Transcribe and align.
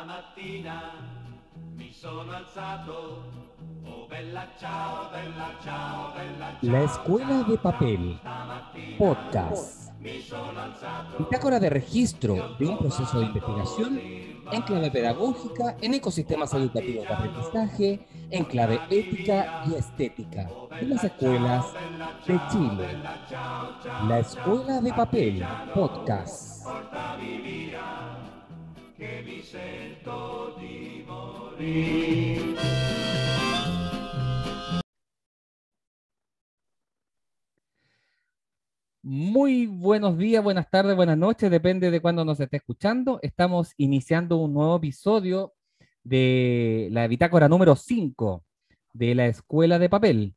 Stamattina 0.00 0.92
mi 1.76 1.92
sono 1.92 2.32
alzato. 2.32 3.22
Oh 3.84 4.06
bella 4.08 4.48
ciao, 4.58 5.10
bella 5.10 5.50
ciao, 5.62 6.12
bella 6.14 6.56
ciao. 6.58 6.72
La 6.72 6.82
Escuela 6.84 7.42
de 7.42 7.58
Papel, 7.58 8.18
podcast. 8.96 9.92
Bitácora 11.18 11.60
de 11.60 11.68
registro 11.68 12.56
de 12.58 12.66
un 12.66 12.78
proceso 12.78 13.18
de 13.18 13.26
investigación 13.26 14.00
en 14.50 14.62
clave 14.62 14.90
pedagógica 14.90 15.76
en 15.82 15.92
ecosistemas 15.92 16.54
educativos 16.54 17.06
de 17.06 17.12
aprendizaje, 17.12 18.06
en 18.30 18.44
clave 18.44 18.80
ética 18.88 19.64
y 19.66 19.74
estética 19.74 20.48
de 20.80 20.86
las 20.86 21.04
escuelas 21.04 21.66
de 22.26 22.40
Chile. 22.50 22.98
La 24.08 24.18
Escuela 24.20 24.80
de 24.80 24.94
Papel, 24.94 25.46
podcast. 25.74 26.64
Che 29.00 29.22
mi 29.24 29.40
sento 29.40 30.54
di. 30.58 31.02
Muy 39.02 39.66
buenos 39.66 40.18
días, 40.18 40.44
buenas 40.44 40.68
tardes, 40.68 40.94
buenas 40.94 41.16
noches, 41.16 41.50
depende 41.50 41.90
de 41.90 42.00
cuándo 42.00 42.26
nos 42.26 42.40
esté 42.40 42.58
escuchando. 42.58 43.18
Estamos 43.22 43.72
iniciando 43.78 44.36
un 44.36 44.52
nuevo 44.52 44.76
episodio 44.76 45.54
de 46.04 46.88
la 46.92 47.08
bitácora 47.08 47.48
número 47.48 47.76
5 47.76 48.44
de 48.92 49.14
la 49.14 49.26
Escuela 49.28 49.78
de 49.78 49.88
Papel. 49.88 50.34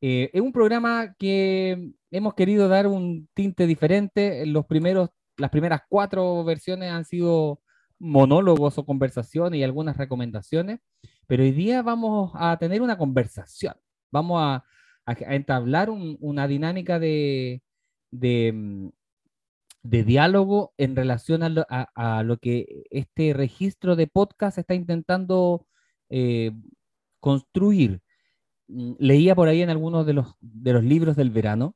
Eh, 0.00 0.30
es 0.32 0.40
un 0.40 0.52
programa 0.52 1.14
que 1.18 1.92
hemos 2.10 2.32
querido 2.32 2.68
dar 2.68 2.86
un 2.86 3.28
tinte 3.34 3.66
diferente. 3.66 4.46
Los 4.46 4.64
primeros, 4.64 5.10
las 5.36 5.50
primeras 5.50 5.82
cuatro 5.90 6.42
versiones 6.44 6.90
han 6.90 7.04
sido 7.04 7.60
monólogos 7.98 8.78
o 8.78 8.86
conversaciones 8.86 9.58
y 9.60 9.64
algunas 9.64 9.96
recomendaciones, 9.96 10.80
pero 11.26 11.42
hoy 11.42 11.52
día 11.52 11.82
vamos 11.82 12.32
a 12.34 12.56
tener 12.58 12.82
una 12.82 12.96
conversación. 12.98 13.74
Vamos 14.10 14.40
a, 14.42 14.64
a- 15.06 15.34
entablar 15.34 15.90
un- 15.90 16.16
una 16.20 16.46
dinámica 16.48 16.98
mm, 16.98 17.00
de 19.82 20.04
diálogo 20.04 20.72
en 20.76 20.96
relación 20.96 21.42
a 21.42 22.22
lo, 22.22 22.36
que 22.38 22.84
este 22.90 23.32
registro 23.32 23.96
de 23.96 24.06
podcast 24.06 24.58
está 24.58 24.74
intentando 24.74 25.66
eh, 26.10 26.52
construir. 27.20 28.00
Mm, 28.68 28.92
Leía 28.98 29.34
por 29.34 29.48
ahí 29.48 29.62
en 29.62 29.70
algunos 29.70 30.06
de 30.06 30.12
los 30.72 30.84
libros 30.84 31.16
del 31.16 31.30
verano 31.30 31.74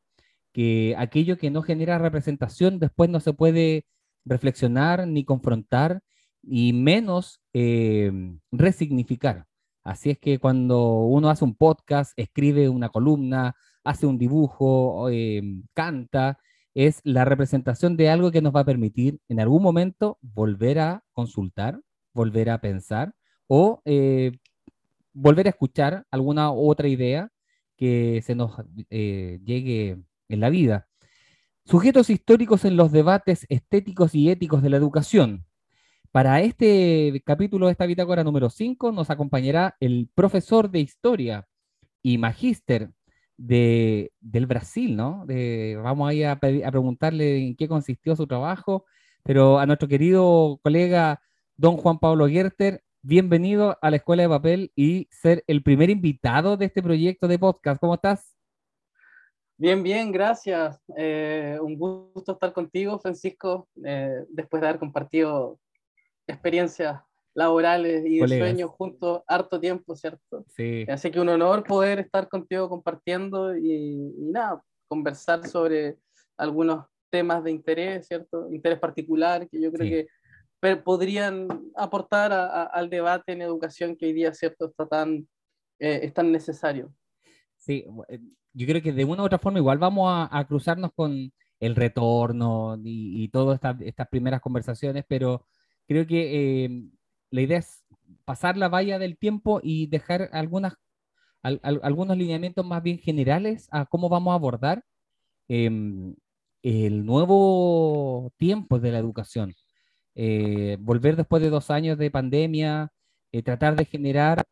que 0.52 0.94
aquello 0.98 1.38
que 1.38 1.50
no 1.50 1.62
genera 1.62 1.98
representación 1.98 2.78
después 2.78 3.08
no 3.08 3.20
se 3.20 3.32
puede 3.32 3.86
reflexionar 4.26 5.06
ni 5.08 5.24
confrontar 5.24 6.02
y 6.42 6.72
menos 6.72 7.40
eh, 7.52 8.12
resignificar. 8.50 9.46
Así 9.84 10.10
es 10.10 10.18
que 10.18 10.38
cuando 10.38 11.00
uno 11.00 11.30
hace 11.30 11.44
un 11.44 11.54
podcast, 11.54 12.12
escribe 12.16 12.68
una 12.68 12.88
columna, 12.88 13.56
hace 13.84 14.06
un 14.06 14.18
dibujo, 14.18 15.08
eh, 15.10 15.42
canta, 15.74 16.38
es 16.74 17.00
la 17.04 17.24
representación 17.24 17.96
de 17.96 18.10
algo 18.10 18.30
que 18.30 18.42
nos 18.42 18.54
va 18.54 18.60
a 18.60 18.64
permitir 18.64 19.20
en 19.28 19.40
algún 19.40 19.62
momento 19.62 20.18
volver 20.22 20.78
a 20.78 21.04
consultar, 21.12 21.80
volver 22.14 22.50
a 22.50 22.60
pensar 22.60 23.14
o 23.46 23.82
eh, 23.84 24.32
volver 25.12 25.46
a 25.46 25.50
escuchar 25.50 26.06
alguna 26.10 26.52
otra 26.52 26.88
idea 26.88 27.30
que 27.76 28.22
se 28.24 28.34
nos 28.34 28.52
eh, 28.90 29.40
llegue 29.44 29.98
en 30.28 30.40
la 30.40 30.50
vida. 30.50 30.88
Sujetos 31.64 32.10
históricos 32.10 32.64
en 32.64 32.76
los 32.76 32.92
debates 32.92 33.46
estéticos 33.48 34.14
y 34.14 34.30
éticos 34.30 34.62
de 34.62 34.70
la 34.70 34.76
educación. 34.76 35.44
Para 36.12 36.42
este 36.42 37.22
capítulo 37.24 37.66
de 37.66 37.72
esta 37.72 37.86
bitácora 37.86 38.22
número 38.22 38.50
5 38.50 38.92
nos 38.92 39.08
acompañará 39.08 39.76
el 39.80 40.10
profesor 40.14 40.70
de 40.70 40.80
historia 40.80 41.48
y 42.02 42.18
magíster 42.18 42.90
de, 43.38 44.12
del 44.20 44.44
Brasil, 44.44 44.94
¿no? 44.94 45.24
Vamos 45.82 46.10
ahí 46.10 46.22
a 46.22 46.38
preguntarle 46.38 47.38
en 47.38 47.56
qué 47.56 47.66
consistió 47.66 48.14
su 48.14 48.26
trabajo, 48.26 48.84
pero 49.22 49.58
a 49.58 49.64
nuestro 49.64 49.88
querido 49.88 50.60
colega 50.62 51.22
don 51.56 51.78
Juan 51.78 51.98
Pablo 51.98 52.28
Gerter, 52.28 52.82
bienvenido 53.00 53.78
a 53.80 53.88
la 53.88 53.96
Escuela 53.96 54.24
de 54.24 54.28
Papel 54.28 54.72
y 54.76 55.08
ser 55.10 55.42
el 55.46 55.62
primer 55.62 55.88
invitado 55.88 56.58
de 56.58 56.66
este 56.66 56.82
proyecto 56.82 57.26
de 57.26 57.38
podcast. 57.38 57.80
¿Cómo 57.80 57.94
estás? 57.94 58.36
Bien, 59.56 59.82
bien, 59.82 60.12
gracias. 60.12 60.78
Eh, 60.94 61.58
un 61.62 61.78
gusto 61.78 62.32
estar 62.32 62.52
contigo, 62.52 62.98
Francisco, 62.98 63.66
eh, 63.82 64.26
después 64.28 64.60
de 64.60 64.68
haber 64.68 64.78
compartido 64.78 65.58
experiencias 66.26 67.00
laborales 67.34 68.04
y 68.06 68.14
de 68.14 68.20
Colegas. 68.20 68.48
sueños 68.48 68.70
juntos 68.70 69.22
harto 69.26 69.58
tiempo, 69.58 69.96
¿cierto? 69.96 70.44
Sí, 70.48 70.84
Así 70.88 71.10
que 71.10 71.20
un 71.20 71.28
honor 71.30 71.64
poder 71.64 71.98
estar 72.00 72.28
contigo 72.28 72.68
compartiendo 72.68 73.56
y, 73.56 73.72
y 73.72 74.30
nada, 74.30 74.62
conversar 74.88 75.46
sobre 75.48 75.96
algunos 76.36 76.84
temas 77.10 77.42
de 77.44 77.50
interés, 77.50 78.06
¿cierto? 78.06 78.50
Interés 78.52 78.78
particular 78.78 79.48
que 79.48 79.60
yo 79.60 79.72
creo 79.72 79.86
Sí. 79.86 79.90
que 80.60 80.76
podrían 80.76 81.48
aportar 81.76 82.32
a- 82.32 82.46
a- 82.46 82.64
al 82.66 82.88
debate 82.90 83.32
en 83.32 83.42
educación 83.42 83.96
que 83.96 84.06
hoy 84.06 84.12
día, 84.12 84.32
¿cierto? 84.34 84.66
Está 84.66 84.86
tan, 84.86 85.26
eh, 85.80 86.00
es 86.02 86.12
tan 86.14 86.30
necesario. 86.30 86.92
sí. 87.56 87.84
eh, 88.08 88.18
Yo 88.54 88.66
creo 88.66 88.82
que 88.82 88.92
de 88.92 89.04
una 89.06 89.22
u 89.22 89.26
otra 89.26 89.38
forma 89.38 89.58
igual 89.58 89.78
vamos 89.78 90.10
a, 90.12 90.28
a 90.38 90.46
cruzarnos 90.46 90.92
con 90.94 91.32
el 91.58 91.74
retorno 91.76 92.76
y, 92.84 93.24
y 93.24 93.28
todas 93.28 93.54
estas, 93.54 93.80
estas 93.80 94.08
primeras 94.08 94.40
conversaciones, 94.42 95.04
pero 95.08 95.46
creo 95.88 96.06
que 96.06 96.64
eh, 96.66 96.82
la 97.30 97.40
idea 97.42 97.58
es 97.58 97.84
pasar 98.24 98.56
la 98.56 98.68
valla 98.68 98.98
del 98.98 99.16
tiempo 99.18 99.60
y 99.62 99.86
dejar 99.88 100.30
algunas, 100.32 100.74
al- 101.42 101.60
al- 101.62 101.80
algunos 101.84 102.16
lineamientos 102.16 102.66
más 102.66 102.82
bien 102.82 102.98
generales 102.98 103.68
a 103.72 103.86
cómo 103.86 104.08
vamos 104.08 104.32
a 104.32 104.36
abordar 104.36 104.84
em, 105.48 106.14
el 106.62 107.04
nuevo 107.06 108.32
tiempo 108.38 108.78
de 108.78 108.92
la 108.92 108.98
educación. 108.98 109.54
Eh, 110.14 110.76
volver 110.80 111.16
después 111.16 111.42
de 111.42 111.50
dos 111.50 111.70
años 111.70 111.98
de 111.98 112.10
pandemia, 112.10 112.92
eh, 113.32 113.42
tratar 113.42 113.76
de 113.76 113.84
generar 113.86 114.44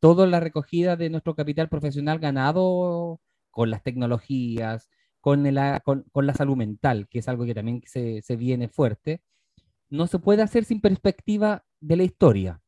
toda 0.00 0.26
la 0.26 0.40
recogida 0.40 0.96
de 0.96 1.10
nuestro 1.10 1.34
capital 1.34 1.68
profesional 1.68 2.18
ganado 2.18 3.20
con 3.50 3.70
las 3.70 3.82
tecnologías, 3.82 4.88
con, 5.20 5.46
el 5.46 5.58
con, 5.84 6.04
con 6.12 6.26
la 6.26 6.34
salud 6.34 6.56
mental, 6.56 7.08
que 7.08 7.20
es 7.20 7.28
algo 7.28 7.44
que 7.46 7.54
también 7.54 7.82
se, 7.86 8.20
se 8.22 8.36
viene 8.36 8.68
fuerte, 8.68 9.22
no 9.90 10.06
se 10.06 10.18
puede 10.18 10.42
hacer 10.42 10.64
sin 10.64 10.80
perspectiva 10.80 11.64
de 11.80 11.96
la 11.96 12.04
historia. 12.04 12.60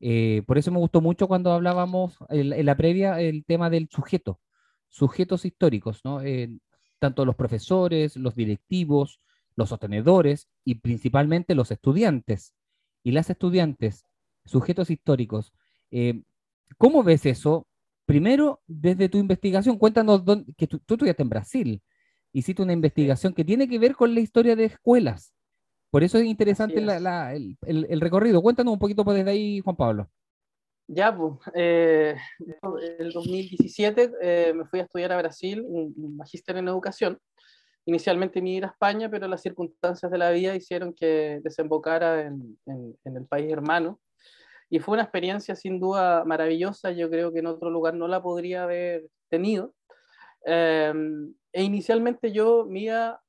Eh, 0.00 0.42
por 0.46 0.56
eso 0.58 0.70
me 0.70 0.78
gustó 0.78 1.00
mucho 1.00 1.28
cuando 1.28 1.52
hablábamos 1.52 2.16
en, 2.30 2.52
en 2.52 2.66
la 2.66 2.76
previa 2.76 3.20
el 3.20 3.44
tema 3.44 3.68
del 3.70 3.88
sujeto, 3.90 4.40
sujetos 4.88 5.44
históricos, 5.44 6.00
¿no? 6.04 6.22
Eh, 6.22 6.58
tanto 6.98 7.24
los 7.24 7.36
profesores, 7.36 8.16
los 8.16 8.34
directivos, 8.34 9.20
los 9.56 9.68
sostenedores 9.70 10.48
y 10.64 10.76
principalmente 10.76 11.54
los 11.54 11.70
estudiantes. 11.70 12.54
Y 13.02 13.12
las 13.12 13.30
estudiantes, 13.30 14.04
sujetos 14.44 14.90
históricos. 14.90 15.52
Eh, 15.90 16.22
¿Cómo 16.78 17.02
ves 17.02 17.26
eso? 17.26 17.66
Primero, 18.06 18.60
desde 18.66 19.08
tu 19.08 19.18
investigación, 19.18 19.78
cuéntanos 19.78 20.24
dónde- 20.24 20.52
que 20.56 20.66
tú, 20.66 20.78
tú 20.80 20.94
estudiaste 20.94 21.22
en 21.22 21.28
Brasil, 21.28 21.82
hiciste 22.32 22.62
una 22.62 22.72
investigación 22.72 23.32
que 23.34 23.44
tiene 23.44 23.68
que 23.68 23.78
ver 23.78 23.94
con 23.94 24.14
la 24.14 24.20
historia 24.20 24.56
de 24.56 24.64
escuelas. 24.64 25.32
Por 25.90 26.04
eso 26.04 26.18
es 26.18 26.24
interesante 26.24 26.76
Así 26.76 26.84
la- 26.86 26.96
es. 26.96 27.02
la- 27.02 27.34
el, 27.34 27.56
el- 27.66 27.86
el 27.90 28.00
recorrido. 28.00 28.42
Cuéntanos 28.42 28.72
un 28.72 28.78
poquito 28.78 29.04
pues, 29.04 29.16
desde 29.18 29.30
ahí, 29.30 29.60
Juan 29.60 29.76
Pablo. 29.76 30.08
Ya, 30.88 31.16
pues, 31.16 31.34
eh, 31.54 32.16
el 32.98 33.12
2017 33.12 34.10
eh, 34.20 34.52
me 34.54 34.64
fui 34.66 34.80
a 34.80 34.84
estudiar 34.84 35.12
a 35.12 35.18
Brasil, 35.18 35.62
un, 35.66 35.94
un 35.96 36.16
magíster 36.16 36.56
en 36.56 36.66
educación. 36.68 37.18
Inicialmente 37.86 38.42
me 38.42 38.50
iba 38.50 38.68
a 38.68 38.70
España, 38.72 39.08
pero 39.08 39.26
las 39.28 39.40
circunstancias 39.40 40.10
de 40.10 40.18
la 40.18 40.30
vida 40.30 40.54
hicieron 40.54 40.92
que 40.92 41.40
desembocara 41.42 42.22
en, 42.22 42.58
en- 42.66 42.96
en 43.04 43.16
el 43.16 43.26
país 43.26 43.52
hermano. 43.52 44.00
Y 44.68 44.78
fue 44.78 44.94
una 44.94 45.02
experiencia 45.02 45.56
sin 45.56 45.80
duda 45.80 46.24
maravillosa, 46.24 46.92
yo 46.92 47.10
creo 47.10 47.32
que 47.32 47.40
en 47.40 47.46
otro 47.46 47.70
lugar 47.70 47.94
no 47.94 48.06
la 48.06 48.22
podría 48.22 48.62
haber 48.64 49.06
tenido. 49.28 49.74
Eh, 50.44 50.92
e 51.52 51.62
inicialmente 51.62 52.30
yo 52.32 52.66
me 52.68 52.80
iba, 52.80 53.20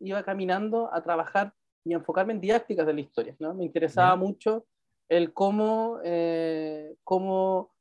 iba 0.00 0.22
caminando 0.24 0.92
a 0.94 1.02
trabajar 1.02 1.52
y 1.88 1.94
enfocarme 1.94 2.32
en 2.34 2.40
didácticas 2.40 2.86
de 2.86 2.92
la 2.94 3.00
historia, 3.00 3.34
¿no? 3.38 3.54
Me 3.54 3.64
interesaba 3.64 4.10
Ya. 4.10 4.16
mucho 4.16 4.66
el 5.08 5.32
cómo, 5.32 6.00
eh, 6.04 6.94
cómo, 7.02 7.72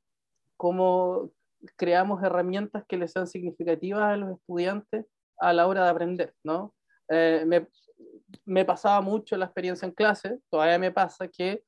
cómo 0.56 1.30
creamos 1.76 2.24
herramientas 2.24 2.86
que 2.88 2.98
les 2.98 3.12
sean 3.12 3.28
significativas 3.28 4.04
a 4.04 4.16
los 4.18 4.32
estudiantes 4.38 5.06
a 5.40 5.52
la 5.54 5.68
hora 5.68 5.84
de 5.84 5.90
aprender, 5.90 6.34
¿no? 6.44 6.74
Eh, 7.10 7.44
me, 7.46 7.68
me 8.46 8.64
pasaba 8.66 9.02
mucho 9.02 9.36
la 9.38 9.46
experiencia 9.46 9.86
en 9.86 9.92
clase, 9.94 10.40
todavía 10.50 10.80
me 10.80 10.92
pasa 10.92 11.28
que 11.28 11.64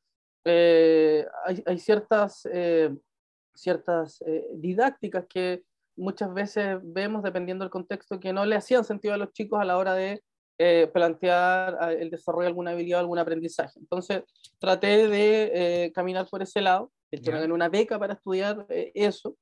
eh, 0.45 1.25
hay, 1.45 1.61
hay 1.65 1.77
ciertas, 1.77 2.47
eh, 2.51 2.95
ciertas 3.53 4.21
eh, 4.25 4.47
didácticas 4.55 5.25
que 5.27 5.63
muchas 5.97 6.33
veces 6.33 6.79
vemos, 6.81 7.21
dependiendo 7.23 7.65
del 7.65 7.71
contexto, 7.71 8.19
que 8.19 8.31
no 8.31 8.45
le 8.45 8.55
hacían 8.55 8.85
sentido 8.85 9.13
a 9.13 9.17
los 9.17 9.33
chicos 9.33 9.59
a 9.59 9.65
la 9.65 9.77
hora 9.77 9.93
de 9.93 10.23
eh, 10.61 10.89
plantear 10.91 11.77
ah, 11.79 11.93
el 11.93 12.09
desarrollo 12.09 12.41
de 12.41 12.47
alguna 12.47 12.71
habilidad 12.71 12.99
o 12.99 13.03
algún 13.03 13.17
aprendizaje. 13.17 13.79
Entonces, 13.79 14.23
traté 14.59 15.07
de 15.07 15.51
eh, 15.53 15.91
caminar 15.93 16.27
por 16.29 16.41
ese 16.41 16.59
lado, 16.59 16.91
de 17.09 17.17
hecho, 17.17 17.31
me 17.31 17.39
gané 17.39 17.53
una 17.53 17.69
beca 17.69 17.97
para 17.97 18.15
estudiar 18.15 18.65
eh, 18.67 18.91
eso, 18.93 19.37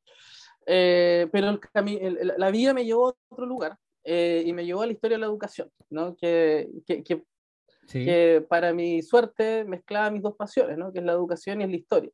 pero 0.64 1.50
el 1.50 2.34
la 2.38 2.52
vida 2.52 2.72
me 2.76 2.86
llevó 2.86 3.10
a 3.10 3.16
otro 3.30 3.48
lugar 3.48 3.80
y 4.06 4.54
me 4.54 4.64
llevó 4.64 4.84
a 4.84 4.86
la 4.86 4.92
historia 4.92 5.18
de 5.18 5.22
la 5.22 5.26
educación, 5.26 5.72
¿no? 5.90 6.16
que, 6.16 6.70
que, 6.86 7.04
que, 7.04 7.24
que, 7.88 8.46
para 8.48 8.72
mi 8.72 9.02
suerte 9.02 9.66
mezclaba 9.66 10.12
mis 10.12 10.22
dos 10.22 10.36
pasiones, 10.36 10.78
¿no? 10.78 10.94
que 10.94 11.00
es 11.00 11.06
la 11.06 11.14
educación 11.14 11.62
y 11.62 11.64
es 11.64 11.70
la 11.72 11.76
historia, 11.78 12.12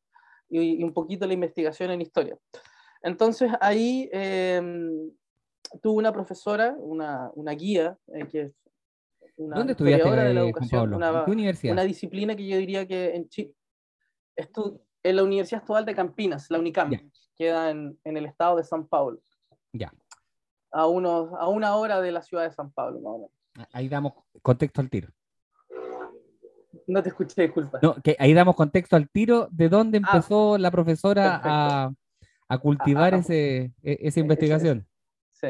y, 0.48 0.80
y 0.80 0.82
un 0.82 0.94
poquito 0.94 1.26
la 1.26 1.34
investigación 1.34 1.90
en 1.90 2.00
historia. 2.00 2.38
Entonces 3.02 3.52
ahí 3.60 4.08
em, 4.12 5.10
tuve 5.82 5.98
una 5.98 6.12
profesora, 6.12 6.74
una, 6.78 7.30
una 7.34 7.52
guía, 7.52 7.98
que 8.30 8.52
una 9.36 9.56
¿Dónde 9.56 9.72
estudiaste, 9.72 10.10
de 10.10 10.34
la 10.34 10.40
educación, 10.40 10.94
una, 10.94 11.24
qué 11.24 11.30
universidad? 11.30 11.72
Una 11.72 11.82
disciplina 11.82 12.36
que 12.36 12.46
yo 12.46 12.56
diría 12.56 12.86
que 12.86 13.14
en 13.14 13.28
Chile, 13.28 13.54
en 14.36 15.16
la 15.16 15.22
Universidad 15.22 15.62
Estatal 15.62 15.84
de 15.84 15.94
Campinas, 15.94 16.50
la 16.50 16.58
UNICAM, 16.58 16.90
queda 17.36 17.70
en, 17.70 17.98
en, 18.04 18.16
el 18.16 18.26
estado 18.26 18.56
de 18.56 18.64
San 18.64 18.86
Paulo. 18.86 19.20
Ya. 19.72 19.92
A, 20.70 20.86
unos, 20.86 21.30
a 21.38 21.48
una 21.48 21.76
hora 21.76 22.00
de 22.00 22.12
la 22.12 22.22
ciudad 22.22 22.44
de 22.44 22.52
San 22.52 22.70
Pablo, 22.72 23.00
más 23.00 23.12
o 23.12 23.16
menos. 23.18 23.68
Ahí 23.72 23.88
damos 23.88 24.14
contexto 24.42 24.80
al 24.80 24.90
tiro. 24.90 25.08
No 26.86 27.02
te 27.02 27.08
escuché, 27.08 27.42
disculpa. 27.42 27.78
No, 27.82 27.94
que 28.02 28.16
ahí 28.18 28.34
damos 28.34 28.56
contexto 28.56 28.96
al 28.96 29.08
tiro 29.08 29.48
de 29.50 29.68
dónde 29.68 29.98
ah, 29.98 30.06
empezó 30.06 30.58
la 30.58 30.70
profesora 30.70 31.40
a, 31.42 31.92
a, 32.48 32.58
cultivar 32.58 33.14
ese, 33.14 33.72
e, 33.82 33.98
esa 34.00 34.20
investigación. 34.20 34.86
Sí. 35.32 35.48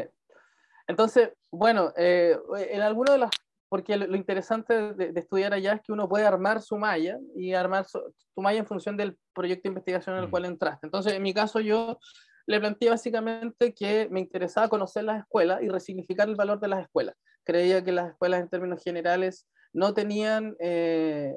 Entonces, 0.87 1.33
bueno, 1.51 1.93
eh, 1.97 2.37
en 2.71 2.83
alguno 2.83 3.13
de 3.13 3.19
las 3.19 3.31
porque 3.75 3.97
lo, 3.97 4.15
interesante 4.15 4.95
de, 4.95 5.13
estudiar 5.19 5.53
allá 5.53 5.73
es 5.73 5.81
que 5.81 5.91
uno 5.91 6.09
puede 6.09 6.25
armar 6.25 6.63
su 6.63 6.79
malla 6.79 7.19
y 7.35 7.55
armar 7.55 7.85
su, 7.85 8.01
malla 8.37 8.61
en 8.61 8.67
función 8.67 8.97
del 8.97 9.19
proyecto 9.35 9.63
de 9.65 9.71
investigación 9.71 10.15
en 10.15 10.23
el 10.23 10.29
mm. 10.29 10.31
cual 10.31 10.45
entraste. 10.45 10.87
Entonces, 10.87 11.15
en 11.15 11.23
mi 11.25 11.35
caso, 11.35 11.59
yo 11.59 11.99
le 12.47 12.61
planteé 12.61 12.91
básicamente 12.91 13.75
que 13.75 14.07
me 14.13 14.21
interesaba 14.21 14.69
conocer 14.69 15.03
las 15.03 15.19
escuelas 15.19 15.61
y 15.61 15.69
resignificar 15.69 16.29
el 16.29 16.37
valor 16.37 16.61
de 16.61 16.69
las 16.69 16.83
escuelas. 16.83 17.17
Creía 17.43 17.83
que 17.83 17.91
las 17.91 18.11
escuelas 18.11 18.43
en 18.43 18.49
términos 18.49 18.81
generales 18.81 19.49
no 19.73 19.93
tenían 19.93 20.55
eh, 20.61 21.35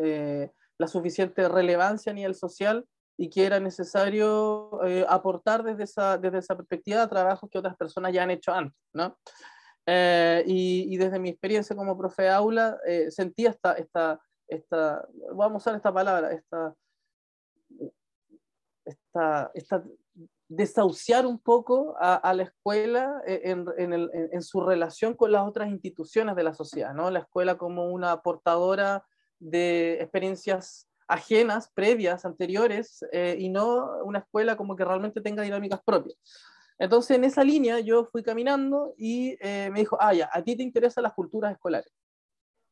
eh, 0.00 0.48
la 0.78 0.86
suficiente 0.86 1.48
relevancia 1.48 2.12
a 2.12 2.14
nivel 2.14 2.36
social 2.36 2.84
y 3.18 3.30
que 3.30 3.46
era 3.46 3.58
necesario 3.58 4.78
eh, 4.86 5.04
aportar 5.08 5.64
desde 5.64 5.82
esa, 5.82 6.18
desde 6.18 6.38
esa 6.38 6.56
perspectiva 6.56 7.08
trabajos 7.08 7.50
que 7.50 7.58
otras 7.58 7.76
personas 7.76 8.12
ya 8.12 8.22
han 8.22 8.30
hecho 8.30 8.52
antes, 8.52 8.78
¿no? 8.92 9.18
Eh, 9.86 10.44
y, 10.46 10.96
desde 10.96 11.18
mi 11.18 11.30
experiencia 11.30 11.74
como 11.74 11.96
profe 11.96 12.22
de 12.22 12.28
aula, 12.30 12.78
eh, 12.86 13.10
sentí 13.10 13.46
esta, 13.46 13.72
esta, 13.72 14.20
esta, 14.46 15.06
vamos 15.34 15.54
a 15.54 15.56
usar 15.56 15.74
esta 15.76 15.92
palabra, 15.92 16.32
esta, 16.32 16.74
esta, 18.84 19.50
esta 19.54 19.84
desahuciar 20.48 21.26
un 21.26 21.38
poco 21.38 21.96
a, 21.98 22.34
la 22.34 22.42
escuela 22.42 23.22
eh, 23.26 23.42
en, 23.44 23.66
en, 23.78 23.92
el, 23.92 24.10
en, 24.12 24.42
su 24.42 24.60
relación 24.60 25.14
con 25.14 25.30
las 25.30 25.46
otras 25.46 25.68
instituciones 25.68 26.34
de 26.34 26.42
la 26.42 26.54
sociedad, 26.54 26.92
¿no? 26.92 27.10
La 27.10 27.20
escuela 27.20 27.56
como 27.56 27.90
una 27.90 28.20
portadora 28.20 29.04
de 29.38 29.94
experiencias 30.00 30.88
ajenas, 31.06 31.70
previas, 31.72 32.24
anteriores, 32.24 33.04
y 33.36 33.48
no 33.48 33.98
una 34.04 34.20
escuela 34.20 34.56
como 34.56 34.76
que 34.76 34.84
realmente 34.84 35.20
tenga 35.20 35.42
dinámicas 35.42 35.80
propias. 35.84 36.16
Entonces, 36.80 37.18
en 37.18 37.24
esa 37.24 37.44
línea 37.44 37.78
yo 37.80 38.06
fui 38.06 38.22
caminando 38.22 38.94
y 38.96 39.36
eh, 39.40 39.68
me 39.70 39.80
dijo, 39.80 39.98
ah, 40.00 40.14
ya, 40.14 40.30
a 40.32 40.42
ti 40.42 40.56
te 40.56 40.62
interesan 40.62 41.02
las 41.02 41.12
culturas 41.12 41.52
escolares. 41.52 41.92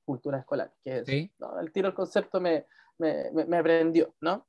Culturas 0.06 0.40
escolares, 0.40 0.72
que 0.82 1.00
es, 1.00 1.08
el 1.08 1.72
tiro 1.72 1.88
del 1.88 1.94
concepto 1.94 2.40
me, 2.40 2.64
me, 2.96 3.30
me, 3.30 3.58
aprendió, 3.58 4.14
¿no? 4.22 4.46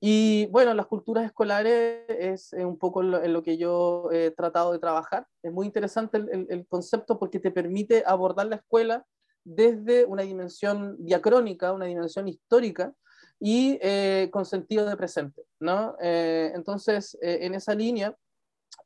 Y 0.00 0.46
bueno, 0.46 0.74
las 0.74 0.86
culturas 0.86 1.24
escolares 1.24 2.02
es 2.08 2.52
un 2.54 2.76
poco 2.78 3.00
en 3.02 3.32
lo, 3.32 3.42
que 3.44 3.56
yo 3.56 4.10
he 4.10 4.32
tratado 4.32 4.72
de 4.72 4.80
trabajar. 4.80 5.28
Es 5.40 5.52
muy 5.52 5.66
interesante 5.66 6.16
el, 6.18 6.48
el, 6.50 6.66
concepto 6.66 7.16
porque 7.16 7.38
te 7.38 7.52
permite 7.52 8.02
abordar 8.04 8.48
la 8.48 8.56
escuela 8.56 9.06
desde 9.44 10.04
una 10.04 10.22
dimensión 10.22 10.96
diacrónica, 10.98 11.72
una 11.72 11.86
dimensión 11.86 12.26
histórica 12.26 12.92
y 13.38 13.78
eh, 13.80 14.30
con 14.32 14.44
sentido 14.44 14.84
de 14.84 14.96
presente, 14.96 15.44
¿no? 15.60 15.94
Eh, 16.02 16.50
entonces, 16.56 17.16
en 17.22 17.54
esa 17.54 17.72
línea, 17.72 18.16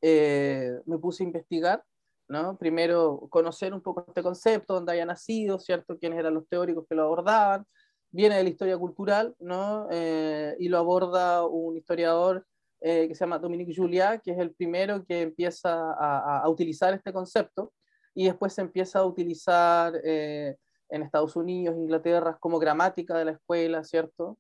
eh, 0.03 0.81
me 0.87 0.99
puse 0.99 1.23
a 1.23 1.27
investigar, 1.27 1.85
¿no? 2.29 2.57
Primero 2.57 3.27
conocer 3.31 3.75
un 3.75 3.81
poco 3.81 4.05
este 4.07 4.23
concepto, 4.23 4.75
dónde 4.75 4.93
haya 4.93 5.05
nacido, 5.05 5.59
¿cierto? 5.59 5.99
Quiénes 5.99 6.19
eran 6.19 6.35
los 6.35 6.49
teóricos 6.49 6.87
que 6.89 6.95
lo 6.95 7.05
abordaban. 7.05 7.67
Viene 8.11 8.37
de 8.37 8.43
la 8.43 8.49
historia 8.49 8.79
cultural, 8.79 9.35
¿no? 9.39 9.89
Eh, 9.91 10.57
y 10.59 10.69
lo 10.69 10.79
aborda 10.79 11.47
un 11.47 11.77
historiador 11.77 12.47
eh, 12.81 13.09
que 13.09 13.15
se 13.15 13.21
llama 13.21 13.39
Dominique 13.39 13.75
Juliat, 13.75 14.23
que 14.23 14.33
es 14.33 14.39
el 14.39 14.55
primero 14.55 15.05
que 15.05 15.23
empieza 15.23 15.93
a, 15.93 16.41
a, 16.41 16.49
utilizar 16.49 16.95
este 16.95 17.13
concepto 17.13 17.73
y 18.15 18.25
después 18.25 18.55
se 18.55 18.63
empieza 18.63 19.01
a 19.01 19.07
utilizar 19.07 19.95
en 20.03 21.03
Estados 21.03 21.37
Unidos, 21.37 21.77
Inglaterra, 21.77 22.37
como 22.41 22.59
gramática 22.59 23.17
de 23.17 23.27
la 23.27 23.31
escuela, 23.33 23.85
¿cierto? 23.85 24.39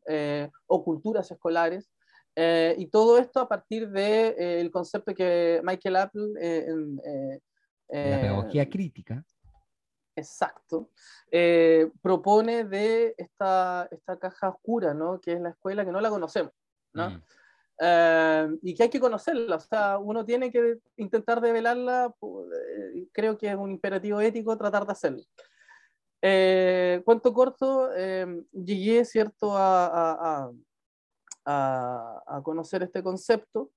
o 0.67 0.85
culturas 0.85 1.31
escolares. 1.31 1.89
Eh, 2.43 2.75
y 2.79 2.87
todo 2.87 3.19
esto 3.19 3.39
a 3.39 3.47
partir 3.47 3.91
del 3.91 4.35
de, 4.37 4.63
eh, 4.63 4.71
concepto 4.71 5.15
que 5.15 5.61
Michael 5.63 5.97
Apple... 5.97 6.29
Eh, 6.41 7.39
la 7.89 8.21
pedagogía 8.21 8.67
crítica. 8.67 9.23
Exacto. 10.17 10.89
propone 12.01 12.65
de 12.65 13.15
esta, 13.19 13.87
esta 13.91 14.19
caja 14.19 14.49
oscura, 14.49 14.95
¿no? 14.95 15.21
Que 15.21 15.35
es 15.35 15.41
la 15.41 15.51
escuela 15.51 15.85
que 15.85 15.93
no 15.93 16.01
la 16.01 16.09
conocemos, 16.09 16.53
¿no? 16.95 17.11
Mm. 17.11 18.59
y 18.63 18.75
que 18.75 18.85
hay 18.85 18.91
que 18.91 19.01
conocerla, 19.01 19.57
o 19.57 19.61
sea, 19.61 19.99
uno 19.99 20.25
tiene 20.25 20.51
que 20.51 20.79
intentar 20.97 21.41
develarla, 21.41 22.15
creo 23.13 23.37
que 23.37 23.49
es 23.49 23.57
un 23.57 23.71
imperativo 23.71 24.21
ético 24.21 24.57
tratar 24.57 24.87
de 24.87 24.93
hacerlo. 24.93 25.23
cuento 27.05 27.35
corto, 27.35 27.91
llegué, 28.53 29.05
¿cierto?, 29.05 29.57
a, 29.57 30.47
a, 30.47 30.51
conocer 32.43 32.83
este 32.83 33.03
concepto. 33.03 33.71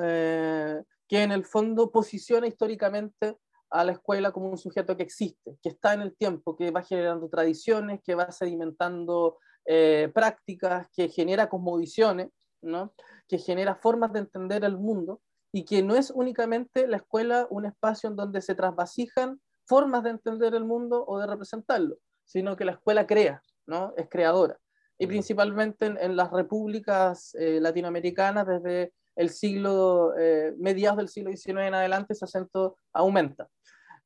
Eh, 0.00 0.82
que 1.08 1.22
en 1.22 1.32
el 1.32 1.44
fondo 1.44 1.90
posiciona 1.90 2.46
históricamente 2.46 3.38
a 3.70 3.84
la 3.84 3.92
escuela 3.92 4.30
como 4.30 4.50
un 4.50 4.58
sujeto 4.58 4.96
que 4.96 5.02
existe, 5.02 5.58
que 5.62 5.70
está 5.70 5.94
en 5.94 6.02
el 6.02 6.16
tiempo, 6.16 6.56
que 6.56 6.70
va 6.70 6.82
generando 6.82 7.28
tradiciones, 7.28 8.00
que 8.02 8.14
va 8.14 8.30
sedimentando 8.30 9.38
eh, 9.64 10.10
prácticas, 10.14 10.86
que 10.92 11.08
genera 11.08 11.48
cosmovisiones, 11.48 12.30
¿no? 12.62 12.94
que 13.26 13.38
genera 13.38 13.74
formas 13.74 14.12
de 14.12 14.20
entender 14.20 14.64
el 14.64 14.78
mundo 14.78 15.20
y 15.52 15.64
que 15.64 15.82
no 15.82 15.96
es 15.96 16.10
únicamente 16.10 16.86
la 16.86 16.98
escuela 16.98 17.46
un 17.50 17.66
espacio 17.66 18.08
en 18.10 18.16
donde 18.16 18.42
se 18.42 18.54
trasvasijan 18.54 19.40
formas 19.66 20.02
de 20.02 20.10
entender 20.10 20.54
el 20.54 20.64
mundo 20.64 21.04
o 21.06 21.18
de 21.18 21.26
representarlo, 21.26 21.98
sino 22.24 22.56
que 22.56 22.64
la 22.64 22.72
escuela 22.72 23.06
crea, 23.06 23.42
¿no? 23.66 23.92
es 23.96 24.08
creadora 24.08 24.58
y 24.98 25.06
principalmente 25.06 25.86
en, 25.86 26.16
las 26.16 26.30
repúblicas 26.30 27.34
eh, 27.36 27.60
latinoamericanas 27.60 28.46
desde 28.46 28.92
el 29.14 29.30
siglo, 29.30 30.12
eh, 30.18 30.54
mediados 30.58 30.98
del 30.98 31.08
siglo 31.08 31.30
XIX 31.30 31.60
en 31.60 31.74
adelante, 31.74 32.12
ese 32.12 32.24
acento 32.24 32.76
aumenta. 32.92 33.48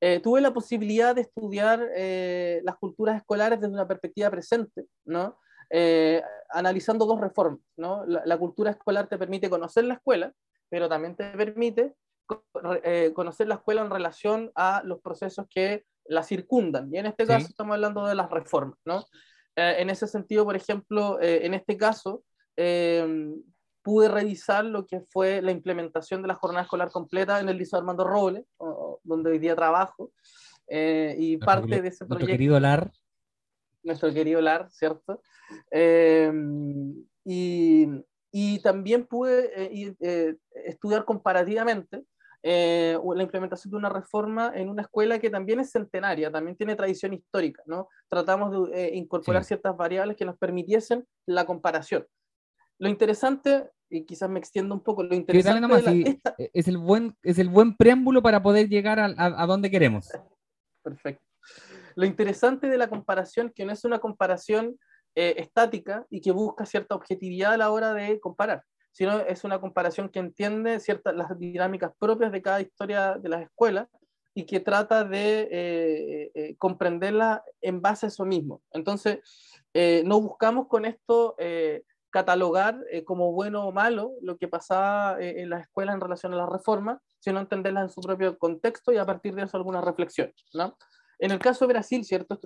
Eh, 0.00 0.20
tuve 0.20 0.40
la 0.40 0.52
posibilidad 0.52 1.14
de 1.14 1.22
estudiar 1.22 1.80
las 2.64 2.76
culturas 2.76 3.16
escolares 3.16 3.60
desde 3.60 3.72
una 3.72 3.86
perspectiva 3.86 4.30
presente, 4.30 4.86
¿no? 5.04 5.38
analizando 6.50 7.06
dos 7.06 7.20
reformas. 7.20 7.60
¿no? 7.76 8.04
La, 8.04 8.36
cultura 8.36 8.72
escolar 8.72 9.06
te 9.08 9.16
permite 9.16 9.48
conocer 9.48 9.84
la 9.84 9.94
escuela, 9.94 10.32
pero 10.68 10.88
también 10.88 11.14
te 11.14 11.30
permite 11.30 11.94
conocer 13.14 13.46
la 13.46 13.54
escuela 13.54 13.82
en 13.82 13.90
relación 13.90 14.50
a 14.54 14.82
los 14.84 15.00
procesos 15.00 15.46
que 15.48 15.84
la 16.04 16.24
circundan. 16.24 16.92
Y 16.92 16.98
en 16.98 17.06
este 17.06 17.24
caso 17.24 17.46
estamos 17.46 17.74
hablando 17.74 18.04
de 18.04 18.16
las 18.16 18.28
reformas. 18.28 18.78
¿no? 18.84 19.04
Eh, 19.56 19.76
en 19.78 19.90
ese 19.90 20.06
sentido, 20.06 20.44
por 20.44 20.56
ejemplo, 20.56 21.20
eh, 21.20 21.44
en 21.44 21.54
este 21.54 21.76
caso, 21.76 22.24
eh, 22.56 23.34
pude 23.82 24.08
revisar 24.08 24.64
lo 24.64 24.86
que 24.86 25.00
fue 25.10 25.42
la 25.42 25.50
implementación 25.50 26.22
de 26.22 26.28
la 26.28 26.34
jornada 26.34 26.62
escolar 26.62 26.90
completa 26.90 27.40
en 27.40 27.48
el 27.48 27.58
Liceo 27.58 27.78
Armando 27.78 28.04
Robles, 28.04 28.44
donde 29.02 29.30
hoy 29.30 29.38
día 29.38 29.56
trabajo, 29.56 30.12
y 30.68 31.36
parte 31.38 31.82
de 31.82 31.88
ese 31.88 32.06
proyecto... 32.06 32.14
Nuestro 32.14 32.26
querido 32.26 32.60
LAR. 32.60 32.92
Nuestro 33.82 34.12
querido 34.12 34.40
LAR, 34.40 34.70
¿cierto? 34.70 35.20
Y, 37.24 37.86
y, 38.30 38.58
también 38.60 39.06
pude 39.06 39.96
estudiar 40.64 41.04
comparativamente 41.04 42.04
eh, 42.44 42.98
la 43.14 43.22
implementación 43.22 43.70
de 43.70 43.76
una 43.76 43.88
reforma 43.88 44.52
en 44.54 44.68
una 44.68 44.82
escuela 44.82 45.18
que 45.18 45.30
también 45.30 45.60
es 45.60 45.70
centenaria, 45.70 46.30
también 46.30 46.56
tiene 46.56 46.74
tradición 46.74 47.12
histórica, 47.12 47.62
¿no? 47.66 47.88
Tratamos 48.08 48.70
de 48.70 48.86
eh, 48.88 48.96
incorporar 48.96 49.44
ciertas 49.44 49.76
variables 49.76 50.16
que 50.16 50.24
nos 50.24 50.36
permitiesen 50.36 51.06
la 51.26 51.46
comparación. 51.46 52.06
Lo 52.78 52.88
interesante, 52.88 53.70
y 53.88 54.04
quizás 54.04 54.28
me 54.28 54.40
extiendo 54.40 54.74
un 54.74 54.82
poco, 54.82 55.04
lo 55.04 55.14
interesante 55.14 56.20
e, 56.38 56.50
es, 56.52 56.66
el 56.66 56.78
buen, 56.78 57.16
es 57.22 57.38
el 57.38 57.48
buen 57.48 57.76
preámbulo 57.76 58.22
para 58.22 58.42
poder 58.42 58.68
llegar 58.68 58.98
a, 58.98 59.14
a, 59.16 59.46
donde 59.46 59.70
queremos. 59.70 60.08
Perfecto. 60.82 61.24
lo 61.94 62.04
interesante 62.06 62.66
de 62.66 62.76
la 62.76 62.88
comparación, 62.88 63.52
que 63.54 63.64
no 63.64 63.72
es 63.72 63.84
una 63.84 64.00
comparación 64.00 64.76
eh, 65.14 65.34
estática 65.36 66.06
y 66.10 66.20
que 66.20 66.32
busca 66.32 66.66
cierta 66.66 66.96
objetividad 66.96 67.52
a 67.52 67.56
la 67.56 67.70
hora 67.70 67.94
de 67.94 68.18
comparar, 68.18 68.64
sino 68.92 69.20
es 69.20 69.44
una 69.44 69.60
comparación 69.60 70.08
que 70.08 70.18
entiende 70.18 70.78
ciertas 70.80 71.14
las 71.14 71.38
dinámicas 71.38 71.92
propias 71.98 72.30
de 72.30 72.42
cada 72.42 72.60
historia 72.60 73.18
de 73.18 73.28
las 73.28 73.42
escuelas 73.42 73.88
y 74.34 74.44
que 74.44 74.60
trata 74.60 75.04
de 75.04 75.48
eh, 75.50 76.30
eh, 76.34 76.56
comprenderla 76.56 77.44
en 77.60 77.82
base 77.82 78.06
a 78.06 78.08
eso 78.08 78.24
mismo. 78.24 78.62
Entonces, 78.72 79.18
no 80.04 80.20
buscamos 80.20 80.68
con 80.68 80.84
esto 80.84 81.34
catalogar 82.10 82.78
como 83.06 83.32
bueno 83.32 83.66
o 83.66 83.72
malo 83.72 84.12
lo 84.20 84.36
que 84.36 84.46
pasaba 84.46 85.16
en 85.18 85.48
las 85.48 85.62
escuelas 85.62 85.94
en 85.94 86.00
relación 86.02 86.34
a 86.34 86.36
la 86.36 86.46
reforma, 86.46 87.00
sino 87.18 87.40
entenderla 87.40 87.80
en 87.80 87.88
su 87.88 88.02
propio 88.02 88.36
contexto 88.38 88.92
y 88.92 88.98
a 88.98 89.06
partir 89.06 89.34
de 89.34 89.44
eso 89.44 89.56
alguna 89.56 89.80
reflexión. 89.80 90.30
¿no? 90.52 90.76
En 91.18 91.30
el 91.30 91.38
caso 91.38 91.66
de 91.66 91.72
Brasil, 91.72 92.04
¿cierto? 92.04 92.38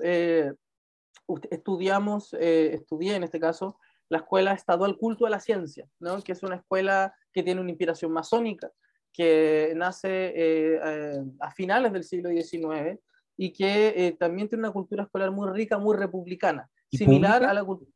estudiamos, 1.51 2.35
eh, 2.39 2.75
estudié 2.75 3.17
en 3.17 3.25
este 3.25 3.41
caso, 3.41 3.79
la 4.09 4.19
Escuela 4.19 4.53
Estadual 4.53 4.97
Culto 4.97 5.27
a 5.27 5.31
la 5.31 5.41
Ciencia, 5.41 5.89
¿no? 6.01 6.23
que 6.23 6.33
es 6.33 6.43
una 6.43 6.57
escuela 6.57 7.15
que 7.33 7.43
tiene 7.43 7.61
una 7.61 7.71
inspiración 7.71 8.13
masónica, 8.13 8.71
que 9.13 9.73
nace 9.77 10.09
eh, 10.09 10.81
eh, 10.85 11.25
a 11.41 11.51
finales 11.51 11.93
del 11.93 12.05
siglo 12.05 12.31
XIX 12.31 13.01
y 13.37 13.53
que 13.53 14.17
también 14.19 14.49
tiene 14.49 14.65
una 14.65 14.73
cultura 14.73 15.05
escolar 15.05 15.31
muy 15.31 15.51
rica, 15.51 15.79
muy 15.79 15.97
republicana, 15.97 16.71
similar 16.91 17.45
a 17.45 17.53
la 17.53 17.65
cultura 17.65 17.91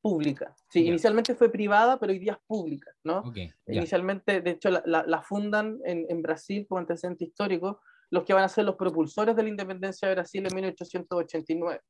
pública. 0.00 0.54
Sí, 0.68 0.86
inicialmente 0.86 1.34
fue 1.34 1.50
privada, 1.50 1.98
pero 1.98 2.12
hoy 2.12 2.18
día 2.18 2.32
es 2.32 2.38
pública, 2.46 2.90
¿no? 3.04 3.22
Inicialmente, 3.66 4.40
de 4.40 4.50
hecho, 4.52 4.70
la, 4.70 5.04
la, 5.06 5.22
fundan 5.22 5.78
en, 5.84 6.06
en, 6.08 6.22
Brasil 6.22 6.66
como 6.66 6.78
antecedente 6.78 7.24
histórico 7.24 7.80
los 8.10 8.24
que 8.24 8.32
van 8.32 8.44
a 8.44 8.48
ser 8.48 8.64
los 8.64 8.76
propulsores 8.76 9.36
de 9.36 9.42
la 9.42 9.48
independencia 9.48 10.08
de 10.08 10.14
Brasil 10.14 10.46
en 10.46 10.54
1889. 10.54 11.80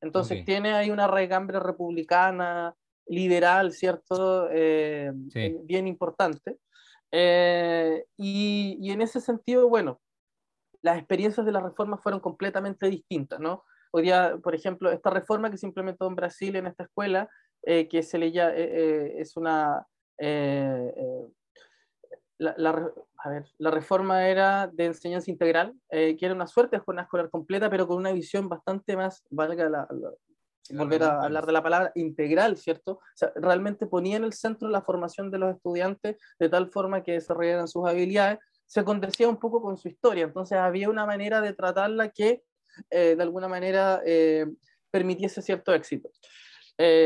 Entonces 0.00 0.44
tiene 0.44 0.72
ahí 0.72 0.90
una 0.90 1.06
regambre 1.06 1.60
republicana, 1.60 2.74
liberal, 3.06 3.72
¿cierto? 3.72 4.48
Eh, 4.50 5.12
eh, 5.34 5.58
bien 5.64 5.86
importante. 5.86 6.58
Eh, 7.10 8.04
y, 8.16 8.78
y, 8.80 8.90
en 8.90 9.02
ese 9.02 9.20
sentido, 9.20 9.68
bueno, 9.68 10.00
las 10.80 10.98
experiencias 10.98 11.44
de 11.44 11.52
la 11.52 11.60
reforma 11.60 11.98
fueron 11.98 12.20
completamente 12.20 12.88
distintas, 12.88 13.38
¿no? 13.40 13.64
Hoy 13.92 14.04
día, 14.04 14.38
por 14.42 14.54
ejemplo, 14.54 14.90
esta 14.90 15.10
reforma 15.10 15.50
que 15.50 15.58
se 15.58 15.66
implementó 15.66 16.06
en 16.06 16.16
Brasil 16.16 16.56
en 16.56 16.66
esta 16.66 16.84
escuela, 16.84 17.28
que 17.62 18.02
se 18.02 18.18
leía, 18.18 18.52
es 18.56 19.36
una 19.36 19.86
la, 22.42 22.92
a 23.18 23.30
ver, 23.30 23.46
la 23.58 23.70
reforma 23.70 24.26
era 24.28 24.66
de 24.66 24.86
enseñanza 24.86 25.30
integral, 25.30 25.74
eh, 25.90 26.16
que 26.16 26.26
era 26.26 26.34
una 26.34 26.46
suerte 26.46 26.76
de 26.76 26.82
jornada 26.82 27.04
escolar 27.04 27.30
completa, 27.30 27.70
pero 27.70 27.86
con 27.86 27.98
una 27.98 28.12
visión 28.12 28.48
bastante 28.48 28.96
más, 28.96 29.22
valga 29.30 29.68
la, 29.68 29.88
volver 30.76 31.02
a 31.02 31.22
hablar 31.22 31.46
de 31.46 31.52
la 31.52 31.62
palabra, 31.62 31.92
integral, 31.94 32.56
¿cierto? 32.56 32.92
O 32.92 33.00
sea, 33.14 33.32
realmente 33.36 33.86
ponía 33.86 34.16
en 34.16 34.24
el 34.24 34.32
centro 34.32 34.68
la 34.68 34.82
formación 34.82 35.30
de 35.30 35.38
los 35.38 35.54
estudiantes 35.54 36.16
de 36.38 36.48
tal 36.48 36.70
forma 36.70 37.02
que 37.02 37.12
desarrollaran 37.12 37.68
sus 37.68 37.88
habilidades, 37.88 38.38
se 38.66 38.84
condecía 38.84 39.28
un 39.28 39.38
poco 39.38 39.62
con 39.62 39.76
su 39.76 39.88
historia, 39.88 40.24
entonces 40.24 40.58
había 40.58 40.88
una 40.88 41.06
manera 41.06 41.40
de 41.40 41.52
tratarla 41.52 42.08
que 42.08 42.42
eh, 42.90 43.14
de 43.16 43.22
alguna 43.22 43.48
manera 43.48 44.00
eh, 44.04 44.46
permitiese 44.90 45.42
cierto 45.42 45.74
éxito 45.74 46.10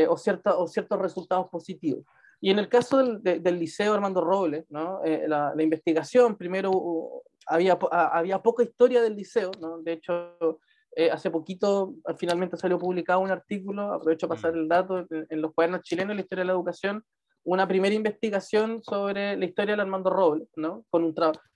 o, 0.09 0.17
cierta, 0.17 0.57
o 0.57 0.67
ciertos 0.67 0.97
resultados 0.97 1.49
positivos. 1.49 2.03
Y 2.39 2.51
en 2.51 2.59
el 2.59 2.69
caso 2.69 2.97
del, 2.97 3.43
del, 3.43 3.59
Liceo 3.59 3.93
Armando 3.93 4.21
Robles, 4.21 4.65
¿no? 4.69 5.03
Eh, 5.03 5.25
la, 5.27 5.53
la, 5.55 5.63
investigación, 5.63 6.35
primero 6.35 7.23
había, 7.47 7.77
había 7.91 8.41
poca 8.41 8.63
historia 8.63 9.01
del 9.01 9.15
liceo, 9.15 9.51
¿no? 9.59 9.79
de 9.79 9.93
hecho, 9.93 10.59
eh, 10.95 11.11
hace 11.11 11.29
poquito 11.29 11.93
finalmente 12.17 12.57
salió 12.57 12.77
publicado 12.77 13.19
un 13.19 13.31
artículo, 13.31 13.93
aprovecho 13.93 14.25
a 14.25 14.29
pasar 14.29 14.53
mm. 14.53 14.57
el 14.57 14.67
dato, 14.67 15.05
en, 15.09 15.41
los 15.41 15.53
cuadernos 15.53 15.81
chilenos 15.81 16.09
de 16.09 16.15
la 16.15 16.21
historia 16.21 16.41
de 16.43 16.47
la 16.47 16.53
educación, 16.53 17.03
una 17.43 17.67
primera 17.67 17.95
investigación 17.95 18.81
sobre 18.83 19.37
la 19.37 19.45
historia 19.45 19.73
del 19.73 19.81
Armando 19.81 20.09
Robles, 20.09 20.49
¿no? 20.55 20.85
con 20.89 21.03
un 21.03 21.13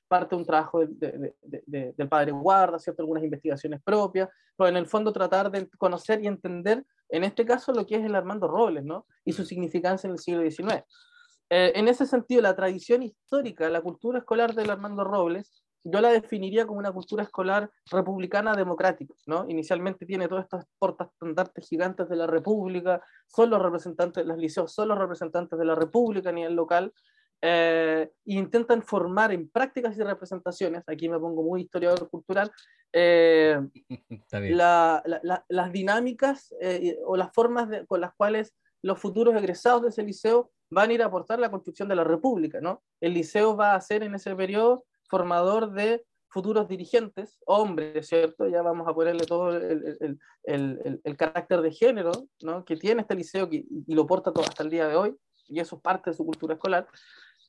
parte 0.08 0.36
de 0.36 0.40
un 0.40 0.46
trabajo 0.46 0.86
de, 0.86 1.34
de, 1.42 1.94
del 1.98 2.10
padre 2.10 2.32
Guarda, 2.32 2.78
¿cierto? 2.80 3.02
algunas 3.02 3.24
investigaciones 3.24 3.82
propias, 3.82 4.30
pero 4.58 4.68
en 4.70 4.78
el 4.78 4.86
fondo 4.86 5.14
tratar 5.14 5.50
de 5.50 5.70
conocer 5.78 6.22
y 6.22 6.28
entender 6.28 6.86
en 7.12 7.24
este 7.24 7.46
caso 7.46 7.74
lo 7.74 7.86
que 7.86 7.96
es 7.96 8.06
el 8.06 8.16
Armando 8.16 8.48
Robles, 8.48 8.84
¿no? 8.84 9.06
Y 9.26 9.34
su 9.34 9.46
significancia 9.46 10.08
en 10.08 10.14
el 10.14 10.20
siglo 10.20 10.50
XIX. 10.50 10.84
Eh, 11.50 11.74
en 11.76 11.88
ese 11.90 12.06
sentido, 12.06 12.42
la 12.42 12.56
tradición 12.56 13.04
histórica, 13.04 13.70
la 13.70 13.82
cultura 13.82 14.20
escolar 14.20 14.56
del 14.56 14.70
Armando 14.70 15.04
Robles, 15.04 15.61
yo 15.84 16.02
la 16.02 16.10
definiría 16.10 16.66
como 16.66 16.80
una 16.80 16.92
cultura 16.92 17.24
escolar 17.24 17.70
republicana 17.90 18.56
democrática, 18.56 19.14
¿no? 19.26 19.46
Inicialmente 19.50 20.06
tiene 20.06 20.28
todos 20.28 20.44
estos 20.44 20.66
portaestandartes 20.78 21.68
gigantes 21.68 22.08
de 22.10 22.16
la 22.16 22.28
República, 22.28 23.02
son 23.28 23.50
los 23.50 23.62
representantes, 23.62 24.26
los 24.26 24.38
liceos 24.38 24.74
son 24.74 24.90
los 24.90 24.98
representantes 24.98 25.58
de 25.58 25.66
la 25.66 25.76
República 25.76 26.30
a 26.30 26.34
nivel 26.34 26.54
local, 26.54 26.94
eh, 27.44 28.12
e 28.26 28.34
intentan 28.34 28.84
formar 28.84 29.32
en 29.32 29.50
prácticas 29.50 29.98
y 29.98 30.04
representaciones, 30.04 30.84
aquí 30.88 31.10
me 31.10 31.20
pongo 31.20 31.42
muy 31.42 31.62
historiador 31.62 32.08
cultural, 32.10 32.52
eh, 32.94 33.60
las 34.30 35.72
dinámicas 35.72 36.54
eh, 36.62 37.00
o 37.06 37.18
las 37.18 37.34
formas 37.34 37.70
con 37.88 38.02
las 38.02 38.14
cuales 38.16 38.54
los 38.84 39.00
futuros 39.00 39.36
egresados 39.36 39.82
de 39.84 39.90
ese 39.90 40.04
liceo 40.04 40.52
van 40.70 40.90
a 40.90 40.94
ir 40.94 41.02
a 41.02 41.06
aportar 41.06 41.40
la 41.40 41.52
construcción 41.52 41.88
de 41.88 41.96
la 41.96 42.04
República. 42.04 42.60
¿no? 42.62 42.84
El 43.00 43.14
liceo 43.14 43.56
va 43.56 43.76
a 43.76 43.82
ser 43.82 44.04
en 44.04 44.16
ese 44.16 44.36
periodo 44.36 44.86
formador 45.12 45.74
de 45.74 46.04
futuros 46.30 46.68
dirigentes, 46.70 47.38
hombres, 47.46 48.08
¿cierto? 48.08 48.48
Ya 48.48 48.62
vamos 48.62 48.88
a 48.88 48.94
ponerle 48.94 49.26
todo 49.26 49.56
el, 49.56 50.18
el, 50.44 51.02
el, 51.04 51.18
carácter 51.18 51.62
de 51.62 51.72
género 51.72 52.12
¿no? 52.42 52.64
que 52.64 52.78
tiene 52.78 53.02
este 53.02 53.16
liceo 53.16 53.50
y 53.52 53.94
lo 53.94 54.08
porta 54.08 54.32
todo 54.32 54.46
hasta 54.46 54.64
el 54.64 54.70
día 54.70 54.88
de 54.88 54.96
hoy, 54.96 55.16
y 55.50 55.60
eso 55.60 55.76
es 55.76 55.82
parte 55.82 56.10
de 56.10 56.16
su 56.16 56.26
cultura 56.26 56.54
escolar. 56.54 56.88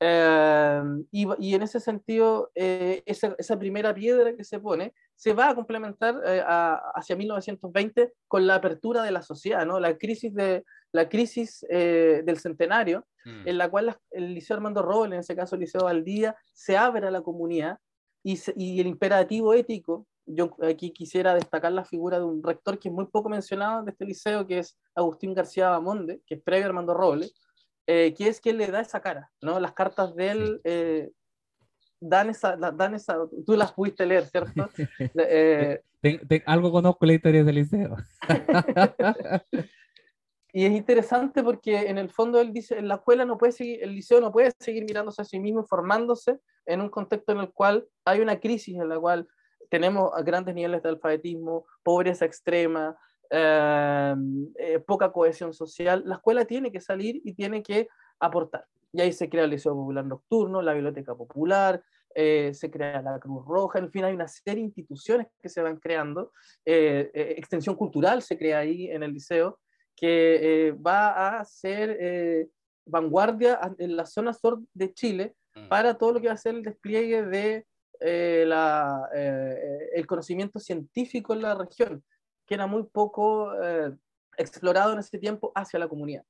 Em, 0.05 1.07
y, 1.13 1.29
y, 1.39 1.55
en 1.55 1.63
ese 1.63 1.79
sentido, 1.79 2.51
eh, 2.57 3.05
esa, 3.07 3.37
esa, 3.39 3.57
primera 3.57 3.95
piedra 3.95 4.35
que 4.35 4.43
se 4.43 4.59
pone 4.59 4.95
se 5.15 5.33
va 5.33 5.51
a 5.51 5.55
complementar 5.55 6.21
eh, 6.27 6.43
hacia 6.45 7.15
1920 7.15 8.13
con 8.27 8.45
la 8.45 8.57
apertura 8.57 9.05
de 9.05 9.13
la 9.13 9.23
sociedad, 9.23 9.65
¿no? 9.65 9.79
la 9.79 9.97
crisis, 9.97 10.35
de, 10.35 10.65
la 10.91 11.09
crisis 11.09 11.65
eh, 11.71 12.23
del 12.25 12.41
centenario, 12.41 13.07
mm. 13.25 13.47
en 13.47 13.59
la 13.59 13.71
cual 13.71 13.97
el 14.11 14.35
Liceo 14.35 14.57
Armando 14.57 14.83
Robles, 14.83 15.13
en 15.13 15.21
ese 15.21 15.37
caso 15.37 15.55
el 15.55 15.61
Liceo 15.61 15.85
Valdía, 15.85 16.35
se 16.53 16.77
abre 16.77 17.07
a 17.07 17.13
la 17.13 17.23
comunidad 17.23 17.79
y, 18.25 18.41
y 18.57 18.81
el 18.81 18.89
imperativo 18.89 19.55
ético. 19.55 20.09
Yo 20.27 20.57
aquí 20.63 20.91
quisiera 20.91 21.37
destacar 21.37 21.71
la 21.71 21.85
figura 21.85 22.19
de 22.19 22.25
un 22.25 22.43
rector 22.43 22.81
que 22.81 22.89
es 22.89 22.95
muy 22.95 23.07
poco 23.07 23.29
mencionado 23.29 23.85
de 23.85 23.93
este 23.93 24.05
liceo, 24.05 24.49
que 24.49 24.59
es 24.59 24.77
Agustín 24.97 25.33
García 25.33 25.71
Bamonde, 25.71 26.23
que 26.27 26.35
es 26.35 26.43
previo 26.43 26.65
a 26.65 26.69
Armando 26.71 26.93
Robles, 26.93 27.35
eh, 27.87 28.15
que 28.17 28.29
es 28.29 28.41
quien 28.41 28.59
le 28.59 28.69
da 28.69 28.81
esa 28.81 29.01
cara, 29.01 29.31
¿no? 29.41 29.59
Las 29.59 29.73
cartas 29.73 30.15
de 30.15 30.31
él 30.31 30.61
eh, 30.65 31.11
dan, 32.01 32.31
esa, 32.31 32.57
dan 32.57 32.95
esa, 32.95 33.19
tú 33.45 33.57
las 33.57 33.73
pudiste 33.73 34.07
leer, 34.07 34.27
¿cierto? 34.27 34.69
Eh, 36.05 36.43
algo 36.47 36.73
conozco 36.73 37.07
la 37.07 37.13
historia 37.13 37.45
del 37.45 37.55
liceo. 37.55 37.95
y 40.53 40.65
es 40.65 40.73
interesante 40.73 41.45
porque 41.45 41.89
en 41.89 41.97
el 41.97 42.11
fondo 42.11 42.41
él 42.41 42.53
dice, 42.53 42.77
en 42.77 42.89
la 42.89 42.97
escuela 42.97 43.25
no 43.25 43.39
puede 43.39 43.53
seguir, 43.53 43.85
el 43.85 43.95
liceo 43.95 44.21
no 44.21 44.33
puede 44.33 44.51
seguir 44.59 44.85
mirándose 44.85 45.23
a 45.23 45.25
sí 45.25 45.39
mismo, 45.39 45.65
formándose 45.65 46.41
en 46.67 46.81
un 46.81 46.89
contexto 46.89 47.31
en 47.31 47.39
el 47.39 47.53
cual 47.53 47.87
hay 48.05 48.21
una 48.21 48.41
crisis 48.41 48.75
en 48.75 48.89
la 48.89 48.99
cual 48.99 49.29
tenemos 49.71 50.11
grandes 50.25 50.55
niveles 50.55 50.83
de 50.83 50.89
alfabetismo, 50.89 51.67
pobreza 51.85 52.25
extrema, 52.25 52.97
Em, 53.35 54.53
eh, 54.59 54.79
poca 54.81 55.11
cohesión 55.11 55.55
social, 55.55 56.03
la 56.05 56.17
escuela 56.17 56.45
tiene 56.45 56.71
que 56.71 56.83
salir 56.83 57.23
y 57.25 57.33
tiene 57.33 57.63
que 57.63 57.89
aportar. 58.21 58.67
Y 58.93 59.01
ahí 59.01 59.11
se 59.11 59.31
crea 59.31 59.45
el 59.45 59.51
Liceo 59.51 59.73
Popular 59.73 60.05
Nocturno, 60.05 60.61
la 60.61 60.75
Biblioteca 60.75 61.15
Popular, 61.15 61.83
eh, 62.15 62.53
se 62.53 62.71
crea 62.71 63.01
la 63.01 63.19
Cruz 63.19 63.43
Roja, 63.47 63.79
en 63.79 63.91
fin, 63.91 64.05
hay 64.05 64.13
una 64.13 64.29
serie 64.29 64.57
de 64.57 64.67
instituciones 64.67 65.29
que 65.41 65.49
se 65.49 65.63
van 65.63 65.79
creando. 65.79 66.31
Eh, 66.67 67.11
extensión 67.39 67.75
cultural 67.75 68.21
se 68.21 68.37
crea 68.37 68.59
ahí 68.59 68.91
en 68.91 69.03
el 69.03 69.15
liceo, 69.15 69.59
que 69.97 70.77
va 70.87 71.39
a 71.39 71.45
ser 71.47 72.51
vanguardia 72.85 73.59
en 73.79 73.97
la 73.97 74.05
zona 74.05 74.35
sur 74.35 74.61
de 74.75 74.93
Chile 74.93 75.35
mm. 75.55 75.69
para 75.69 75.97
todo 75.97 76.13
lo 76.13 76.21
que 76.21 76.27
va 76.27 76.35
a 76.35 76.37
ser 76.37 76.55
el 76.55 76.63
despliegue 76.63 77.23
de 77.23 77.67
la, 78.47 79.09
el 79.15 80.07
conocimiento 80.07 80.59
científico 80.59 81.33
en 81.33 81.41
la 81.41 81.55
región 81.55 82.05
que 82.53 82.57
era 82.57 82.67
muy 82.67 82.83
poco 82.83 83.51
eh, 83.63 83.97
explorado 84.37 84.93
en 84.93 84.99
ese 84.99 85.17
tiempo 85.19 85.53
hacia 85.55 85.79
la 85.79 85.89
comunidad. 85.89 86.23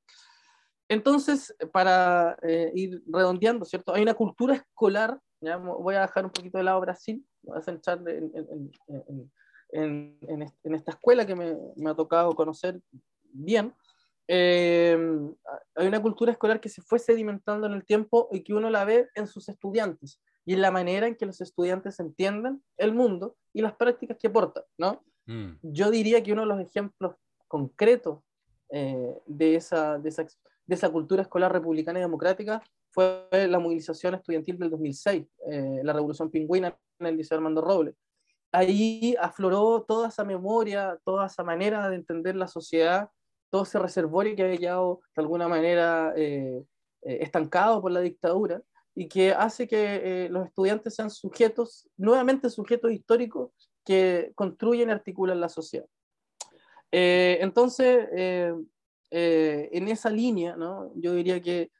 Entonces, 0.88 1.52
para 1.72 2.38
eh, 2.42 2.70
ir 2.76 3.02
redondeando, 3.08 3.64
¿cierto? 3.64 3.92
Hay 3.92 4.02
una 4.02 4.14
cultura 4.14 4.54
escolar, 4.54 5.18
¿ya? 5.40 5.56
voy 5.56 5.96
a 5.96 6.02
dejar 6.02 6.24
un 6.24 6.30
poquito 6.30 6.58
de 6.58 6.64
lado 6.64 6.80
Brasil, 6.80 7.26
voy 7.42 7.58
a 7.58 7.62
centrar 7.62 8.00
en, 8.06 8.70
esta 10.62 10.92
escuela 10.92 11.26
que 11.26 11.34
me, 11.34 11.56
me, 11.74 11.90
ha 11.90 11.94
tocado 11.96 12.32
conocer 12.36 12.80
bien. 13.22 13.74
Eh, 14.28 14.96
hay 15.74 15.86
una 15.88 16.00
cultura 16.00 16.30
escolar 16.30 16.60
que 16.60 16.68
se 16.68 16.82
fue 16.82 17.00
sedimentando 17.00 17.66
en 17.66 17.72
el 17.72 17.84
tiempo 17.84 18.28
y 18.30 18.44
que 18.44 18.54
uno 18.54 18.70
la 18.70 18.84
ve 18.84 19.08
en 19.16 19.26
sus 19.26 19.48
estudiantes 19.48 20.20
y 20.44 20.54
en 20.54 20.62
la 20.62 20.70
manera 20.70 21.08
en 21.08 21.16
que 21.16 21.26
los 21.26 21.40
estudiantes 21.40 21.98
entienden 21.98 22.62
el 22.76 22.94
mundo 22.94 23.34
y 23.52 23.60
las 23.60 23.74
prácticas 23.74 24.18
que 24.20 24.28
aportan, 24.28 24.62
¿no? 24.78 25.02
Mm. 25.26 25.52
Yo 25.62 25.90
diría 25.90 26.22
que 26.22 26.32
uno 26.32 26.42
de 26.42 26.48
los 26.48 26.60
ejemplos 26.60 27.14
concretos 27.48 28.20
eh, 28.70 29.18
de, 29.26 29.56
esa, 29.56 29.98
de, 29.98 30.08
esa, 30.08 30.90
cultura 30.90 31.22
escolar 31.22 31.52
republicana 31.52 31.98
y 31.98 32.02
democrática 32.02 32.62
fue 32.90 33.28
la 33.30 33.58
movilización 33.58 34.14
estudiantil 34.14 34.58
del 34.58 34.70
2006, 34.70 35.26
eh, 35.50 35.80
la 35.82 35.92
revolución 35.92 36.30
pingüina 36.30 36.76
en 36.98 37.06
el 37.06 37.16
Liceo 37.16 37.36
Armando 37.36 37.60
Robles. 37.60 37.94
Ahí 38.50 39.14
afloró 39.20 39.82
toda 39.86 40.08
esa 40.08 40.24
memoria, 40.24 40.98
toda 41.04 41.26
esa 41.26 41.42
manera 41.42 41.88
de 41.88 41.96
entender 41.96 42.36
la 42.36 42.48
sociedad, 42.48 43.08
todo 43.50 43.62
ese 43.62 43.78
reservorio 43.78 44.34
que 44.36 44.42
había 44.42 44.58
quedado 44.58 45.00
de 45.14 45.22
alguna 45.22 45.48
manera 45.48 46.12
eh, 46.16 46.64
estancado 47.02 47.80
por 47.80 47.92
la 47.92 48.00
dictadura 48.00 48.62
y 48.94 49.08
que 49.08 49.32
hace 49.32 49.66
que 49.66 50.28
los 50.30 50.46
estudiantes 50.46 50.94
sean 50.94 51.10
sujetos, 51.10 51.88
nuevamente 51.96 52.50
sujetos 52.50 52.92
históricos 52.92 53.50
que 53.84 54.32
construyen 54.34 54.88
y 54.88 54.92
articulan 54.92 55.40
la 55.40 55.48
sociedad. 55.48 55.86
Eh, 56.92 57.38
entonces, 57.40 58.06
eh, 58.12 58.54
eh, 59.10 59.70
en 59.72 59.88
esa 59.88 60.10
línea, 60.10 60.56
¿no? 60.56 60.92
yo 60.94 61.14
diría 61.14 61.40
que 61.40 61.70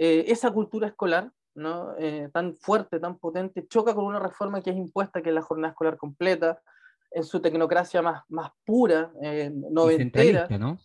esa 0.00 0.52
cultura 0.52 0.86
escolar, 0.86 1.32
¿no? 1.56 1.96
tan 2.32 2.54
fuerte, 2.54 3.00
tan 3.00 3.18
potente, 3.18 3.66
choca 3.66 3.92
con 3.92 4.04
una 4.04 4.20
reforma 4.20 4.62
que 4.62 4.70
es 4.70 4.76
impuesta, 4.76 5.20
que 5.20 5.30
es 5.30 5.34
la 5.34 5.42
jornada 5.42 5.72
escolar 5.72 5.96
completa, 5.96 6.62
en 7.10 7.24
su 7.24 7.40
tecnocracia 7.40 8.00
más, 8.00 8.22
más 8.28 8.52
pura, 8.64 9.10
noventera, 9.72 10.46
¿no? 10.56 10.78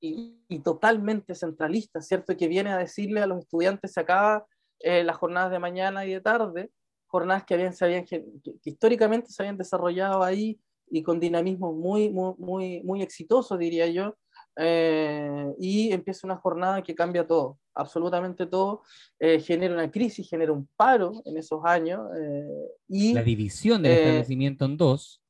y, 0.00 0.42
y, 0.48 0.60
totalmente 0.60 1.34
centralista, 1.34 2.00
¿cierto? 2.00 2.34
Que 2.38 2.48
viene 2.48 2.70
a 2.70 2.78
decirle 2.78 3.20
a 3.20 3.26
los 3.26 3.40
estudiantes, 3.40 3.92
se 3.92 4.00
acaba 4.00 4.46
las 4.80 5.16
jornadas 5.18 5.50
de 5.50 5.58
mañana 5.58 6.06
y 6.06 6.14
de 6.14 6.22
tarde, 6.22 6.70
jornadas 7.14 7.44
que, 7.44 7.54
habían, 7.54 7.72
se 7.72 7.84
habían, 7.84 8.04
que, 8.04 8.24
históricamente 8.64 9.30
se 9.30 9.40
habían 9.40 9.56
desarrollado 9.56 10.24
ahí 10.24 10.58
y 10.90 11.00
con 11.00 11.20
dinamismo 11.20 11.72
muy, 11.72 12.10
muy, 12.10 12.34
muy, 12.38 12.82
muy 12.82 13.02
exitoso, 13.02 13.56
diría 13.56 13.86
yo. 13.86 14.16
Eh, 14.56 15.46
y 15.60 15.92
empieza 15.92 16.26
una 16.26 16.36
jornada 16.36 16.82
que 16.82 16.92
cambia 16.92 17.24
todo, 17.24 17.60
absolutamente 17.72 18.46
todo, 18.46 18.82
eh, 19.20 19.38
genera 19.38 19.74
una 19.74 19.88
crisis, 19.92 20.28
genera 20.28 20.50
un 20.50 20.68
paro 20.76 21.22
en 21.24 21.38
esos 21.38 21.64
años. 21.64 22.00
Eh, 22.20 22.68
y, 22.88 23.14
La 23.14 23.22
división 23.22 23.82
del 23.82 23.92
establecimiento 23.92 24.64
en 24.64 24.76
dos. 24.76 25.22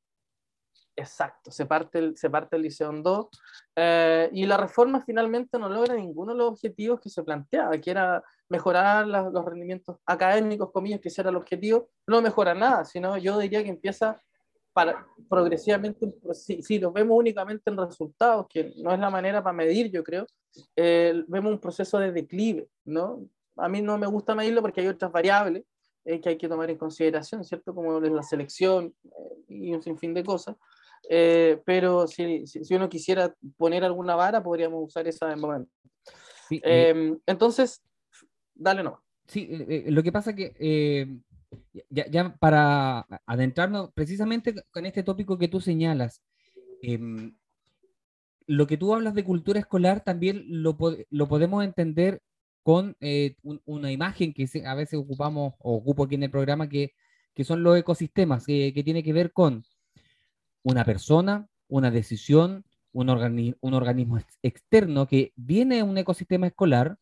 Exacto, 0.95 1.51
se 1.51 1.67
parte 1.67 1.99
el, 1.99 2.17
se 2.17 2.31
parte 2.31 2.55
el 2.55 2.63
liceo 2.63 2.89
en 2.89 3.03
dos 3.03 3.27
y 4.31 4.45
la 4.45 4.57
reforma 4.57 5.03
finalmente 5.05 5.59
no 5.59 5.69
logra 5.69 5.93
ninguno 5.93 6.31
de 6.31 6.39
los 6.39 6.47
objetivos 6.47 6.99
que 6.99 7.09
se 7.09 7.21
planteaba, 7.21 7.77
que 7.77 7.91
era 7.91 8.23
mejorar 8.49 9.07
los 9.07 9.45
rendimientos 9.45 9.97
académicos, 10.05 10.71
comillas, 10.71 10.99
que 10.99 11.09
ese 11.09 11.21
era 11.21 11.29
el 11.29 11.35
objetivo, 11.35 11.89
no 12.07 12.21
mejora 12.21 12.53
nada, 12.53 12.85
sino 12.85 13.17
yo 13.17 13.39
diría 13.39 13.63
que 13.63 13.69
empieza 13.69 14.21
para, 14.73 15.07
progresivamente, 15.29 16.13
si, 16.33 16.61
si 16.61 16.79
los 16.79 16.91
vemos 16.91 17.17
únicamente 17.17 17.69
en 17.69 17.77
resultados, 17.77 18.45
que 18.49 18.73
no 18.83 18.93
es 18.93 18.99
la 18.99 19.09
manera 19.09 19.41
para 19.41 19.53
medir, 19.53 19.89
yo 19.89 20.03
creo, 20.03 20.27
eh, 20.75 21.23
vemos 21.27 21.53
un 21.53 21.59
proceso 21.59 21.97
de 21.99 22.11
declive, 22.11 22.67
¿no? 22.83 23.25
A 23.57 23.69
mí 23.69 23.81
no 23.81 23.97
me 23.97 24.07
gusta 24.07 24.35
medirlo 24.35 24.61
porque 24.61 24.81
hay 24.81 24.87
otras 24.87 25.11
variables 25.11 25.63
eh, 26.03 26.19
que 26.19 26.29
hay 26.29 26.37
que 26.37 26.49
tomar 26.49 26.69
en 26.69 26.77
consideración, 26.77 27.43
¿cierto? 27.43 27.73
Como 27.73 27.99
la 27.99 28.23
selección 28.23 28.93
eh, 29.03 29.09
y 29.47 29.73
un 29.73 29.81
sinfín 29.81 30.13
de 30.13 30.23
cosas. 30.23 30.55
pero 31.65 32.07
si, 32.07 32.45
si, 32.45 32.75
uno 32.75 32.89
quisiera 32.89 33.33
poner 33.57 33.83
alguna 33.83 34.15
vara, 34.15 34.43
podríamos 34.43 34.83
usar 34.83 35.07
esa 35.07 35.31
en 35.31 35.39
momento. 35.39 35.71
Em, 36.49 37.17
entonces, 37.25 37.81
Dale 38.55 38.83
no. 38.83 39.03
Sí, 39.27 39.47
eh, 39.49 39.83
eh, 39.87 39.91
lo 39.91 40.03
que 40.03 40.11
pasa 40.11 40.35
que 40.35 40.55
eh, 40.59 41.19
ya, 41.89 42.35
para 42.37 43.05
adentrarnos 43.25 43.91
precisamente 43.93 44.55
con 44.71 44.85
este 44.85 45.03
tópico 45.03 45.37
que 45.37 45.47
tú 45.47 45.61
señalas, 45.61 46.21
em, 46.81 47.35
lo 48.47 48.67
que 48.67 48.77
tú 48.77 48.93
hablas 48.93 49.15
de 49.15 49.23
cultura 49.23 49.59
escolar 49.59 50.03
también 50.03 50.43
lo, 50.47 50.77
lo 51.09 51.27
podemos 51.27 51.63
entender 51.63 52.21
con 52.63 52.95
una 53.65 53.91
imagen 53.91 54.33
que 54.33 54.47
a 54.65 54.73
veces 54.73 54.99
ocupamos 54.99 55.53
o 55.59 55.75
ocupo 55.75 56.03
aquí 56.03 56.15
en 56.15 56.23
el 56.23 56.31
programa, 56.31 56.67
que, 56.67 56.93
que 57.35 57.43
son 57.43 57.61
los 57.61 57.77
ecosistemas, 57.77 58.45
que, 58.45 58.71
tiene 58.83 59.03
que 59.03 59.13
ver 59.13 59.31
con 59.33 59.63
una 60.63 60.83
persona, 60.83 61.47
una 61.67 61.91
decisión, 61.91 62.65
un, 62.91 63.09
un 63.61 63.73
organismo 63.73 64.19
externo 64.41 65.07
que 65.07 65.31
viene 65.35 65.81
a 65.81 65.85
un 65.85 65.97
ecosistema 65.99 66.47
escolar 66.47 66.97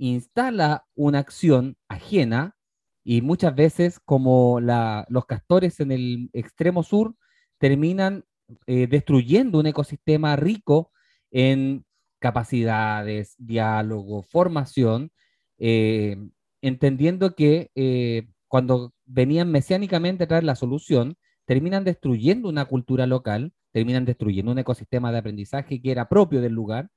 instala 0.00 0.86
una 0.94 1.18
acción 1.18 1.76
ajena 1.88 2.56
y 3.04 3.20
muchas 3.22 3.54
veces 3.54 4.00
como 4.00 4.60
los 4.60 5.26
castores 5.26 5.78
en 5.80 5.92
el 5.92 6.30
extremo 6.32 6.82
sur 6.82 7.16
terminan 7.58 8.24
eh, 8.66 8.86
destruyendo 8.86 9.58
un 9.60 9.66
ecosistema 9.66 10.36
rico 10.36 10.90
en 11.30 11.84
capacidades, 12.18 13.34
diálogo, 13.38 14.22
formación, 14.22 15.12
eh, 15.58 16.16
entendiendo 16.62 17.34
que 17.34 17.70
eh, 17.74 18.28
cuando 18.48 18.94
venían 19.04 19.50
mesiánicamente 19.50 20.24
a 20.24 20.28
traer 20.28 20.44
la 20.44 20.56
solución, 20.56 21.16
terminan 21.44 21.84
destruyendo 21.84 22.48
una 22.48 22.64
cultura 22.64 23.06
local, 23.06 23.52
terminan 23.72 24.06
destruyendo 24.06 24.52
un 24.52 24.58
ecosistema 24.58 25.12
de 25.12 25.18
aprendizaje 25.18 25.80
que 25.80 25.90
era 25.90 26.08
propio 26.08 26.40
del 26.40 26.52
lugar 26.52 26.90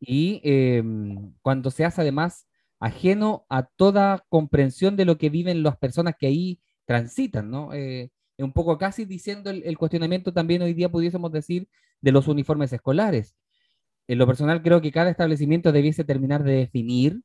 y 0.00 0.40
em, 0.44 1.34
cuando 1.42 1.70
se 1.70 1.84
hace 1.84 2.00
además 2.00 2.46
ajeno 2.80 3.46
a 3.48 3.64
toda 3.64 4.24
comprensión 4.28 4.96
de 4.96 5.04
lo 5.04 5.18
que 5.18 5.30
viven 5.30 5.62
las 5.62 5.76
personas 5.78 6.14
que 6.18 6.26
ahí 6.26 6.60
transitan, 6.84 7.50
¿no? 7.50 7.72
Eh, 7.72 8.10
un 8.38 8.52
poco 8.52 8.78
casi 8.78 9.04
diciendo 9.04 9.50
el, 9.50 9.78
cuestionamiento 9.78 10.32
también 10.32 10.62
hoy 10.62 10.74
día 10.74 10.90
pudiésemos 10.90 11.32
decir 11.32 11.68
de 12.00 12.12
los 12.12 12.28
uniformes 12.28 12.72
escolares. 12.72 13.36
En 14.06 14.18
lo 14.18 14.26
personal 14.26 14.62
creo 14.62 14.80
que 14.80 14.92
cada 14.92 15.10
establecimiento 15.10 15.72
debiese 15.72 16.04
terminar 16.04 16.42
de 16.42 16.52
definir 16.52 17.22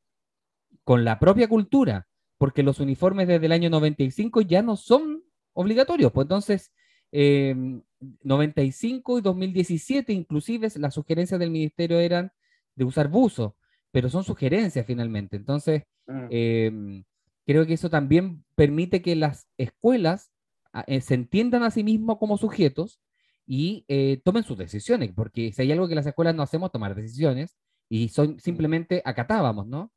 con 0.84 1.04
la 1.04 1.20
propia 1.20 1.50
cultura, 1.50 2.08
porque 2.38 2.64
los 2.64 2.80
uniformes 2.80 3.28
desde 3.28 3.48
el 3.48 3.52
año 3.52 3.70
95 3.70 4.42
ya 4.42 4.62
no 4.62 4.78
son 4.78 5.24
obligatorios, 5.54 6.12
pues 6.12 6.26
entonces 6.26 6.72
95 7.12 9.14
em, 9.14 9.20
y 9.20 9.22
2017 9.22 10.14
inclusive 10.14 10.70
las 10.76 10.94
sugerencias 10.94 11.40
del 11.40 11.50
ministerio 11.50 12.00
eran 12.00 12.32
de 12.80 12.86
usar 12.86 13.10
buzo, 13.10 13.58
pero 13.92 14.10
son 14.10 14.24
sugerencias 14.24 14.86
finalmente. 14.86 15.36
Entonces, 15.36 15.84
mm. 16.08 16.28
em, 16.32 17.04
creo 17.46 17.66
que 17.68 17.74
eso 17.74 17.90
también 17.90 18.46
permite 18.56 19.02
que 19.02 19.16
las 19.18 19.48
escuelas 19.58 20.32
ah, 20.72 20.86
eh, 20.88 21.02
se 21.02 21.14
entiendan 21.14 21.64
a 21.64 21.72
sí 21.72 21.84
mismos 21.84 22.18
como 22.18 22.38
sujetos 22.38 23.02
y 23.46 23.84
eh, 23.90 24.22
tomen 24.24 24.44
sus 24.44 24.58
decisiones, 24.58 25.12
porque 25.14 25.52
si 25.52 25.62
hay 25.62 25.72
algo 25.74 25.90
que 25.90 25.96
las 25.96 26.06
escuelas 26.06 26.36
no 26.36 26.44
hacemos, 26.44 26.72
tomar 26.72 26.96
decisiones, 26.96 27.58
y 27.90 28.08
son 28.10 28.36
mm. 28.36 28.40
simplemente 28.40 29.02
acatábamos, 29.04 29.68
¿no? 29.68 29.92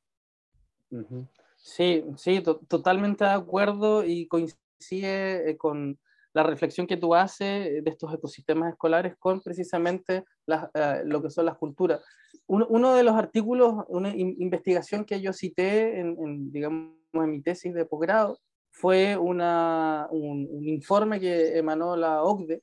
Sí, 1.56 2.04
sí, 2.16 2.42
totalmente 2.68 3.24
de 3.24 3.30
acuerdo 3.30 4.04
y 4.04 4.26
coincide 4.26 5.50
eh, 5.50 5.56
con 5.56 6.00
la 6.34 6.42
reflexión 6.42 6.86
que 6.86 6.96
tú 6.96 7.14
haces 7.14 7.84
de 7.84 7.90
estos 7.90 8.12
ecosistemas 8.12 8.72
escolares 8.72 9.16
con 9.18 9.40
precisamente 9.40 10.24
lo 10.46 11.22
que 11.22 11.30
son 11.30 11.46
las 11.46 11.58
culturas 11.58 12.00
uno 12.46 12.94
de 12.94 13.02
los 13.02 13.14
artículos, 13.14 13.84
una 13.88 14.10
investigación 14.14 15.04
que 15.04 15.20
yo 15.20 15.32
cité 15.32 16.00
en, 16.00 16.52
digamos, 16.52 16.92
en 17.12 17.30
mi 17.30 17.40
tesis 17.40 17.72
de 17.74 17.86
posgrado, 17.86 18.40
fue 18.70 19.16
una, 19.16 20.08
un, 20.10 20.66
informe 20.66 21.20
que 21.20 21.56
emanó 21.58 21.96
la 21.96 22.22
OCDE 22.22 22.62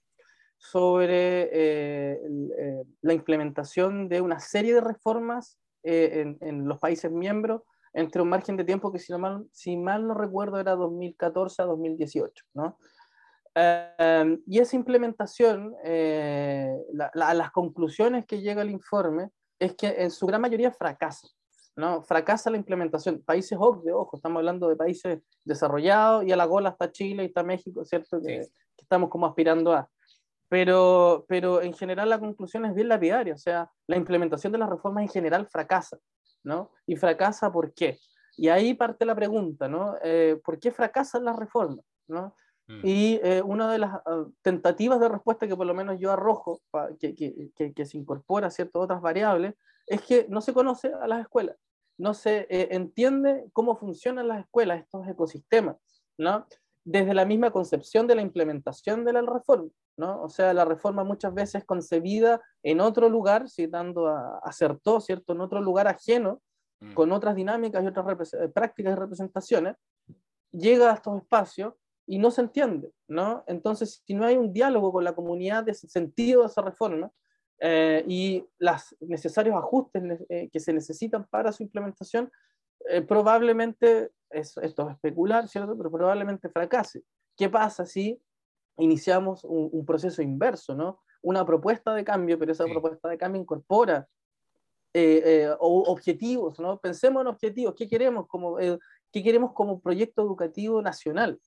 sobre 0.58 1.44
eh, 1.52 2.20
eh, 2.58 2.84
la 3.02 3.14
implementación 3.14 4.10
de 4.10 4.20
una 4.22 4.40
serie 4.40 4.74
de 4.74 4.82
reformas 4.82 5.58
eh, 5.84 6.22
en, 6.22 6.38
en, 6.42 6.68
los 6.68 6.80
países 6.80 7.12
miembros 7.12 7.62
entre 7.94 8.22
un 8.22 8.30
margen 8.30 8.58
de 8.58 8.66
tiempo 8.66 8.92
que 8.92 9.00
si, 9.00 9.12
no 9.12 9.20
mal, 9.20 9.48
si 9.52 9.78
mal 9.78 10.06
no 10.06 10.14
recuerdo 10.14 10.60
era 10.60 10.76
2014 10.76 11.62
a 11.62 11.66
2018. 11.66 12.46
¿no? 12.54 12.78
Y 13.56 14.60
esa 14.60 14.76
implementación, 14.76 15.76
las 17.14 17.52
conclusiones 17.52 18.26
que 18.26 18.42
llega 18.42 18.62
el 18.62 18.70
informe, 18.70 19.32
es 19.60 19.76
que 19.76 19.88
en 19.88 20.12
su 20.12 20.26
gran 20.26 20.42
mayoría 20.42 20.72
fracasa. 20.72 21.28
¿no? 21.76 22.02
Fracasa 22.02 22.50
la 22.50 22.58
implementación. 22.58 23.22
Países 23.24 23.58
OCDE, 23.60 23.94
ojo, 23.94 24.18
estamos 24.18 24.40
hablando 24.40 24.68
de 24.68 24.76
países 24.76 25.22
desarrollados 25.44 26.26
y 26.26 26.32
a 26.32 26.36
la 26.36 26.46
gola 26.46 26.70
está 26.70 26.92
Chile 26.92 27.24
y 27.24 27.28
está 27.28 27.42
México, 27.42 27.84
¿cierto? 27.86 28.22
Que, 28.22 28.48
estamos 28.78 29.10
como 29.10 29.26
aspirando 29.26 29.74
a. 29.74 29.90
Pero, 30.50 31.26
pero 31.28 31.62
en 31.62 31.74
general 31.74 32.10
la 32.10 32.20
conclusión 32.20 32.66
es 32.66 32.74
bien 32.74 32.88
lapidaria, 32.88 33.36
o 33.36 33.38
sea, 33.38 33.70
la 33.88 33.98
implementación 33.98 34.52
de 34.52 34.58
las 34.58 34.70
reformas 34.70 35.04
en 35.04 35.10
general 35.10 35.48
fracasa, 35.48 35.98
¿no? 36.44 36.72
Y 36.88 36.96
fracasa 36.96 37.52
¿por 37.52 37.74
qué? 37.74 38.00
Y 38.36 38.50
ahí 38.50 38.74
parte 38.74 39.06
la 39.06 39.16
pregunta, 39.16 39.68
¿no? 39.68 39.96
Eh, 40.02 40.40
¿Por 40.44 40.60
qué 40.60 40.72
fracasan 40.72 41.24
las 41.24 41.36
reformas? 41.36 41.86
¿no? 42.10 42.36
Mm. 42.70 42.82
Y 42.84 43.20
eh, 43.24 43.42
una 43.42 43.72
de 43.72 43.80
las 43.80 43.94
ah, 44.06 44.26
tentativas 44.44 45.00
de 45.00 45.10
respuesta 45.10 45.48
que 45.48 45.56
por 45.56 45.66
lo 45.66 45.74
menos 45.74 46.00
yo 46.00 46.12
arrojo, 46.12 46.62
que, 47.00 47.16
que, 47.16 47.74
que, 47.74 47.86
se 47.86 47.98
incorpora 47.98 48.48
a 48.48 48.52
ciertas 48.52 48.84
otras 48.84 49.02
variables, 49.02 49.56
es 49.88 50.02
que 50.04 50.28
no 50.30 50.40
se 50.40 50.54
conoce 50.54 50.94
a 50.94 51.08
las 51.08 51.22
escuelas, 51.22 51.58
no 51.98 52.14
se 52.14 52.46
eh, 52.50 52.70
entiende 52.72 53.46
cómo 53.54 53.76
funcionan 53.76 54.28
las 54.28 54.42
escuelas, 54.42 54.82
estos 54.82 55.08
ecosistemas, 55.08 55.78
¿no? 56.18 56.46
desde 56.86 57.14
la 57.14 57.26
misma 57.26 57.52
concepción 57.52 58.08
de 58.08 58.16
la 58.16 58.22
implementación 58.22 59.04
de 59.04 59.14
la 59.14 59.22
reforma, 59.22 59.70
¿no? 59.98 60.22
O 60.24 60.30
sea, 60.30 60.54
la 60.54 60.66
reforma 60.66 61.04
muchas 61.04 61.34
veces 61.34 61.66
concebida 61.66 62.42
en 62.64 62.82
otro 62.82 63.10
lugar, 63.10 63.50
citando 63.50 64.08
a, 64.08 64.40
acertó, 64.44 65.02
¿cierto? 65.02 65.34
En 65.34 65.42
otro 65.42 65.62
lugar 65.62 65.88
ajeno, 65.88 66.42
mm. 66.80 66.94
con 66.94 67.12
otras 67.12 67.36
dinámicas 67.36 67.84
y 67.84 67.88
otras 67.88 68.32
prácticas 68.54 68.94
y 68.94 68.96
representaciones, 68.96 69.76
llega 70.52 70.92
a 70.92 70.96
estos 70.96 71.18
espacios 71.18 71.74
y 72.10 72.18
no 72.18 72.32
se 72.32 72.42
entiende, 72.42 72.92
¿no? 73.08 73.44
Entonces, 73.46 74.02
si 74.04 74.16
no 74.16 74.26
hay 74.26 74.36
un 74.36 74.52
diálogo 74.52 74.92
con 74.92 75.04
la 75.04 75.14
comunidad 75.14 75.64
de 75.64 75.74
ese 75.74 75.88
sentido 75.88 76.42
de 76.42 76.48
esa 76.48 76.64
reforma 76.64 77.12
eh, 77.60 78.04
y 78.08 78.44
los 78.58 78.96
necesarios 79.00 79.56
ajustes 79.56 80.20
eh, 80.28 80.50
que 80.52 80.60
se 80.60 80.74
necesitan 80.74 81.28
para 81.28 81.52
su 81.52 81.62
implementación, 81.62 82.32
eh, 82.90 83.04
probablemente, 83.04 84.10
esto 84.32 84.60
es 84.64 84.74
especular, 84.92 85.48
¿cierto? 85.48 85.78
Pero 85.78 85.92
probablemente 85.92 86.50
fracase. 86.50 87.04
¿Qué 87.38 87.48
pasa 87.48 87.86
si 87.86 88.20
iniciamos 88.80 89.44
un, 89.44 89.86
proceso 89.86 90.24
inverso, 90.24 90.74
¿no? 90.74 91.02
Una 91.22 91.46
propuesta 91.46 91.94
de 91.94 92.04
cambio, 92.04 92.40
pero 92.40 92.54
esa 92.54 92.66
propuesta 92.66 93.08
de 93.08 93.20
cambio 93.20 93.40
incorpora 93.40 94.08
objetivos, 95.60 96.60
¿no? 96.60 96.80
Pensemos 96.80 97.22
en 97.22 97.28
objetivos, 97.28 97.76
¿qué 97.76 97.88
queremos 97.88 98.26
como, 98.28 98.58
qué 98.58 99.24
queremos 99.24 99.54
como 99.54 99.80
proyecto 99.80 100.24
educativo 100.24 100.82
nacional? 100.82 101.40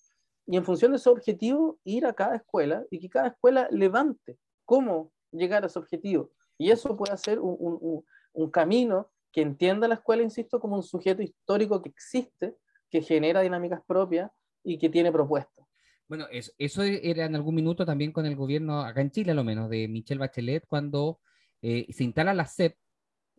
Y 0.47 0.57
en 0.57 0.65
función 0.65 0.93
de 0.93 0.97
ese 0.97 1.09
objetivo 1.09 1.79
ir 1.85 2.07
a 2.07 2.13
cada 2.13 2.37
escuela 2.37 2.85
y 2.91 2.99
que 2.99 3.09
cada 3.09 3.29
escuela 3.29 3.69
levante 3.71 4.39
cómo 4.65 5.13
llegar 5.31 5.63
a 5.63 5.67
ese 5.67 5.79
objetivo. 5.79 6.31
Y 6.59 6.71
eso 6.71 6.97
puede 6.97 7.17
ser 7.17 7.41
un, 7.41 7.57
un, 7.59 8.05
un 8.33 8.51
camino 8.51 9.11
que 9.33 9.41
entienda 9.41 9.89
la 9.89 9.95
escuela, 9.95 10.23
insisto, 10.23 10.61
como 10.61 10.77
un 10.77 10.83
sujeto 10.83 11.23
histórico 11.23 11.81
que 11.81 11.89
existe, 11.89 12.57
que 12.91 13.01
genera 13.01 13.41
dinámicas 13.41 13.81
propias 13.87 14.31
y 14.63 14.79
que 14.79 14.89
tiene 14.89 15.11
propuestas. 15.11 15.67
Bueno, 16.07 16.27
eso, 16.31 16.53
eso 16.59 16.83
era 16.83 17.25
en 17.25 17.35
algún 17.35 17.55
minuto 17.55 17.87
también 17.87 18.13
con 18.13 18.27
el 18.27 18.37
gobierno, 18.37 18.81
acá 18.81 19.01
en 19.01 19.11
Chile 19.11 19.33
a 19.33 19.35
lo 19.35 19.45
menos, 19.45 19.71
de 19.71 19.89
Michelle 19.89 20.19
Bachelet, 20.19 20.67
cuando 20.67 21.21
eh, 21.63 21.87
se 21.91 22.05
instala 22.05 22.35
la 22.35 22.45
SEP 22.45 22.77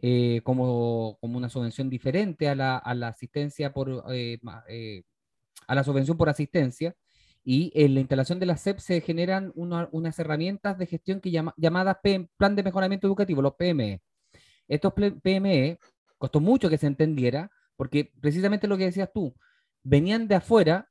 eh, 0.01 0.41
como, 0.43 1.17
como, 1.21 1.37
una 1.37 1.49
subvención 1.49 1.89
diferente 1.89 2.49
a 2.49 2.55
la, 2.55 2.77
a 2.77 2.95
la 2.95 3.09
asistencia 3.09 3.71
por 3.71 4.03
eh, 4.11 4.39
a 5.67 5.75
la 5.75 5.83
subvención 5.83 6.17
por 6.17 6.29
asistencia 6.29 6.95
y 7.43 7.71
en 7.75 7.93
la 7.93 7.99
instalación 7.99 8.39
de 8.39 8.45
la 8.45 8.57
SEP 8.57 8.79
se 8.79 9.01
generan 9.01 9.51
unas 9.55 10.19
herramientas 10.19 10.77
de 10.77 10.85
gestión 10.85 11.19
que 11.19 11.31
llama, 11.31 11.53
llamadas 11.57 11.97
Plan 12.37 12.55
de 12.55 12.63
Mejoramiento 12.63 13.07
Educativo, 13.07 13.41
los 13.41 13.55
PME. 13.55 14.01
Estos 14.67 14.93
PME 14.93 15.77
costó 16.17 16.39
mucho 16.39 16.69
que 16.69 16.77
se 16.77 16.87
entendiera 16.87 17.51
porque 17.75 18.11
precisamente 18.21 18.67
lo 18.67 18.77
que 18.77 18.85
decías 18.85 19.09
tú, 19.13 19.35
venían 19.83 20.27
de 20.27 20.35
afuera 20.35 20.89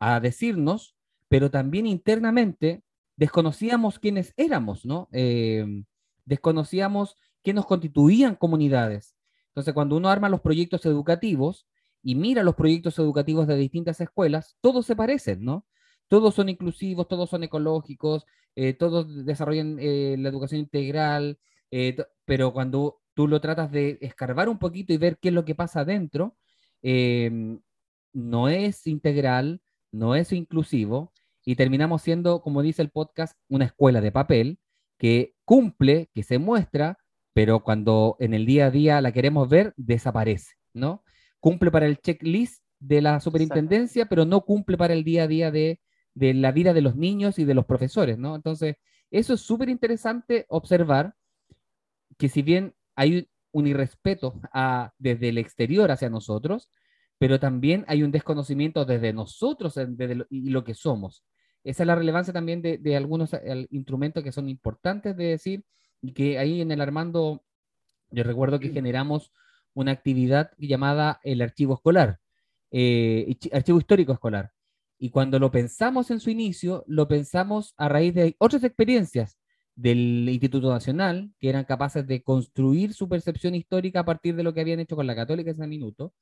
a 0.00 0.18
decirnos, 0.20 0.96
pero 1.28 1.50
también 1.50 1.86
internamente 1.86 2.82
desconocíamos 3.16 3.98
quiénes 3.98 4.34
éramos, 4.36 4.84
¿no? 4.84 5.08
Eh, 5.12 5.84
desconocíamos 6.24 7.16
qué 7.42 7.52
nos 7.52 7.66
constituían 7.66 8.34
comunidades. 8.34 9.14
Entonces, 9.48 9.74
cuando 9.74 9.96
uno 9.96 10.08
arma 10.08 10.28
los 10.28 10.40
proyectos 10.40 10.84
educativos, 10.86 11.66
y 12.02 12.14
mira 12.14 12.42
los 12.42 12.54
proyectos 12.54 12.98
educativos 12.98 13.46
de 13.46 13.56
distintas 13.56 14.00
escuelas, 14.00 14.56
todos 14.60 14.86
se 14.86 14.96
parecen, 14.96 15.44
¿no? 15.44 15.66
Todos 16.08 16.34
son 16.34 16.48
inclusivos, 16.48 17.08
todos 17.08 17.30
son 17.30 17.44
ecológicos, 17.44 18.26
eh, 18.54 18.74
todos 18.74 19.24
desarrollan 19.24 19.78
eh, 19.80 20.16
la 20.18 20.28
educación 20.28 20.60
integral, 20.60 21.38
eh, 21.70 21.96
pero 22.24 22.52
cuando 22.52 23.00
tú 23.14 23.28
lo 23.28 23.40
tratas 23.40 23.70
de 23.70 23.98
escarbar 24.00 24.48
un 24.48 24.58
poquito 24.58 24.92
y 24.92 24.98
ver 24.98 25.18
qué 25.18 25.28
es 25.28 25.34
lo 25.34 25.44
que 25.44 25.54
pasa 25.54 25.80
adentro, 25.80 26.36
em, 26.82 27.60
no 28.12 28.48
es 28.48 28.86
integral, 28.86 29.62
no 29.92 30.14
es 30.14 30.32
inclusivo, 30.32 31.12
y 31.44 31.56
terminamos 31.56 32.02
siendo, 32.02 32.42
como 32.42 32.62
dice 32.62 32.82
el 32.82 32.90
podcast, 32.90 33.36
una 33.48 33.66
escuela 33.66 34.00
de 34.00 34.12
papel 34.12 34.58
que 34.98 35.34
cumple, 35.44 36.10
que 36.14 36.22
se 36.22 36.38
muestra, 36.38 36.98
pero 37.34 37.60
cuando 37.64 38.16
en 38.20 38.34
el 38.34 38.46
día 38.46 38.66
a 38.66 38.70
día 38.70 39.00
la 39.00 39.12
queremos 39.12 39.48
ver, 39.48 39.74
desaparece, 39.76 40.54
¿no? 40.74 41.02
Cumple 41.42 41.72
para 41.72 41.86
el 41.86 41.98
checklist 41.98 42.62
de 42.78 43.02
la 43.02 43.18
superintendencia, 43.18 44.06
pero 44.06 44.24
no 44.24 44.42
cumple 44.42 44.76
para 44.78 44.94
el 44.94 45.02
día 45.02 45.24
a 45.24 45.26
día 45.26 45.50
de, 45.50 45.80
la 46.14 46.52
vida 46.52 46.72
de 46.72 46.82
los 46.82 46.94
niños 46.94 47.40
y 47.40 47.44
de 47.44 47.54
los 47.54 47.66
profesores, 47.66 48.16
¿no? 48.16 48.36
Entonces, 48.36 48.76
eso 49.10 49.34
es 49.34 49.40
súper 49.40 49.68
interesante 49.68 50.46
observar 50.48 51.16
que 52.16 52.28
si 52.28 52.42
bien 52.42 52.74
hay 52.94 53.28
un 53.50 53.66
irrespeto 53.66 54.40
desde 54.98 55.30
el 55.30 55.38
exterior 55.38 55.90
hacia 55.90 56.08
nosotros, 56.08 56.70
pero 57.18 57.40
también 57.40 57.84
hay 57.88 58.04
un 58.04 58.12
desconocimiento 58.12 58.84
desde 58.84 59.12
nosotros 59.12 59.74
y 60.30 60.50
lo 60.50 60.62
que 60.62 60.74
somos. 60.74 61.24
Esa 61.64 61.82
es 61.82 61.86
la 61.88 61.96
relevancia 61.96 62.32
también 62.32 62.62
de, 62.62 62.96
algunos 62.96 63.30
instrumentos 63.70 64.22
que 64.22 64.30
son 64.30 64.48
importantes 64.48 65.16
de 65.16 65.24
decir 65.24 65.64
y 66.00 66.12
que 66.12 66.38
ahí 66.38 66.60
en 66.60 66.70
el 66.70 66.80
Armando, 66.80 67.42
yo 68.10 68.22
recuerdo 68.22 68.60
que 68.60 68.70
generamos 68.70 69.32
una 69.74 69.92
actividad 69.92 70.52
llamada 70.58 71.20
el 71.22 71.42
archivo 71.42 71.74
escolar, 71.74 72.18
eh, 72.70 73.36
archivo 73.52 73.78
histórico 73.78 74.12
escolar. 74.12 74.52
Y 74.98 75.10
cuando 75.10 75.38
lo 75.38 75.50
pensamos 75.50 76.10
en 76.10 76.20
su 76.20 76.30
inicio, 76.30 76.84
lo 76.86 77.08
pensamos 77.08 77.74
a 77.76 77.88
raíz 77.88 78.14
de 78.14 78.36
otras 78.38 78.62
experiencias 78.64 79.38
del 79.74 80.28
Instituto 80.28 80.70
Nacional, 80.70 81.32
que 81.40 81.48
eran 81.48 81.64
capaces 81.64 82.06
de 82.06 82.22
construir 82.22 82.92
su 82.92 83.08
percepción 83.08 83.54
histórica 83.54 84.00
a 84.00 84.04
partir 84.04 84.36
de 84.36 84.42
lo 84.42 84.54
que 84.54 84.60
habían 84.60 84.80
hecho 84.80 84.96
con 84.96 85.06
la 85.06 85.16
Católica 85.16 85.50
en 85.50 85.56
ese 85.56 85.66
minuto, 85.66 86.14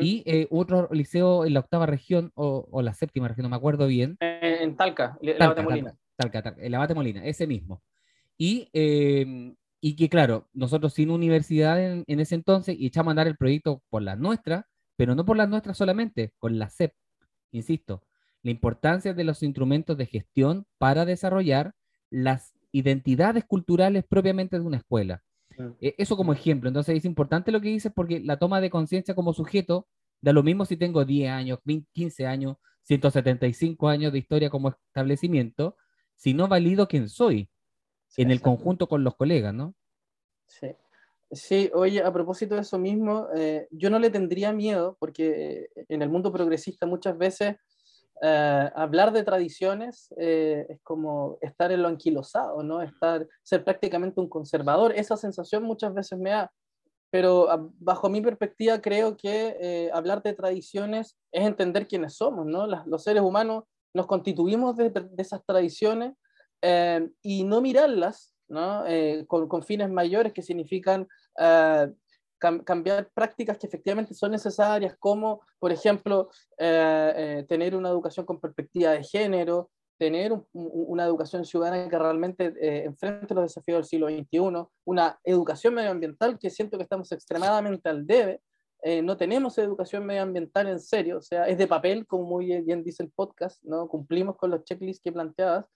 y 0.00 0.22
eh, 0.26 0.46
otro 0.50 0.88
liceo 0.92 1.44
en 1.44 1.54
la 1.54 1.60
octava 1.60 1.86
región, 1.86 2.30
o, 2.36 2.82
la 2.82 2.94
séptima 2.94 3.26
región, 3.26 3.42
no 3.42 3.50
me 3.50 3.56
acuerdo 3.56 3.88
bien. 3.88 4.16
En, 4.20 4.76
Talca, 4.76 5.18
en 5.20 5.38
la 5.38 5.60
Molina. 5.60 5.96
Talca, 6.14 6.42
Talca, 6.42 6.62
el 6.62 6.72
Abate 6.74 6.94
Molina, 6.94 7.24
ese 7.24 7.48
mismo. 7.48 7.82
Y 8.38 8.68
eh, 8.72 9.54
y 9.84 9.96
que 9.96 10.08
claro, 10.08 10.48
nosotros 10.54 10.94
sin 10.94 11.10
universidad 11.10 11.82
en, 11.84 12.20
ese 12.20 12.36
entonces 12.36 12.76
y 12.78 12.86
echamos 12.86 13.10
a 13.10 13.12
andar 13.12 13.26
el 13.26 13.36
proyecto 13.36 13.82
por 13.90 14.00
las 14.02 14.16
nuestras, 14.16 14.64
pero 14.96 15.16
no 15.16 15.24
por 15.24 15.36
las 15.36 15.48
nuestras 15.48 15.76
solamente, 15.76 16.32
con 16.38 16.56
la 16.56 16.70
CEP, 16.70 16.94
insisto, 17.50 18.04
la 18.44 18.52
importancia 18.52 19.12
de 19.12 19.24
los 19.24 19.42
instrumentos 19.42 19.96
de 19.96 20.06
gestión 20.06 20.66
para 20.78 21.04
desarrollar 21.04 21.74
las 22.10 22.54
identidades 22.70 23.44
culturales 23.44 24.04
propiamente 24.08 24.56
de 24.56 24.64
una 24.64 24.76
escuela. 24.76 25.24
E, 25.80 25.96
eso 25.98 26.16
como 26.16 26.32
ejemplo, 26.32 26.68
entonces 26.68 26.96
es 26.96 27.04
importante 27.04 27.50
lo 27.50 27.60
que 27.60 27.70
dices 27.70 27.90
porque 27.92 28.20
la 28.20 28.38
toma 28.38 28.60
de 28.60 28.70
conciencia 28.70 29.16
como 29.16 29.34
sujeto 29.34 29.88
da 30.20 30.32
lo 30.32 30.44
mismo 30.44 30.64
si 30.64 30.76
tengo 30.76 31.04
10 31.04 31.28
años, 31.32 31.58
15 31.92 32.24
años, 32.26 32.56
175 32.84 33.88
años 33.88 34.12
de 34.12 34.20
historia 34.20 34.48
como 34.48 34.68
establecimiento, 34.68 35.76
si 36.14 36.34
no 36.34 36.46
valido 36.46 36.86
quién 36.86 37.08
soy 37.08 37.50
en 38.16 38.30
el 38.30 38.40
conjunto 38.40 38.88
con 38.88 39.04
los 39.04 39.16
colegas, 39.16 39.54
¿no? 39.54 39.74
Sí. 40.46 40.76
Sí, 41.32 41.70
oye, 41.72 42.02
a 42.02 42.12
propósito 42.12 42.56
de 42.56 42.60
eso 42.60 42.78
mismo, 42.78 43.28
eh, 43.34 43.66
yo 43.70 43.88
no 43.88 43.98
le 43.98 44.10
tendría 44.10 44.52
miedo, 44.52 44.98
porque 45.00 45.70
eh, 45.74 45.86
en 45.88 46.02
el 46.02 46.10
mundo 46.10 46.30
progresista 46.30 46.84
muchas 46.84 47.16
veces 47.16 47.56
eh, 48.20 48.70
hablar 48.74 49.14
de 49.14 49.22
tradiciones 49.22 50.12
es 50.18 50.78
como 50.82 51.38
estar 51.40 51.72
en 51.72 51.82
lo 51.82 51.88
anquilosado, 51.88 52.62
¿no? 52.62 52.82
Estar, 52.82 53.26
ser 53.42 53.64
prácticamente 53.64 54.20
un 54.20 54.28
conservador. 54.28 54.92
Esa 54.94 55.16
sensación 55.16 55.62
muchas 55.62 55.94
veces 55.94 56.18
me 56.18 56.30
da, 56.30 56.52
pero 57.10 57.50
ah, 57.50 57.66
bajo 57.78 58.10
mi 58.10 58.20
perspectiva 58.20 58.82
creo 58.82 59.16
que 59.16 59.90
hablar 59.94 60.22
de 60.22 60.34
tradiciones 60.34 61.16
es 61.32 61.46
entender 61.46 61.88
quiénes 61.88 62.14
somos, 62.14 62.44
¿no? 62.44 62.66
los 62.66 63.02
seres 63.02 63.22
humanos 63.22 63.64
nos 63.94 64.06
constituimos 64.06 64.76
de, 64.76 64.90
de 64.90 65.22
esas 65.22 65.44
tradiciones 65.46 66.12
eh, 66.62 67.10
y 67.22 67.42
no 67.42 67.60
mirarlas 67.60 68.32
¿no? 68.48 68.86
Eh, 68.86 69.24
con, 69.26 69.48
con, 69.48 69.62
fines 69.64 69.90
mayores 69.90 70.32
que 70.32 70.42
significan 70.42 71.08
eh, 71.38 71.92
cambiar 72.38 73.10
prácticas 73.14 73.58
que 73.58 73.66
efectivamente 73.66 74.14
son 74.14 74.32
necesarias, 74.32 74.94
como, 74.98 75.40
por 75.58 75.70
ejemplo, 75.70 76.28
tener 76.58 77.76
una 77.76 77.88
educación 77.88 78.26
con 78.26 78.40
perspectiva 78.40 78.90
de 78.90 79.04
género, 79.04 79.70
tener 79.96 80.32
una 80.52 81.04
educación 81.04 81.44
ciudadana 81.44 81.88
que 81.88 81.96
realmente 81.96 82.84
enfrente 82.84 83.32
los 83.32 83.44
desafíos 83.44 83.78
del 83.78 83.84
siglo 83.84 84.08
XXI, 84.08 84.66
una 84.84 85.20
educación 85.22 85.74
medioambiental 85.74 86.36
que 86.36 86.50
siento 86.50 86.76
que 86.78 86.82
estamos 86.82 87.12
extremadamente 87.12 87.88
al 87.88 88.04
debe. 88.04 88.40
no 89.04 89.16
tenemos 89.16 89.56
educación 89.58 90.04
medioambiental 90.04 90.66
en 90.66 90.80
serio, 90.80 91.18
o 91.18 91.22
sea, 91.22 91.46
es 91.46 91.56
de 91.56 91.68
papel, 91.68 92.08
como 92.08 92.24
muy 92.24 92.60
bien 92.62 92.82
dice 92.82 93.04
el 93.04 93.12
podcast, 93.12 93.62
¿no? 93.62 93.86
cumplimos 93.86 94.36
con 94.36 94.50
los 94.50 94.64
checklists 94.64 95.00
que 95.00 95.12
planteadas, 95.12 95.66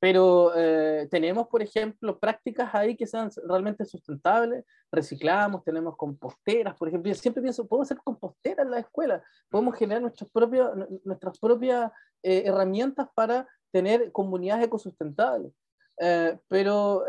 pero 0.00 0.52
eh, 0.56 1.06
tenemos, 1.10 1.46
por 1.48 1.62
ejemplo, 1.62 2.18
prácticas 2.18 2.74
ahí 2.74 2.96
que 2.96 3.06
sean 3.06 3.30
realmente 3.46 3.84
sustentables, 3.84 4.64
reciclamos, 4.90 5.62
tenemos 5.62 5.96
composteras, 5.96 6.74
por 6.76 6.88
ejemplo, 6.88 7.12
yo 7.12 7.14
siempre 7.14 7.42
pienso, 7.42 7.68
podemos 7.68 7.86
hacer 7.86 8.02
composteras 8.02 8.64
en 8.64 8.70
la 8.70 8.80
escuela, 8.80 9.22
podemos 9.50 9.76
generar 9.76 10.00
nuestros 10.02 10.30
propios, 10.30 10.70
nuestras 11.04 11.38
propias 11.38 11.92
eh, 12.22 12.42
herramientas 12.46 13.08
para 13.14 13.46
tener 13.70 14.10
comunidades 14.10 14.66
ecosustentables. 14.66 15.52
Eh, 16.02 16.38
pero, 16.48 17.04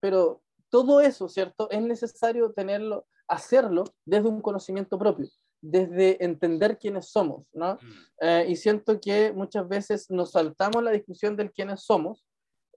pero 0.00 0.42
todo 0.68 1.00
eso, 1.00 1.28
¿cierto? 1.28 1.70
Es 1.70 1.80
necesario 1.80 2.52
tenerlo 2.52 3.06
hacerlo 3.28 3.84
desde 4.04 4.28
un 4.28 4.40
conocimiento 4.40 4.98
propio, 4.98 5.28
desde 5.66 6.22
entender 6.22 6.78
quiénes 6.78 7.08
somos, 7.10 7.48
¿no? 7.54 7.78
Eh, 8.20 8.44
y 8.48 8.56
siento 8.56 9.00
que 9.00 9.32
muchas 9.32 9.66
veces 9.66 10.10
nos 10.10 10.32
saltamos 10.32 10.82
la 10.82 10.90
discusión 10.90 11.36
del 11.36 11.52
quiénes 11.52 11.84
somos 11.84 12.26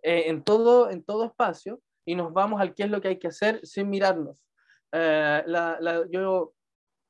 eh, 0.04 0.24
en, 0.28 0.42
todo, 0.42 0.90
en 0.90 1.04
todo 1.04 1.26
espacio 1.26 1.82
y 2.06 2.16
nos 2.16 2.32
vamos 2.32 2.62
al 2.62 2.74
qué 2.74 2.84
es 2.84 2.90
lo 2.90 3.02
que 3.02 3.10
hay 3.10 3.20
que 3.20 3.28
hacer 3.28 3.60
sin 3.66 3.90
mirarnos. 3.90 4.42
Eh, 4.94 5.44
la, 5.48 5.78
la, 5.82 6.06
yo 6.10 6.54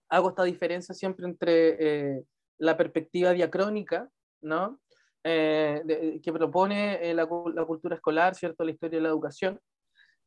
hago 0.10 0.30
esta 0.30 0.44
diferencia 0.44 0.96
siempre 0.96 1.28
entre 1.28 2.26
la 2.58 2.76
perspectiva 2.76 3.32
diacrónica, 3.34 4.10
¿no? 4.42 4.80
que 5.24 6.32
propone 6.34 7.14
la, 7.14 7.28
la, 7.54 7.66
cultura 7.66 7.96
escolar, 7.96 8.34
¿cierto? 8.34 8.64
La 8.64 8.72
historia 8.72 8.98
de 8.98 9.04
la 9.04 9.10
educación, 9.10 9.60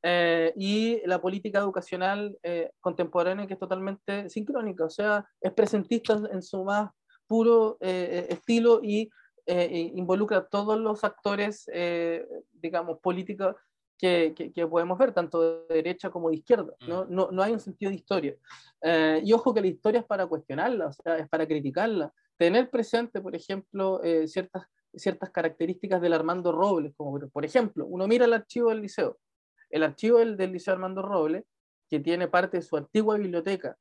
eh, 0.02 0.52
y 0.56 1.06
la 1.06 1.20
política 1.20 1.58
educacional 1.58 2.38
eh, 2.42 2.70
contemporánea 2.80 3.46
que 3.46 3.54
es 3.54 3.60
totalmente 3.60 4.30
sincrónica, 4.30 4.84
o 4.84 4.90
sea, 4.90 5.26
es 5.40 5.52
presentista 5.52 6.18
en 6.32 6.42
su 6.42 6.64
más 6.64 6.90
puro 7.26 7.76
eh, 7.80 8.26
estilo 8.30 8.80
y 8.82 9.10
involucra 9.46 10.36
a 10.36 10.46
todos 10.46 10.78
los 10.78 11.02
actores, 11.02 11.68
digamos, 12.52 13.00
políticos 13.00 13.56
que, 13.98 14.32
que, 14.32 14.66
podemos 14.68 14.96
ver, 14.96 15.12
tanto 15.12 15.66
de 15.66 15.74
derecha 15.74 16.08
como 16.08 16.30
de 16.30 16.36
izquierda. 16.36 16.72
¿no? 16.86 17.04
Mm. 17.04 17.06
No, 17.12 17.30
no 17.32 17.42
hay 17.42 17.52
un 17.52 17.58
sentido 17.58 17.90
de 17.90 17.96
historia. 17.96 18.36
y 19.24 19.32
ojo 19.32 19.52
que 19.52 19.60
la 19.60 19.66
historia 19.66 20.00
es 20.00 20.06
para 20.06 20.28
cuestionarla, 20.28 20.86
o 20.86 20.92
sea, 20.92 21.16
es 21.16 21.28
para 21.28 21.48
criticarla. 21.48 22.12
Tener 22.36 22.70
presente, 22.70 23.20
por 23.20 23.34
ejemplo, 23.34 24.00
ciertas, 24.26 24.66
ciertas 24.94 25.30
características 25.30 26.00
del 26.00 26.12
Armando 26.12 26.52
Robles, 26.52 26.94
como 26.96 27.18
por 27.18 27.44
ejemplo, 27.44 27.86
uno 27.86 28.06
mira 28.06 28.26
el 28.26 28.34
archivo 28.34 28.68
del 28.68 28.82
liceo 28.82 29.18
el 29.70 29.83
archivo 29.83 30.18
del, 30.18 30.37
del 30.37 30.52
Liceo 30.52 30.74
Armando 30.74 31.02
Roble, 31.02 31.44
que 31.88 32.00
tiene 32.00 32.28
parte 32.28 32.59
de 32.59 32.62
su 32.62 32.76
antigua 32.76 33.16
biblioteca, 33.16 33.76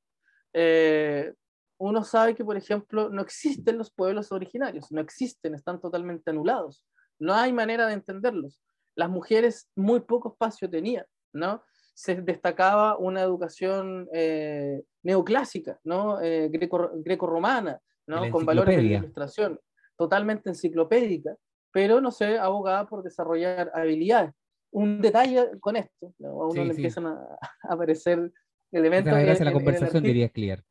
eh, 0.53 1.33
uno 1.77 2.03
sabe 2.03 2.35
que, 2.35 2.43
por 2.43 2.57
ejemplo, 2.57 3.09
no 3.09 3.21
existen 3.21 3.77
los 3.77 3.91
pueblos 3.91 4.31
originarios, 4.31 4.91
no 4.91 4.99
existen, 4.99 5.55
están 5.55 5.79
totalmente 5.79 6.29
anulados, 6.29 6.85
no 7.19 7.33
hay 7.33 7.53
manera 7.53 7.87
de 7.87 7.93
entenderlos. 7.93 8.61
Las 8.95 9.09
mujeres 9.09 9.69
muy 9.75 10.01
poco 10.01 10.29
espacio 10.29 10.69
tenían, 10.69 11.05
¿no? 11.31 11.63
Se 11.93 12.15
destacaba 12.15 12.97
una 12.97 13.21
educación 13.21 14.09
eh, 14.13 14.83
neoclásica, 15.03 15.79
¿no? 15.83 16.19
Eh, 16.21 16.49
greco-romana, 16.49 17.79
¿no? 18.07 18.29
Con 18.29 18.45
valores 18.45 18.75
de 18.75 18.83
ilustración, 18.83 19.59
totalmente 19.97 20.49
enciclopédica, 20.49 21.35
pero, 21.71 22.01
no 22.01 22.11
sé, 22.11 22.39
abogada 22.39 22.87
por 22.87 23.03
desarrollar 23.03 23.71
habilidades 23.73 24.33
un 24.71 25.01
detalle 25.01 25.59
con 25.59 25.75
esto. 25.75 26.13
A 26.23 26.27
uno 26.29 26.63
le 26.63 26.71
empiezan 26.71 27.07
a, 27.07 27.37
aparecer 27.63 28.31
elementos. 28.71 29.13
Gracias 29.13 29.41
a 29.41 29.45
la 29.45 29.53
conversación, 29.53 30.03
diría 30.03 30.29
Clear. 30.29 30.63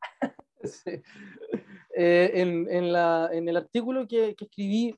Eh, 2.01 2.31
en, 2.35 2.93
la, 2.93 3.29
en, 3.33 3.49
el 3.49 3.57
artículo 3.57 4.07
que, 4.07 4.33
que 4.35 4.45
escribí, 4.45 4.95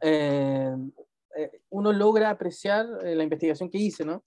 eh, 0.00 0.74
eh, 1.36 1.60
uno 1.68 1.92
logra 1.92 2.30
apreciar 2.30 2.86
la 2.86 3.22
investigación 3.22 3.70
que 3.70 3.78
hice 3.78 4.04
¿no? 4.04 4.24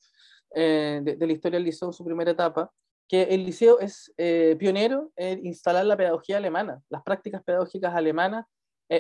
de, 0.54 1.02
de, 1.18 1.28
la 1.28 1.34
historia 1.34 1.58
del 1.58 1.66
liceo 1.66 1.90
en 1.90 1.94
su 1.94 2.06
primera 2.06 2.32
etapa, 2.32 2.72
que 3.06 3.24
el 3.24 3.44
liceo 3.44 3.80
es 3.80 4.14
pionero 4.16 5.12
en 5.18 5.46
instalar 5.46 5.86
la 5.86 5.98
pedagogía 5.98 6.38
alemana, 6.38 6.82
las 6.90 7.04
prácticas 7.04 7.44
pedagógicas 7.44 7.94
alemanas, 7.94 8.46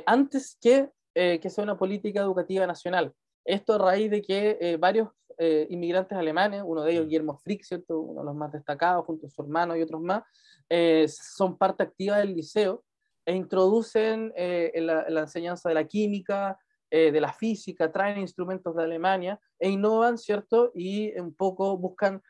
antes 0.06 0.58
que, 0.60 0.90
que 1.14 1.50
sea 1.50 1.64
una 1.64 1.78
política 1.78 2.20
educativa 2.22 2.68
nacional. 2.68 3.14
Esto 3.46 3.74
a 3.74 3.78
raíz 3.78 4.12
de 4.12 4.22
que 4.22 4.58
eh, 4.60 4.78
varios 4.78 5.10
eh, 5.38 5.68
inmigrantes 5.70 6.18
alemanes, 6.18 6.64
uno 6.66 6.84
de 6.84 6.92
ellos 6.92 7.06
Guillermo 7.06 7.38
Frick, 7.38 7.64
¿cierto? 7.64 8.00
uno 8.00 8.22
de 8.22 8.26
los 8.26 8.36
más 8.36 8.52
destacados, 8.52 9.06
junto 9.06 9.28
a 9.28 9.30
su 9.30 9.42
hermano 9.42 9.76
y 9.76 9.82
otros 9.82 10.02
más, 10.02 10.24
eh, 10.70 11.08
son 11.08 11.58
parte 11.58 11.84
activa 11.84 12.18
del 12.18 12.36
liceo 12.36 12.84
e 13.26 13.36
introducen 13.36 14.34
la, 14.36 15.08
la, 15.08 15.20
enseñanza 15.22 15.70
de 15.70 15.76
la 15.76 15.84
química, 15.86 16.58
de 16.90 17.22
la 17.22 17.32
física, 17.32 17.92
traen 17.92 18.18
instrumentos 18.18 18.76
de 18.76 18.84
Alemania 18.84 19.40
e 19.60 19.70
innovan, 19.70 20.18
¿cierto? 20.18 20.72
Y 20.74 21.16
un 21.20 21.36
poco 21.36 21.78
buscan 21.78 22.24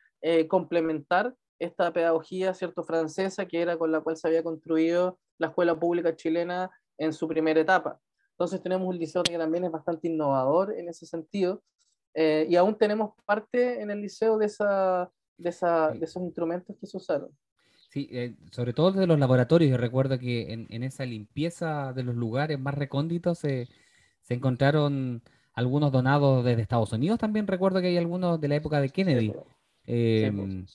complementar 0.49 1.33
esta 1.57 1.93
pedagogía, 1.93 2.53
¿cierto? 2.53 2.83
Francesa, 2.83 3.45
que 3.45 3.61
era 3.61 3.77
con 3.77 3.93
la 3.93 4.01
cual 4.01 4.17
se 4.17 4.27
había 4.27 4.43
construido 4.43 5.17
la 5.37 5.47
escuela 5.47 5.79
pública 5.79 6.15
chilena 6.15 6.69
en 6.97 7.13
su 7.13 7.27
primera 7.27 7.61
etapa. 7.61 7.99
Entonces 8.39 8.63
tenemos 8.63 8.87
un 8.87 8.97
liceo 8.97 9.21
que 9.21 9.37
también 9.37 9.65
es 9.65 9.71
bastante 9.71 10.07
innovador 10.07 10.73
en 10.73 10.87
ese 10.87 11.05
sentido 11.05 11.61
eh, 12.13 12.47
y 12.49 12.55
aún 12.55 12.73
tenemos 12.77 13.11
parte 13.25 13.81
en 13.81 13.91
el 13.91 14.01
liceo 14.01 14.37
de, 14.37 14.45
esa, 14.45 15.11
de, 15.37 15.49
esa, 15.49 15.91
de 15.91 16.05
esos 16.05 16.23
instrumentos 16.23 16.73
que 16.79 16.87
se 16.87 16.95
usaron. 16.95 17.29
Sí, 17.89 18.07
eh, 18.13 18.37
sobre 18.51 18.71
todo 18.71 18.93
desde 18.93 19.07
los 19.07 19.19
laboratorios. 19.19 19.69
Yo 19.69 19.75
recuerdo 19.75 20.17
que 20.17 20.53
en, 20.53 20.67
en, 20.69 20.83
esa 20.83 21.05
limpieza 21.05 21.91
de 21.91 22.03
los 22.03 22.15
lugares 22.15 22.57
más 22.57 22.75
recónditos 22.75 23.39
se, 23.39 23.67
se 24.21 24.35
encontraron 24.35 25.21
algunos 25.53 25.91
donados 25.91 26.45
desde 26.45 26.61
Estados 26.61 26.93
Unidos. 26.93 27.19
También 27.19 27.45
recuerdo 27.45 27.81
que 27.81 27.87
hay 27.87 27.97
algunos 27.97 28.39
de 28.39 28.47
la 28.47 28.55
época 28.55 28.79
de 28.79 28.89
Kennedy. 28.89 29.33
Em, 29.85 30.65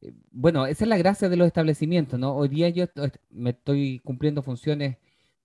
eh, 0.00 0.14
bueno, 0.30 0.64
esa 0.64 0.84
es 0.84 0.88
la 0.88 0.96
gracia 0.96 1.28
de 1.28 1.36
los 1.36 1.46
establecimientos, 1.46 2.18
¿no? 2.18 2.34
Hoy 2.34 2.48
día 2.48 2.70
yo 2.70 2.86
me 3.28 3.50
estoy 3.50 3.98
cumpliendo 3.98 4.42
funciones 4.42 4.96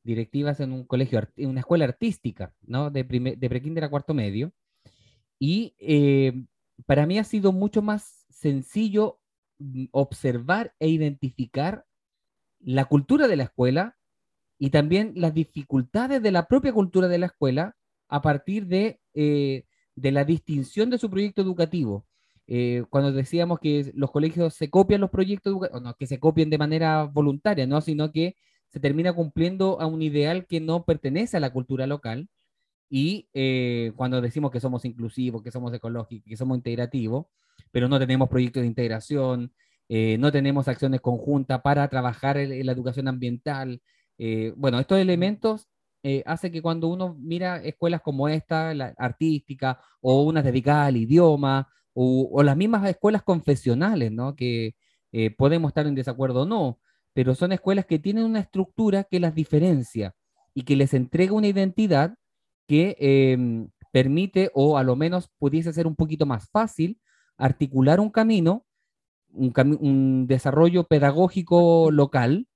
directivas 0.07 0.61
en 0.61 0.71
un 0.71 0.85
colegio, 0.85 1.21
en 1.35 1.49
una 1.49 1.59
escuela 1.59 1.85
artística, 1.85 2.53
¿no? 2.65 2.89
De, 2.89 3.03
de 3.03 3.49
prekinder 3.49 3.83
a 3.83 3.89
cuarto 3.89 4.13
medio. 4.13 4.53
Y 5.37 5.75
eh, 5.79 6.45
para 6.85 7.05
mí 7.05 7.19
ha 7.19 7.25
sido 7.25 7.51
mucho 7.51 7.81
más 7.81 8.25
sencillo 8.29 9.19
mm, 9.59 9.87
observar 9.91 10.73
e 10.79 10.87
identificar 10.87 11.85
la 12.59 12.85
cultura 12.85 13.27
de 13.27 13.35
la 13.35 13.43
escuela 13.43 13.97
y 14.57 14.69
también 14.69 15.11
las 15.15 15.33
dificultades 15.33 16.23
de 16.23 16.31
la 16.31 16.47
propia 16.47 16.73
cultura 16.73 17.07
de 17.07 17.17
la 17.19 17.27
escuela 17.27 17.75
a 18.07 18.21
partir 18.21 18.65
de, 18.65 19.01
eh, 19.13 19.65
de 19.95 20.11
la 20.11 20.23
distinción 20.23 20.89
de 20.89 20.97
su 20.97 21.09
proyecto 21.09 21.41
educativo. 21.41 22.07
Eh, 22.47 22.85
cuando 22.89 23.11
decíamos 23.11 23.59
que 23.59 23.91
los 23.93 24.09
colegios 24.09 24.53
se 24.53 24.69
copian 24.69 25.01
los 25.01 25.09
proyectos 25.09 25.53
no 25.81 25.93
que 25.95 26.07
se 26.07 26.17
copien 26.17 26.49
de 26.49 26.57
manera 26.57 27.03
voluntaria, 27.03 27.67
¿no? 27.67 27.81
sino 27.81 28.13
que 28.13 28.37
se 28.69 28.79
termina 28.79 29.13
cumpliendo 29.13 29.79
a 29.81 29.87
un 29.87 30.01
ideal 30.01 30.45
que 30.45 30.59
no 30.59 30.85
pertenece 30.85 31.37
a 31.37 31.39
la 31.39 31.51
cultura 31.51 31.87
local. 31.87 32.29
Y 32.89 33.29
eh, 33.33 33.91
cuando 33.95 34.21
decimos 34.21 34.51
que 34.51 34.59
somos 34.59 34.85
inclusivos, 34.85 35.43
que 35.43 35.51
somos 35.51 35.73
ecológicos, 35.73 36.29
que 36.29 36.37
somos 36.37 36.57
integrativos, 36.57 37.27
pero 37.71 37.89
no 37.89 37.99
tenemos 37.99 38.29
proyectos 38.29 38.61
de 38.61 38.67
integración, 38.67 39.53
eh, 39.89 40.17
no 40.19 40.31
tenemos 40.31 40.67
acciones 40.67 41.01
conjuntas 41.01 41.61
para 41.61 41.87
trabajar 41.89 42.37
en, 42.37 42.65
la 42.65 42.71
educación 42.71 43.07
ambiental. 43.07 43.81
Eh, 44.17 44.53
bueno, 44.55 44.79
estos 44.79 44.99
elementos 44.99 45.67
hacen 46.25 46.53
que 46.53 46.61
cuando 46.61 46.87
uno 46.87 47.17
mira 47.19 47.57
escuelas 47.57 48.01
como 48.01 48.29
esta, 48.29 48.73
la 48.73 48.93
artística, 48.97 49.81
o 49.99 50.23
unas 50.23 50.45
dedicadas 50.45 50.87
al 50.87 50.95
idioma, 50.95 51.67
o, 51.93 52.29
o 52.31 52.43
las 52.43 52.55
mismas 52.55 52.89
escuelas 52.89 53.23
confesionales, 53.23 54.09
¿no? 54.13 54.33
Que 54.33 54.75
podemos 55.37 55.69
estar 55.69 55.85
en 55.85 55.95
desacuerdo 55.95 56.43
o 56.43 56.45
no, 56.45 56.79
pero 57.17 57.33
son 57.33 57.51
escuelas 57.51 57.87
que 57.87 57.97
tienen 57.97 58.25
una 58.25 58.41
estructura 58.41 59.03
que 59.03 59.19
las 59.19 59.33
diferencia 59.33 60.13
y 60.53 60.61
que 60.65 60.75
les 60.75 60.93
entrega 60.93 61.33
una 61.33 61.47
identidad 61.47 62.13
que 62.67 62.95
em, 62.99 63.69
permite, 63.91 64.51
o 64.53 64.77
a 64.77 64.83
lo 64.83 64.95
menos 64.95 65.27
pudiese 65.39 65.73
ser 65.73 65.87
un 65.87 65.95
poquito 65.95 66.27
más 66.27 66.47
fácil, 66.51 66.99
articular 67.35 67.99
un 67.99 68.11
camino, 68.11 68.67
un, 69.29 70.27
desarrollo 70.27 70.83
pedagógico 70.83 71.89
local 71.89 72.47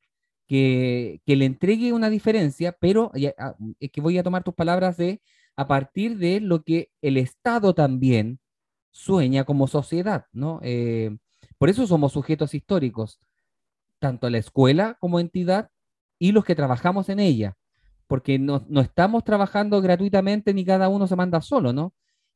que, 0.47 1.21
le 1.25 1.45
entregue 1.45 1.91
una 1.91 2.11
diferencia, 2.11 2.77
pero 2.79 3.11
ah, 3.39 3.55
es 3.79 3.89
que 3.89 3.99
voy 3.99 4.19
a 4.19 4.23
tomar 4.23 4.43
tus 4.43 4.53
palabras 4.53 4.95
de 4.95 5.23
a 5.55 5.65
partir 5.67 6.19
de 6.19 6.39
lo 6.39 6.61
que 6.61 6.91
el 7.01 7.17
Estado 7.17 7.73
también 7.73 8.39
sueña 8.91 9.43
como 9.43 9.65
sociedad, 9.65 10.27
¿no? 10.33 10.59
Eh, 10.61 11.17
por 11.57 11.69
eso 11.69 11.87
somos 11.87 12.13
sujetos 12.13 12.53
históricos 12.53 13.19
tanto 14.01 14.29
la 14.29 14.39
escuela 14.39 14.97
como 14.99 15.19
entidad 15.21 15.69
y 16.19 16.33
los 16.33 16.43
que 16.43 16.55
trabajamos 16.55 17.07
en 17.07 17.19
ella, 17.19 17.55
porque 18.07 18.39
no, 18.39 18.65
no 18.67 18.81
estamos 18.81 19.23
trabajando 19.23 19.81
gratuitamente 19.81 20.53
ni 20.53 20.65
cada 20.65 20.89
uno 20.89 21.07
se 21.07 21.15
manda 21.15 21.39
solo, 21.41 21.71
¿no? 21.71 21.93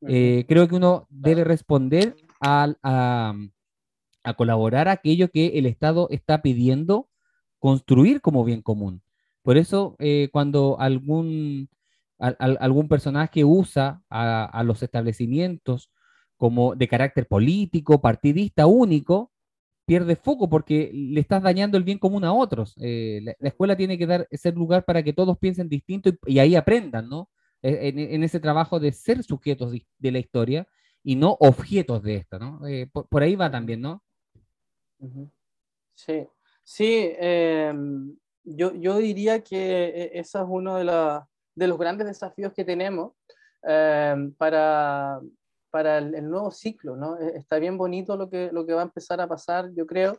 Eh, 0.08 0.44
creo 0.48 0.68
que 0.68 0.76
uno 0.76 1.06
debe 1.10 1.44
responder 1.44 2.16
a, 2.40 2.72
a, 2.82 3.34
a, 4.22 4.34
colaborar 4.34 4.88
aquello 4.88 5.30
que 5.30 5.58
el 5.58 5.66
Estado 5.66 6.06
está 6.10 6.42
pidiendo 6.42 7.08
construir 7.58 8.20
como 8.20 8.44
bien 8.44 8.62
común. 8.62 9.02
Por 9.42 9.56
eso, 9.56 9.96
eh, 9.98 10.28
cuando 10.32 10.76
algún, 10.78 11.68
algún 12.18 12.88
personaje 12.88 13.44
usa 13.44 14.02
a, 14.10 14.44
a 14.44 14.62
los 14.62 14.82
establecimientos 14.82 15.90
como 16.36 16.74
de 16.76 16.88
carácter 16.88 17.26
político, 17.26 18.00
partidista 18.00 18.66
único, 18.66 19.32
pierde 19.86 20.16
foco 20.16 20.48
porque 20.48 20.90
le 20.92 21.20
estás 21.20 21.42
dañando 21.42 21.78
el 21.78 21.84
bien 21.84 21.98
común 21.98 22.24
a 22.24 22.32
otros. 22.32 22.74
Eh, 22.80 23.20
la, 23.22 23.48
escuela 23.48 23.76
tiene 23.76 23.96
que 23.96 24.06
dar 24.06 24.26
ese 24.30 24.52
lugar 24.52 24.84
para 24.84 25.02
que 25.02 25.12
todos 25.12 25.38
piensen 25.38 25.68
distinto 25.68 26.10
y, 26.26 26.40
ahí 26.40 26.56
aprendan, 26.56 27.08
¿no? 27.08 27.30
E, 27.62 27.88
en, 27.88 28.22
ese 28.24 28.40
trabajo 28.40 28.80
de 28.80 28.92
ser 28.92 29.22
sujetos 29.22 29.72
de, 29.98 30.10
la 30.10 30.18
historia 30.18 30.66
y 31.02 31.14
no 31.14 31.36
objetos 31.40 32.02
de 32.02 32.16
esta, 32.16 32.38
¿no? 32.38 32.66
Eh, 32.66 32.88
por, 32.92 33.22
ahí 33.22 33.36
va 33.36 33.50
también, 33.50 33.80
¿no? 33.80 34.02
Sí, 35.94 36.26
sí, 36.64 37.12
em, 37.18 38.16
yo, 38.42 38.74
yo, 38.74 38.96
diría 38.98 39.42
que 39.44 39.84
e, 39.84 40.18
ese 40.18 40.38
es 40.38 40.44
uno 40.48 40.76
de, 40.76 41.20
de, 41.54 41.68
los 41.68 41.78
grandes 41.78 42.08
desafíos 42.08 42.52
que 42.52 42.64
tenemos 42.64 43.12
em, 43.62 44.32
para, 44.32 45.20
para 45.76 45.98
el, 45.98 46.30
nuevo 46.30 46.50
ciclo, 46.50 46.96
¿no? 46.96 47.18
E, 47.18 47.36
está 47.36 47.58
bien 47.58 47.76
bonito 47.76 48.16
lo 48.16 48.30
que, 48.30 48.48
lo 48.50 48.64
que 48.64 48.72
va 48.72 48.80
a 48.80 48.84
empezar 48.84 49.20
a 49.20 49.28
pasar, 49.28 49.70
yo 49.74 49.86
creo. 49.86 50.18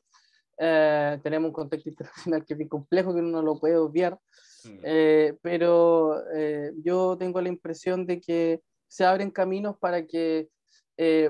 Eh, 0.59 1.19
tenemos 1.23 1.47
un 1.47 1.53
contexto 1.53 1.89
internacional 2.29 2.45
que 2.45 2.53
es 2.53 2.59
muy 2.59 2.67
complejo, 2.67 3.11
que 3.11 3.21
uno 3.21 3.31
no 3.31 3.41
lo 3.41 3.59
puede 3.59 3.75
obviar, 3.75 4.19
mm. 4.65 4.79
eh, 4.83 5.35
pero 5.41 6.21
eh, 6.31 6.73
yo 6.83 7.17
tengo 7.17 7.41
la 7.41 7.49
impresión 7.49 8.05
de 8.05 8.21
que 8.21 8.61
se 8.87 9.03
abren 9.03 9.31
caminos 9.31 9.77
para 9.79 10.05
que 10.05 10.47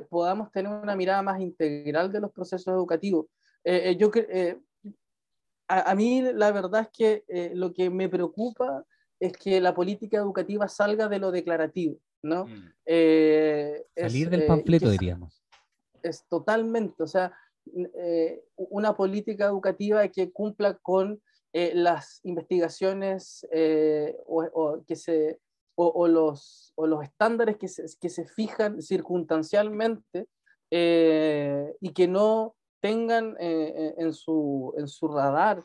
podamos 0.10 0.52
tener 0.52 0.72
una 0.72 0.96
mirada 0.98 1.22
más 1.22 1.40
integral 1.40 2.12
de 2.12 2.20
los 2.20 2.32
procesos 2.34 2.68
educativos. 2.74 3.28
yo, 3.98 4.12
a, 5.70 5.92
a, 5.92 5.96
mí 5.96 6.22
la 6.22 6.52
verdad 6.52 6.82
es 6.82 6.90
que 6.92 7.52
lo 7.54 7.74
que 7.74 7.90
me 7.90 8.10
preocupa 8.10 8.86
es 9.20 9.34
que 9.34 9.60
la 9.62 9.74
política 9.74 10.18
educativa 10.18 10.68
salga 10.68 11.08
de 11.08 11.20
lo 11.20 11.32
declarativo, 11.32 11.98
¿no? 12.24 12.46
Mm. 12.46 12.74
Salir 13.96 14.30
del 14.30 14.46
panfleto, 14.46 14.90
diríamos. 14.90 15.44
Es 16.04 16.26
totalmente, 16.28 17.04
o 17.04 17.08
sea, 17.08 17.34
eh, 17.76 18.44
una 18.56 18.96
política 18.96 19.46
educativa 19.46 20.08
que 20.08 20.32
cumpla 20.32 20.76
con 20.76 21.22
eh, 21.54 21.72
las 21.74 22.20
investigaciones 22.24 23.46
eh, 23.52 24.16
o, 24.26 24.84
que 24.88 24.96
se, 24.96 25.40
o, 25.76 26.08
los, 26.08 26.72
o 26.76 26.88
los 26.88 27.04
estándares 27.04 27.58
que 27.58 27.68
se, 27.68 27.86
que 28.00 28.10
se 28.10 28.26
fijan 28.26 28.82
circunstancialmente 28.82 30.28
y 30.70 31.94
que 31.94 32.08
no 32.10 32.56
tengan 32.82 33.36
en, 33.40 34.14
su, 34.14 34.74
en 34.78 34.88
su 34.88 35.08
radar 35.08 35.64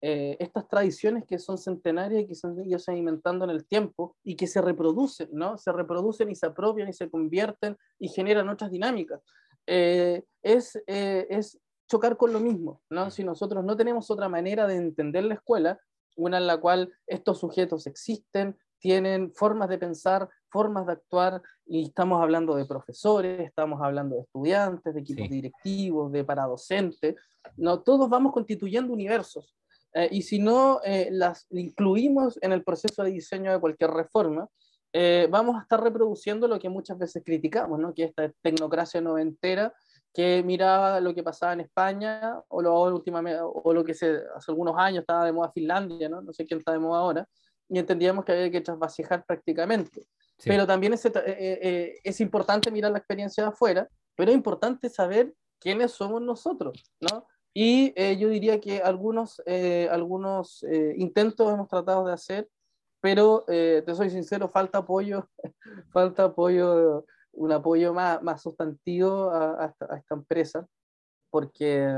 estas 0.00 0.68
tradiciones 0.68 1.24
que 1.26 1.38
son 1.38 1.58
centenarias 1.58 2.22
y 2.22 2.26
que 2.26 2.34
se 2.34 2.46
han 2.46 2.64
ido 2.64 2.78
sedimentando 2.78 3.44
en 3.44 3.50
el 3.50 3.66
tiempo 3.66 4.16
y 4.22 4.36
que 4.36 4.46
se 4.46 4.60
reproducen, 4.60 5.28
¿no? 5.32 5.58
Se 5.58 5.72
reproducen 5.72 6.30
y 6.30 6.36
se 6.36 6.46
apropian 6.46 6.88
y 6.88 6.92
se 6.92 7.10
convierten 7.10 7.76
y 7.98 8.08
generan 8.08 8.48
otras 8.48 8.70
dinámicas. 8.70 9.20
Eh, 9.66 10.22
es, 10.42 10.76
eh, 10.86 11.26
es 11.28 11.58
chocar 11.88 12.16
con 12.16 12.32
lo 12.32 12.40
mismo, 12.40 12.82
¿no? 12.90 13.10
Si 13.10 13.24
nosotros 13.24 13.64
no 13.64 13.76
tenemos 13.76 14.10
otra 14.10 14.28
manera 14.28 14.66
de 14.66 14.76
entender 14.76 15.24
la 15.24 15.34
escuela, 15.34 15.80
una 16.16 16.38
en 16.38 16.46
la 16.46 16.58
cual 16.58 16.92
estos 17.06 17.38
sujetos 17.38 17.86
existen, 17.86 18.56
tienen 18.78 19.32
formas 19.34 19.68
de 19.68 19.78
pensar, 19.78 20.28
formas 20.50 20.86
de 20.86 20.92
actuar, 20.92 21.42
y 21.66 21.86
estamos 21.86 22.22
hablando 22.22 22.54
de 22.54 22.64
profesores, 22.64 23.40
estamos 23.40 23.80
hablando 23.82 24.16
de 24.16 24.22
estudiantes, 24.22 24.94
de 24.94 25.00
equipos 25.00 25.28
directivos, 25.28 26.12
de 26.12 26.24
paradocentes, 26.24 27.16
no, 27.56 27.80
todos 27.80 28.08
vamos 28.08 28.32
constituyendo 28.32 28.92
universos. 28.92 29.54
Eh, 29.98 30.08
y 30.12 30.22
si 30.22 30.38
no 30.38 30.80
las 31.10 31.46
incluimos 31.50 32.38
en 32.42 32.52
el 32.52 32.62
proceso 32.62 33.02
de 33.02 33.10
diseño 33.10 33.52
de 33.52 33.60
cualquier 33.60 33.90
reforma, 33.90 34.48
eh, 34.92 35.28
vamos 35.30 35.56
a 35.56 35.62
estar 35.62 35.82
reproduciendo 35.82 36.48
lo 36.48 36.58
que 36.58 36.68
muchas 36.68 36.98
veces 36.98 37.22
criticamos, 37.24 37.78
¿no? 37.78 37.92
que 37.92 38.04
esta 38.04 38.32
tecnocracia 38.40 39.00
noventera 39.00 39.74
que 40.14 40.42
miraba 40.42 41.00
lo 41.00 41.14
que 41.14 41.22
pasaba 41.22 41.52
en 41.52 41.60
España 41.60 42.40
o 42.48 42.62
lo, 42.62 42.80
últimamente, 42.82 43.40
o 43.42 43.72
lo 43.74 43.84
que 43.84 43.92
se, 43.92 44.18
hace 44.34 44.50
algunos 44.50 44.74
años 44.78 45.02
estaba 45.02 45.26
de 45.26 45.32
moda 45.32 45.52
Finlandia, 45.52 46.08
¿no? 46.08 46.22
no 46.22 46.32
sé 46.32 46.46
quién 46.46 46.60
está 46.60 46.72
de 46.72 46.78
moda 46.78 47.00
ahora, 47.00 47.28
y 47.68 47.78
entendíamos 47.78 48.24
que 48.24 48.32
había 48.32 48.50
que 48.50 48.62
trasvasijar 48.62 49.24
prácticamente. 49.26 50.06
Pero 50.44 50.66
también 50.66 50.94
es, 50.94 51.04
eh, 51.04 51.12
eh, 51.16 52.00
es 52.02 52.20
importante 52.20 52.70
mirar 52.70 52.92
la 52.92 52.98
experiencia 52.98 53.42
de 53.42 53.50
afuera, 53.50 53.88
pero 54.14 54.30
es 54.30 54.36
importante 54.36 54.88
saber 54.88 55.34
quiénes 55.58 55.92
somos 55.92 56.22
nosotros, 56.22 56.92
¿no? 57.00 57.26
Y 57.54 57.92
yo 58.18 58.28
diría 58.28 58.60
que 58.60 58.80
algunos, 58.80 59.42
algunos 59.90 60.64
intentos 60.96 61.52
hemos 61.52 61.68
tratado 61.68 62.06
de 62.06 62.12
hacer 62.12 62.48
pero 63.00 63.44
eh, 63.48 63.82
te 63.84 63.94
soy 63.94 64.10
sincero, 64.10 64.48
falta 64.48 64.78
apoyo, 64.78 65.28
falta 65.92 66.24
apoyo, 66.24 67.04
un 67.32 67.52
apoyo 67.52 67.94
más, 67.94 68.22
más 68.22 68.42
sustantivo 68.42 69.30
a, 69.30 69.66
esta, 69.66 70.14
empresa, 70.14 70.66
porque 71.30 71.88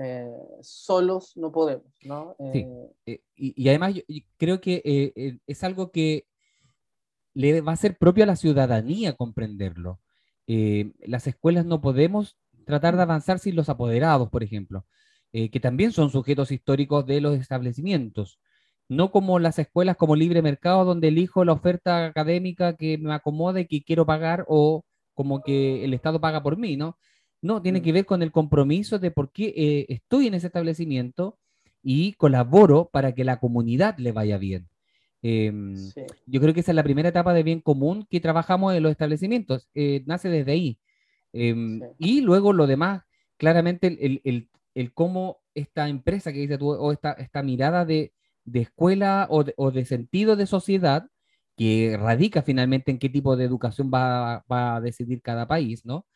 eh, 0.00 0.38
solos 0.60 1.36
no 1.36 1.50
podemos, 1.50 1.92
¿no? 2.02 2.36
Sí. 2.52 2.66
Eh, 3.06 3.22
y, 3.34 3.68
además 3.68 3.94
yo, 3.94 4.02
creo 4.36 4.60
que 4.60 5.40
es 5.46 5.64
algo 5.64 5.90
que 5.90 6.26
le 7.34 7.60
va 7.60 7.72
a 7.72 7.76
ser 7.76 7.96
propio 7.96 8.24
a 8.24 8.26
la 8.26 8.36
ciudadanía 8.36 9.16
comprenderlo. 9.16 10.00
las 10.46 11.26
escuelas 11.26 11.64
no 11.64 11.80
podemos 11.80 12.36
tratar 12.68 12.96
de 12.96 13.02
avanzar 13.02 13.40
sin 13.40 13.56
los 13.56 13.68
apoderados, 13.68 14.28
por 14.30 14.44
ejemplo, 14.44 14.86
que 15.32 15.60
también 15.60 15.92
son 15.92 16.10
sujetos 16.10 16.52
históricos 16.52 17.04
de 17.04 17.20
los 17.20 17.38
establecimientos 17.38 18.38
no 18.88 19.10
como 19.10 19.38
las 19.38 19.58
escuelas 19.58 19.96
como 19.96 20.16
libre 20.16 20.42
mercado, 20.42 20.84
donde 20.84 21.08
elijo 21.08 21.44
la 21.44 21.52
oferta 21.52 22.06
académica 22.06 22.76
que 22.76 22.98
me 22.98 23.12
acomode, 23.12 23.66
que 23.66 23.82
quiero 23.82 24.06
pagar, 24.06 24.44
o 24.48 24.84
como 25.14 25.42
que 25.42 25.84
el 25.84 25.94
Estado 25.94 26.20
paga 26.20 26.42
por 26.42 26.56
mí, 26.56 26.76
¿no? 26.76 26.96
No, 27.40 27.62
tiene 27.62 27.82
que 27.82 27.92
ver 27.92 28.06
con 28.06 28.22
el 28.22 28.32
compromiso 28.32 28.98
de 28.98 29.10
por 29.10 29.30
qué 29.30 29.52
eh, 29.56 29.86
estoy 29.90 30.26
en 30.26 30.34
ese 30.34 30.48
establecimiento 30.48 31.38
y 31.82 32.14
colaboro 32.14 32.88
para 32.92 33.14
que 33.14 33.24
la 33.24 33.38
comunidad 33.38 33.96
le 33.98 34.12
vaya 34.12 34.38
bien. 34.38 34.68
Em, 35.22 35.74
yo 36.26 36.40
creo 36.40 36.54
que 36.54 36.60
esa 36.60 36.72
es 36.72 36.76
la 36.76 36.82
primera 36.82 37.10
etapa 37.10 37.34
de 37.34 37.42
bien 37.42 37.60
común 37.60 38.06
que 38.10 38.20
trabajamos 38.20 38.74
en 38.74 38.82
los 38.82 38.92
establecimientos, 38.92 39.68
eh, 39.74 40.02
nace 40.06 40.28
desde 40.28 40.52
ahí. 40.52 40.78
Em, 41.40 41.80
y 41.98 42.20
luego 42.20 42.52
lo 42.52 42.66
demás, 42.66 43.04
claramente 43.36 43.86
el, 43.86 44.48
el, 44.74 44.92
cómo 44.92 45.40
esta 45.54 45.88
empresa 45.88 46.32
que 46.32 46.40
dice 46.40 46.58
tú, 46.58 46.70
o 46.70 46.90
esta, 46.90 47.12
esta 47.12 47.44
mirada 47.44 47.84
de, 47.84 48.12
de 48.44 48.60
escuela 48.62 49.28
o 49.30 49.44
de, 49.44 49.84
sentido 49.84 50.34
de 50.34 50.46
sociedad 50.46 51.08
que 51.56 51.96
radica 51.96 52.42
finalmente 52.42 52.90
en 52.90 52.98
qué 52.98 53.08
tipo 53.08 53.36
de 53.36 53.44
educación 53.44 53.88
va, 53.94 54.44
a 54.48 54.80
decidir 54.80 55.22
cada 55.22 55.46
país, 55.46 55.84
¿no? 55.84 56.06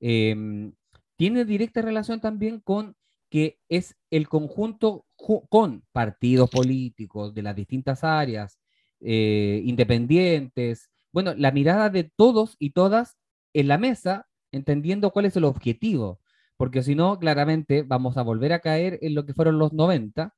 Em, 0.00 0.72
tiene 1.16 1.44
directa 1.44 1.80
relación 1.82 2.20
también 2.20 2.60
con 2.60 2.96
que 3.30 3.60
es 3.68 3.96
el 4.10 4.28
conjunto 4.28 5.06
con 5.48 5.84
partidos 5.92 6.50
políticos 6.50 7.34
de 7.34 7.42
las 7.42 7.54
distintas 7.54 8.02
áreas, 8.02 8.58
eh, 9.00 9.62
independientes, 9.64 10.90
bueno, 11.12 11.34
la 11.36 11.52
mirada 11.52 11.88
de 11.88 12.04
todos 12.04 12.56
y 12.58 12.70
todas 12.70 13.16
en 13.54 13.68
la 13.68 13.78
mesa, 13.78 14.26
entendiendo 14.52 15.10
cuál 15.10 15.24
es 15.26 15.36
el 15.36 15.44
objetivo, 15.44 16.20
porque 16.56 16.82
si 16.82 16.94
no, 16.94 17.18
claramente 17.18 17.82
vamos 17.82 18.16
a 18.16 18.22
volver 18.22 18.52
a 18.52 18.60
caer 18.60 18.98
en 19.02 19.14
lo 19.14 19.26
que 19.26 19.34
fueron 19.34 19.58
los 19.58 19.72
90, 19.72 20.34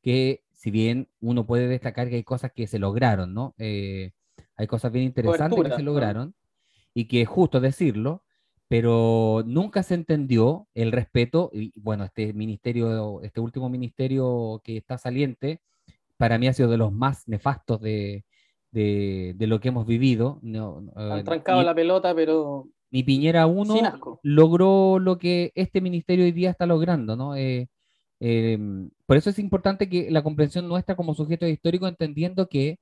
que 0.00 0.42
si 0.52 0.70
bien 0.70 1.08
uno 1.20 1.46
puede 1.46 1.68
destacar 1.68 2.08
que 2.08 2.16
hay 2.16 2.24
cosas 2.24 2.52
que 2.54 2.66
se 2.66 2.78
lograron, 2.78 3.34
¿no? 3.34 3.54
Eh, 3.58 4.12
hay 4.56 4.66
cosas 4.66 4.90
bien 4.92 5.04
interesantes 5.04 5.62
que 5.62 5.76
se 5.76 5.82
lograron 5.82 6.34
y 6.94 7.08
que 7.08 7.22
es 7.22 7.28
justo 7.28 7.60
decirlo, 7.60 8.22
pero 8.68 9.44
nunca 9.46 9.82
se 9.82 9.94
entendió 9.94 10.66
el 10.74 10.92
respeto 10.92 11.50
y 11.52 11.72
bueno, 11.76 12.04
este 12.04 12.32
ministerio, 12.32 13.20
este 13.22 13.40
último 13.40 13.68
ministerio 13.68 14.60
que 14.64 14.78
está 14.78 14.98
saliente, 14.98 15.60
para 16.16 16.38
mí 16.38 16.48
ha 16.48 16.52
sido 16.52 16.70
de 16.70 16.78
los 16.78 16.92
más 16.92 17.28
nefastos 17.28 17.80
de, 17.80 18.24
de, 18.72 19.46
lo 19.46 19.60
que 19.60 19.68
hemos 19.68 19.86
vivido. 19.86 20.38
No, 20.42 20.84
Han 20.94 21.24
trancado 21.24 21.62
la 21.62 21.74
pelota, 21.74 22.14
pero... 22.14 22.68
Ni 22.96 23.02
Piñera 23.02 23.46
1 23.46 24.18
logró 24.22 24.98
lo 24.98 25.18
que 25.18 25.52
este 25.54 25.80
ministerio 25.80 26.24
hoy 26.24 26.32
día 26.32 26.50
está 26.50 26.64
logrando, 26.64 27.14
¿no? 27.14 27.36
Eh, 27.36 27.68
Em, 28.20 28.90
por 29.06 29.16
eso 29.16 29.30
es 29.30 29.38
importante 29.38 29.88
que 29.88 30.10
la 30.10 30.22
comprensión 30.22 30.68
nuestra 30.68 30.96
como 30.96 31.14
sujetos 31.14 31.48
históricos, 31.48 31.88
entendiendo 31.90 32.48
que 32.48 32.78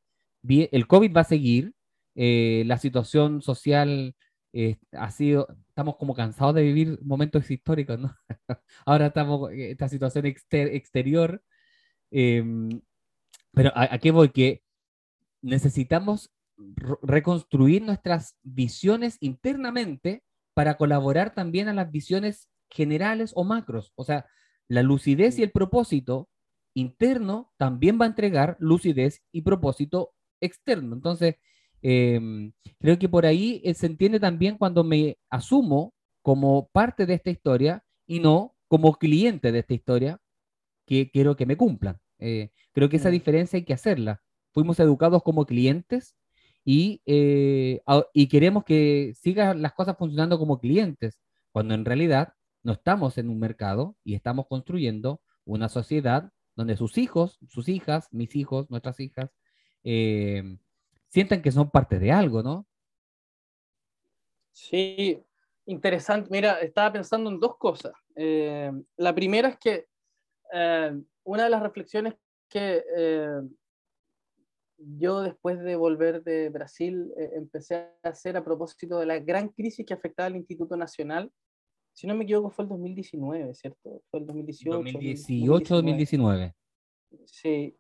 el 0.49 0.87
COVID 0.87 1.15
va 1.17 1.23
a 1.23 1.25
seguir, 1.25 1.75
eh, 2.15 2.65
la 2.67 2.79
situación 2.79 3.43
social 3.43 4.15
eh, 4.53 4.77
ha 4.93 5.11
sido, 5.11 5.49
estamos 5.69 5.97
como 5.97 6.15
cansados 6.15 6.55
de 6.55 6.63
vivir 6.63 6.99
momentos 7.03 7.51
históricos, 7.51 7.99
¿no? 7.99 8.15
Ahora 8.87 9.07
estamos 9.07 9.51
en 9.53 9.61
esta 9.73 9.89
situación 9.89 10.27
exterior. 10.27 11.43
Pero 12.11 13.73
¿a, 13.75 13.99
qué 13.99 14.11
voy? 14.11 14.31
Que 14.31 14.63
necesitamos 15.43 16.31
reconstruir 17.03 17.83
nuestras 17.83 18.37
visiones 18.43 19.17
internamente 19.21 20.23
para 20.55 20.77
colaborar 20.77 21.35
también 21.35 21.69
a 21.69 21.75
las 21.75 21.91
visiones 21.91 22.49
generales 22.71 23.33
o 23.35 23.45
macros. 23.45 23.93
O 23.97 24.05
sea, 24.05 24.27
la 24.69 24.83
lucidez 24.83 25.39
y 25.39 25.43
el 25.43 25.51
propósito 25.51 26.29
interno 26.75 27.53
también 27.57 27.99
va 28.01 28.05
a 28.05 28.09
entregar 28.09 28.57
lucidez 28.59 29.23
y 29.33 29.43
propósito 29.43 30.13
externo. 30.41 30.95
Entonces, 30.95 31.37
em, 31.83 32.53
creo 32.79 32.99
que 32.99 33.09
por 33.09 33.27
ahí 33.27 33.61
eh, 33.65 33.75
se 33.75 33.87
entiende 33.87 34.21
también 34.21 34.57
cuando 34.59 34.85
me 34.85 35.19
asumo 35.31 35.95
como 36.23 36.69
parte 36.73 37.07
de 37.07 37.15
esta 37.15 37.31
historia 37.31 37.85
y 38.07 38.21
no 38.21 38.57
como 38.69 38.95
cliente 38.95 39.53
de 39.53 39.61
esta 39.61 39.75
historia 39.75 40.21
que 40.87 41.11
quiero 41.11 41.37
que 41.37 41.47
me 41.47 41.57
cumplan. 41.57 41.99
Eh, 42.19 42.51
creo 42.73 42.89
que 42.89 42.97
esa 42.97 43.11
diferencia 43.11 43.59
hay 43.59 43.65
que 43.65 43.75
hacerla. 43.75 44.23
Fuimos 44.53 44.81
educados 44.81 45.23
como 45.23 45.47
clientes 45.47 46.17
y, 46.65 47.03
eh, 47.05 47.83
y 48.15 48.29
queremos 48.29 48.65
que 48.65 49.13
sigan 49.15 49.61
las 49.61 49.75
cosas 49.75 49.97
funcionando 49.99 50.39
como 50.39 50.59
clientes, 50.59 51.21
cuando 51.53 51.75
en 51.75 51.85
realidad 51.85 52.33
no 52.63 52.73
estamos 52.73 53.19
en 53.19 53.29
un 53.29 53.39
mercado 53.39 53.97
y 54.03 54.15
estamos 54.15 54.47
construyendo 54.49 55.21
una 55.45 55.69
sociedad 55.69 56.33
donde 56.57 56.77
sus 56.77 56.97
hijos, 56.97 57.39
sus 57.49 57.69
hijas, 57.69 58.09
mis 58.13 58.35
hijos, 58.35 58.71
nuestras 58.71 58.99
hijas, 59.01 59.31
eh, 59.83 60.57
sientan 61.09 61.43
que 61.43 61.53
son 61.53 61.71
parte 61.71 61.99
de 61.99 62.11
algo, 62.11 62.43
¿no? 62.43 62.67
Sí, 64.53 65.23
interesante. 65.67 66.29
Mira, 66.31 66.61
estaba 66.61 66.93
pensando 66.93 67.29
en 67.29 67.41
dos 67.41 67.59
cosas. 67.59 67.93
Eh, 68.17 68.73
la 68.97 69.15
primera 69.15 69.49
es 69.49 69.59
que 69.59 69.87
una 71.25 71.45
de 71.45 71.51
las 71.51 71.61
reflexiones 71.61 72.15
que 72.49 72.85
yo 74.99 75.23
después 75.23 75.59
de 75.61 75.77
volver 75.77 76.23
de 76.23 76.49
Brasil 76.51 77.13
empecé 77.17 77.75
a 78.03 78.09
hacer 78.09 78.37
a 78.37 78.45
propósito 78.45 78.99
de 78.99 79.07
la 79.07 79.19
gran 79.19 79.49
crisis 79.49 79.85
que 79.87 79.95
afectaba 79.95 80.27
al 80.27 80.37
Instituto 80.37 80.77
Nacional 80.77 81.31
si 81.95 82.09
no 82.09 82.15
me 82.17 82.25
equivoco, 82.25 82.51
fue 82.51 82.65
el 82.65 82.69
2019, 82.71 83.55
¿cierto? 83.55 84.03
Fue 84.11 84.21
el 84.21 84.27
2018. 84.27 84.77
2018, 84.79 85.75
2019. 85.77 86.55
Sí. 87.25 87.77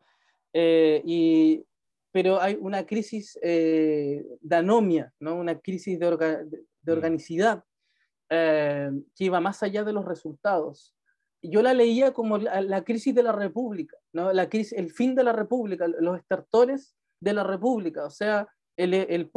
Eh, 0.52 1.02
y, 1.04 1.64
pero 2.12 2.40
hay 2.40 2.56
una 2.60 2.86
crisis 2.86 3.36
eh, 3.42 4.24
de 4.40 4.56
anomia, 4.56 5.12
¿no? 5.18 5.34
una 5.34 5.58
crisis 5.58 5.98
de, 5.98 6.06
de, 6.06 6.62
mm. 6.84 6.90
organicidad 6.90 7.64
eh, 8.30 8.90
que 9.16 9.24
iba 9.24 9.40
más 9.40 9.64
allá 9.64 9.82
de 9.82 9.92
los 9.92 10.04
resultados. 10.04 10.94
Yo 11.50 11.62
la 11.62 11.74
leía 11.74 12.12
como 12.12 12.38
la, 12.38 12.84
crisis 12.84 13.14
de 13.14 13.22
la 13.22 13.32
República, 13.32 13.96
¿no? 14.12 14.32
la 14.32 14.48
crisis, 14.48 14.72
el 14.78 14.90
fin 14.90 15.14
de 15.14 15.24
la 15.24 15.32
República, 15.32 15.86
los 15.86 16.18
estertores 16.18 16.96
de 17.20 17.32
la 17.34 17.44
República, 17.44 18.06
o 18.06 18.10
sea, 18.10 18.48
el, 18.76 18.94
el, 18.94 19.30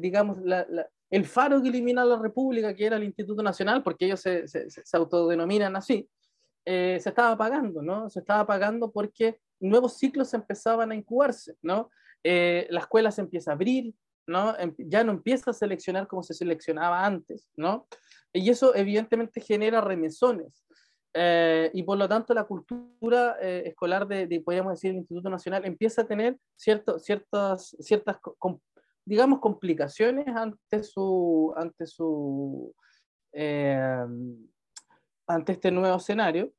digamos, 0.00 0.38
la, 0.42 0.66
el 1.10 1.24
faro 1.24 1.62
que 1.62 1.68
elimina 1.68 2.04
la 2.04 2.18
República, 2.18 2.74
que 2.74 2.86
era 2.86 2.96
el 2.96 3.04
Instituto 3.04 3.42
Nacional, 3.42 3.82
porque 3.82 4.06
ellos 4.06 4.20
se, 4.20 4.48
se, 4.48 4.96
autodenominan 4.96 5.76
así, 5.76 6.08
eh, 6.64 6.98
se 7.00 7.08
estaba 7.08 7.32
apagando, 7.32 7.82
¿no? 7.82 8.10
Se 8.10 8.20
estaba 8.20 8.40
apagando 8.40 8.90
porque 8.90 9.38
nuevos 9.60 9.96
ciclos 9.96 10.34
empezaban 10.34 10.90
a 10.90 10.94
incubarse, 10.94 11.56
¿no? 11.62 11.90
Eh, 12.22 12.66
la 12.70 12.80
escuela 12.80 13.10
se 13.10 13.20
empieza 13.20 13.52
a 13.52 13.54
abrir, 13.54 13.94
¿no? 14.26 14.58
Em, 14.58 14.74
ya 14.78 15.04
no 15.04 15.12
empieza 15.12 15.50
a 15.50 15.54
seleccionar 15.54 16.08
como 16.08 16.22
se 16.22 16.34
seleccionaba 16.34 17.04
antes, 17.04 17.48
¿no? 17.56 17.86
Y 18.32 18.50
eso 18.50 18.74
evidentemente 18.74 19.40
genera 19.40 19.80
remesones. 19.80 20.64
Eh, 21.16 21.70
y 21.72 21.84
por 21.84 21.96
lo 21.96 22.08
tanto 22.08 22.34
la 22.34 22.44
cultura 22.44 23.36
escolar 23.40 24.06
de, 24.06 24.26
de, 24.26 24.40
podríamos 24.40 24.72
decir, 24.72 24.90
el 24.90 24.96
Instituto 24.96 25.30
Nacional 25.30 25.64
empieza 25.64 26.02
a 26.02 26.06
tener 26.06 26.36
cierto, 26.56 26.98
ciertas, 26.98 27.76
ciertas 27.78 28.18
digamos, 29.04 29.40
complicaciones 29.40 30.26
ante 30.28 30.82
su, 30.82 31.52
ante 31.56 31.86
su, 31.86 32.74
eh, 33.32 34.06
ante 35.26 35.52
este 35.52 35.70
nuevo 35.70 35.96
escenario. 35.96 36.52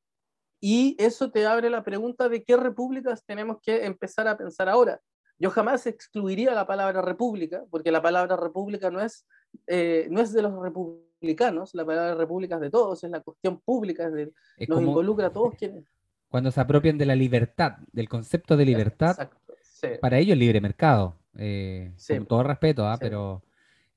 Y 0.60 0.96
eso 0.98 1.30
te 1.30 1.46
abre 1.46 1.68
la 1.70 1.84
pregunta 1.84 2.28
de 2.28 2.42
qué 2.42 2.56
repúblicas 2.56 3.24
tenemos 3.24 3.58
que 3.62 3.84
empezar 3.84 4.26
a 4.26 4.38
pensar 4.38 4.68
ahora. 4.68 5.00
Yo 5.38 5.50
jamás 5.50 5.86
excluiría 5.86 6.54
la 6.54 6.66
palabra 6.66 7.02
república, 7.02 7.64
porque 7.70 7.90
la 7.90 8.00
palabra 8.00 8.36
república 8.36 8.90
no 8.90 9.00
es, 9.00 9.26
eh, 9.66 10.08
no 10.10 10.20
es 10.20 10.32
de 10.32 10.42
los 10.42 10.62
republicanos, 10.62 11.74
la 11.74 11.84
palabra 11.84 12.14
república 12.14 12.56
es 12.56 12.60
de 12.60 12.70
todos, 12.70 13.02
es 13.02 13.10
la 13.10 13.20
cuestión 13.20 13.60
pública, 13.60 14.08
es 14.08 14.68
nos 14.68 14.80
involucra 14.80 15.28
a 15.28 15.32
todos 15.32 15.54
quienes... 15.58 15.84
Cuando 16.28 16.50
se 16.50 16.60
apropian 16.60 16.98
de 16.98 17.06
la 17.06 17.14
libertad, 17.14 17.78
del 17.92 18.08
concepto 18.08 18.56
de 18.56 18.66
libertad, 18.66 19.30
para 20.00 20.18
ellos 20.18 20.36
libre 20.36 20.60
mercado. 20.60 21.16
Eh, 21.38 21.92
con 22.08 22.26
todo 22.26 22.42
respeto, 22.42 22.86
¿ah? 22.86 22.96
pero 22.98 23.42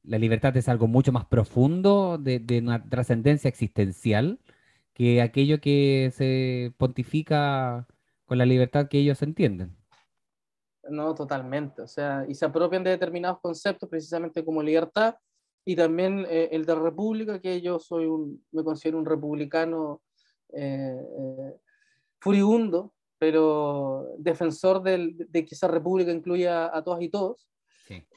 la 0.04 0.18
libertad 0.18 0.56
es 0.58 0.68
algo 0.70 0.88
mucho 0.88 1.12
más 1.12 1.26
profundo, 1.26 2.18
de, 2.18 2.44
una 2.62 2.84
trascendencia 2.84 3.48
existencial, 3.48 4.40
que 4.94 5.22
aquello 5.22 5.62
que 5.62 6.12
se 6.14 6.74
pontifica 6.78 7.88
con 8.26 8.38
la 8.38 8.46
libertad 8.46 8.88
que 8.90 9.00
ellos 9.00 9.22
entienden. 9.22 9.76
No, 10.90 11.14
totalmente. 11.14 11.82
O 11.82 11.88
sea, 11.88 12.26
y 12.28 12.36
se 12.36 12.46
apropian 12.46 12.84
de 12.84 12.92
determinados 12.92 13.40
conceptos, 13.40 13.88
precisamente 13.90 14.44
como 14.44 14.64
libertad, 14.64 15.16
y 15.70 15.76
también 15.76 16.26
eh, 16.28 16.50
el 16.52 16.66
de 16.66 16.74
república, 16.74 17.40
que 17.40 17.62
yo 17.62 17.78
soy 17.78 18.06
un, 18.06 18.44
me 18.52 18.64
considero 18.64 18.98
un 18.98 19.06
republicano 19.06 20.02
eh, 20.52 21.00
furibundo, 22.20 22.96
pero 23.20 24.16
defensor 24.18 24.82
de 24.82 25.46
que 25.46 25.54
esa 25.54 25.68
república 25.68 26.12
incluya 26.12 26.76
a 26.76 26.84
todas 26.84 27.04
y 27.04 27.10
todos. 27.10 27.48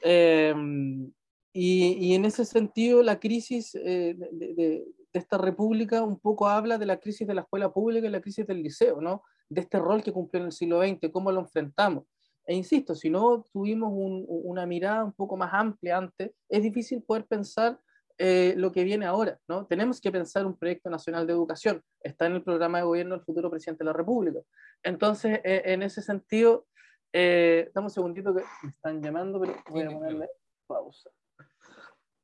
Em, 0.01 1.11
y, 1.53 2.15
en 2.15 2.25
ese 2.25 2.43
sentido, 2.43 3.03
la 3.03 3.19
crisis 3.19 3.75
eh, 3.75 4.15
de, 4.17 4.87
esta 5.13 5.37
república 5.37 6.01
un 6.01 6.19
poco 6.19 6.47
habla 6.47 6.79
de 6.79 6.87
la 6.87 6.99
crisis 6.99 7.27
de 7.27 7.35
la 7.35 7.41
escuela 7.41 7.71
pública 7.71 8.07
y 8.07 8.09
la 8.09 8.21
crisis 8.21 8.47
del 8.47 8.63
liceo, 8.63 8.99
¿no? 8.99 9.21
De 9.47 9.61
este 9.61 9.77
rol 9.77 10.01
que 10.01 10.11
cumplió 10.11 10.41
en 10.41 10.47
el 10.47 10.53
siglo 10.53 10.81
XX, 10.81 11.11
cómo 11.11 11.31
lo 11.31 11.41
enfrentamos. 11.41 12.05
E 12.45 12.55
insisto, 12.55 12.93
si 12.93 13.09
no 13.09 13.45
tuvimos 13.53 13.91
una 13.93 14.65
mirada 14.65 15.03
un 15.03 15.13
poco 15.13 15.37
más 15.37 15.53
amplia 15.53 15.97
antes, 15.97 16.31
es 16.49 16.61
difícil 16.61 17.01
poder 17.01 17.25
pensar 17.25 17.79
eh, 18.17 18.53
lo 18.57 18.71
que 18.71 18.83
viene 18.83 19.05
ahora, 19.05 19.39
¿no? 19.47 19.65
Tenemos 19.65 19.99
que 19.99 20.11
pensar 20.11 20.45
un 20.45 20.57
proyecto 20.57 20.89
nacional 20.89 21.25
de 21.25 21.33
educación. 21.33 21.81
Está 22.01 22.25
en 22.27 22.33
el 22.33 22.43
programa 22.43 22.79
de 22.79 22.83
gobierno 22.83 23.15
del 23.15 23.23
futuro 23.25 23.49
presidente 23.49 23.83
de 23.83 23.89
la 23.89 23.93
República. 23.93 24.39
Entonces, 24.83 25.39
eh, 25.43 25.63
en 25.65 25.83
ese 25.83 26.01
sentido, 26.01 26.67
eh, 27.13 27.71
dame 27.73 27.85
un 27.85 27.91
segundito 27.91 28.35
que 28.35 28.43
me 28.63 28.69
están 28.69 29.01
llamando, 29.01 29.39
pero 29.39 29.55
voy 29.69 29.83
a 29.83 29.89
ponerle 29.89 30.29
pausa. 30.67 31.09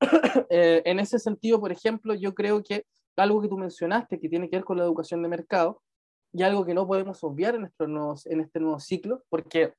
Eh, 0.50 0.82
en 0.86 1.00
ese 1.00 1.20
sentido, 1.20 1.60
por 1.60 1.74
ejemplo, 1.74 2.14
yo 2.14 2.34
creo 2.34 2.64
que 2.64 2.86
algo 3.18 3.42
que 3.42 3.50
tú 3.50 3.58
mencionaste 3.58 4.18
que 4.18 4.30
tiene 4.30 4.50
que 4.50 4.56
ver 4.56 4.64
con 4.64 4.78
la 4.78 4.84
educación 4.84 5.22
de 5.22 5.28
mercado 5.28 5.82
y 6.32 6.42
algo 6.44 6.66
que 6.66 6.74
no 6.74 6.88
podemos 6.88 7.22
obviar 7.24 7.56
en, 7.56 7.64
en 7.66 8.40
este 8.40 8.60
nuevo 8.60 8.80
ciclo, 8.80 9.24
porque 9.30 9.74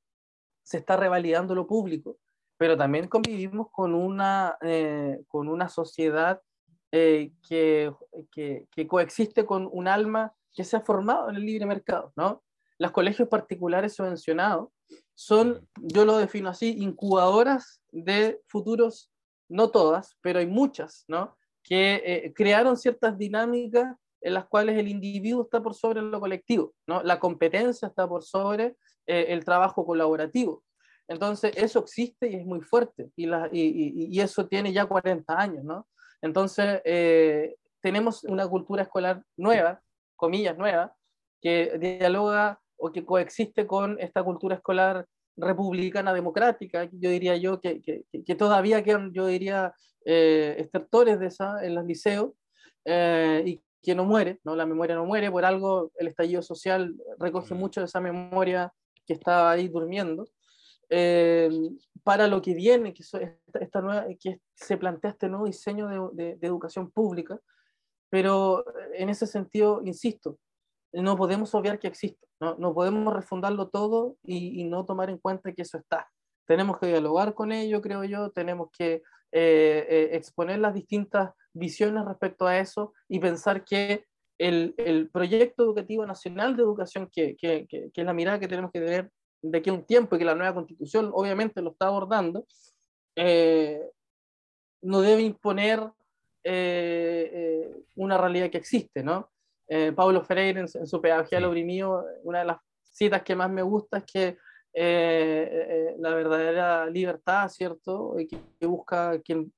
se 0.70 0.78
está 0.78 0.96
revalidando 0.96 1.52
lo 1.52 1.66
público, 1.66 2.18
pero 2.56 2.76
también 2.76 3.08
convivimos 3.08 3.70
con 3.72 3.92
una, 3.92 4.56
eh, 4.60 5.20
con 5.26 5.48
una 5.48 5.68
sociedad 5.68 6.40
eh, 6.92 7.32
que, 7.48 7.92
que, 8.30 8.68
que, 8.70 8.86
coexiste 8.86 9.44
con 9.44 9.68
un 9.72 9.88
alma 9.88 10.32
que 10.54 10.62
se 10.62 10.76
ha 10.76 10.80
formado 10.80 11.28
en 11.28 11.36
el 11.36 11.44
libre 11.44 11.66
mercado, 11.66 12.12
¿no? 12.14 12.44
Los 12.78 12.92
colegios 12.92 13.28
particulares 13.28 13.96
subvencionados 13.96 14.68
son, 15.16 15.66
yo 15.76 16.04
lo 16.04 16.18
defino 16.18 16.48
así, 16.48 16.76
incubadoras 16.78 17.82
de 17.90 18.40
futuros, 18.46 19.10
no 19.48 19.70
todas, 19.70 20.16
pero 20.20 20.38
hay 20.38 20.46
muchas, 20.46 21.04
¿no? 21.08 21.36
Que 21.64 22.00
eh, 22.04 22.32
crearon 22.32 22.76
ciertas 22.76 23.18
dinámicas 23.18 23.96
en 24.20 24.34
las 24.34 24.46
cuales 24.46 24.78
el 24.78 24.86
individuo 24.86 25.42
está 25.42 25.60
por 25.60 25.74
sobre 25.74 26.00
lo 26.00 26.20
colectivo, 26.20 26.74
¿no? 26.86 27.02
La 27.02 27.18
competencia 27.18 27.88
está 27.88 28.08
por 28.08 28.22
sobre 28.22 28.76
el 29.10 29.44
trabajo 29.44 29.84
colaborativo. 29.84 30.62
Entonces, 31.10 31.52
eso 31.56 31.80
existe 31.80 32.30
y 32.30 32.36
es 32.36 32.46
muy 32.46 32.60
fuerte, 32.60 33.10
y, 33.16 33.26
la, 33.26 33.48
y, 33.50 34.06
y, 34.16 34.20
eso 34.20 34.46
tiene 34.46 34.72
ya 34.72 34.86
40 34.86 35.36
años, 35.36 35.64
¿no? 35.64 35.88
Entonces, 36.22 36.80
eh, 36.84 37.56
tenemos 37.80 38.22
una 38.22 38.46
cultura 38.46 38.84
escolar 38.84 39.24
nueva, 39.36 39.82
comillas 40.14 40.56
nueva, 40.56 40.94
que 41.42 41.78
dialoga 41.80 42.60
o 42.76 42.92
que 42.92 43.04
coexiste 43.04 43.66
con 43.66 43.98
esta 43.98 44.22
cultura 44.22 44.54
escolar 44.54 45.04
republicana 45.36 46.14
democrática, 46.14 46.88
yo 46.92 47.10
diría 47.10 47.36
yo, 47.36 47.60
que, 47.60 47.82
que, 47.82 48.04
que 48.24 48.34
todavía 48.36 48.84
quedan, 48.84 49.12
yo 49.12 49.26
diría, 49.26 49.74
eh, 50.04 50.54
estertores 50.58 51.18
de 51.18 51.26
esa 51.26 51.64
en 51.64 51.74
los 51.74 51.86
liceos, 51.86 52.30
eh, 52.84 53.42
y 53.46 53.60
que 53.82 53.96
no 53.96 54.04
muere, 54.04 54.38
¿no? 54.44 54.54
La 54.54 54.64
memoria 54.64 54.94
no 54.94 55.06
muere, 55.06 55.28
por 55.28 55.44
algo 55.44 55.90
el 55.96 56.06
estallido 56.06 56.42
social 56.42 56.94
recoge 57.18 57.54
mucho 57.54 57.80
de 57.80 57.86
esa 57.86 58.00
memoria 58.00 58.72
que 59.10 59.14
estaba 59.14 59.50
ahí 59.50 59.66
durmiendo. 59.66 60.28
Eh, 60.88 61.50
para 62.04 62.28
lo 62.28 62.40
que 62.40 62.54
viene, 62.54 62.94
que, 62.94 63.02
esta, 63.60 63.80
nueva, 63.80 64.06
que 64.20 64.40
se 64.54 64.76
plantea 64.76 65.10
este 65.10 65.28
nuevo 65.28 65.46
diseño 65.46 66.10
de, 66.12 66.38
educación 66.40 66.92
pública, 66.92 67.40
pero 68.08 68.64
en 68.94 69.08
ese 69.08 69.26
sentido, 69.26 69.82
insisto, 69.84 70.38
no 70.92 71.16
podemos 71.16 71.52
obviar 71.56 71.80
que 71.80 71.88
existe, 71.88 72.24
no, 72.40 72.54
no 72.56 72.72
podemos 72.72 73.12
refundarlo 73.12 73.68
todo 73.68 74.16
y, 74.22 74.62
no 74.64 74.84
tomar 74.84 75.10
en 75.10 75.18
cuenta 75.18 75.52
que 75.52 75.62
eso 75.62 75.78
está. 75.78 76.08
Tenemos 76.46 76.78
que 76.78 76.86
dialogar 76.86 77.34
con 77.34 77.50
ello, 77.50 77.82
creo 77.82 78.04
yo, 78.04 78.30
tenemos 78.30 78.68
que 78.76 79.02
eh, 79.32 79.86
eh, 79.90 80.10
exponer 80.12 80.60
las 80.60 80.74
distintas 80.74 81.32
visiones 81.52 82.04
respecto 82.04 82.46
a 82.46 82.58
eso 82.58 82.92
y 83.08 83.18
pensar 83.18 83.64
que 83.64 84.06
el, 84.40 84.74
el 84.78 85.10
proyecto 85.10 85.64
educativo 85.64 86.06
nacional 86.06 86.56
de 86.56 86.62
educación, 86.62 87.10
que, 87.12 87.36
que, 87.36 87.66
que, 87.68 87.90
que, 87.92 88.00
es 88.00 88.06
la 88.06 88.14
mirada 88.14 88.40
que 88.40 88.48
tenemos 88.48 88.72
que 88.72 88.80
tener 88.80 89.10
de 89.42 89.58
aquí 89.58 89.68
a 89.68 89.74
un 89.74 89.84
tiempo 89.84 90.16
y 90.16 90.18
que 90.18 90.24
la 90.24 90.34
nueva 90.34 90.54
constitución 90.54 91.10
obviamente 91.12 91.60
lo 91.60 91.72
está 91.72 91.88
abordando, 91.88 92.46
eh, 93.16 93.82
no 94.80 95.02
debe 95.02 95.22
imponer 95.22 95.80
eh, 96.42 97.30
eh, 97.34 97.84
una 97.96 98.16
realidad 98.16 98.50
que 98.50 98.58
existe, 98.58 99.02
¿no? 99.04 99.30
Pablo 99.94 100.24
Freire 100.24 100.58
en, 100.58 100.68
su 100.68 101.00
pedagogía 101.00 101.38
sí. 101.38 101.44
oprimido, 101.44 102.04
una 102.24 102.40
de 102.40 102.44
las 102.46 102.56
citas 102.82 103.22
que 103.22 103.36
más 103.36 103.48
me 103.48 103.62
gusta 103.62 103.98
es 103.98 104.04
que 104.04 104.36
la 104.74 106.12
verdadera 106.12 106.86
libertad, 106.86 107.48
¿cierto? 107.48 108.16
Que, 108.16 108.36
que 108.58 108.66
busca 108.66 109.20
quien 109.20 109.52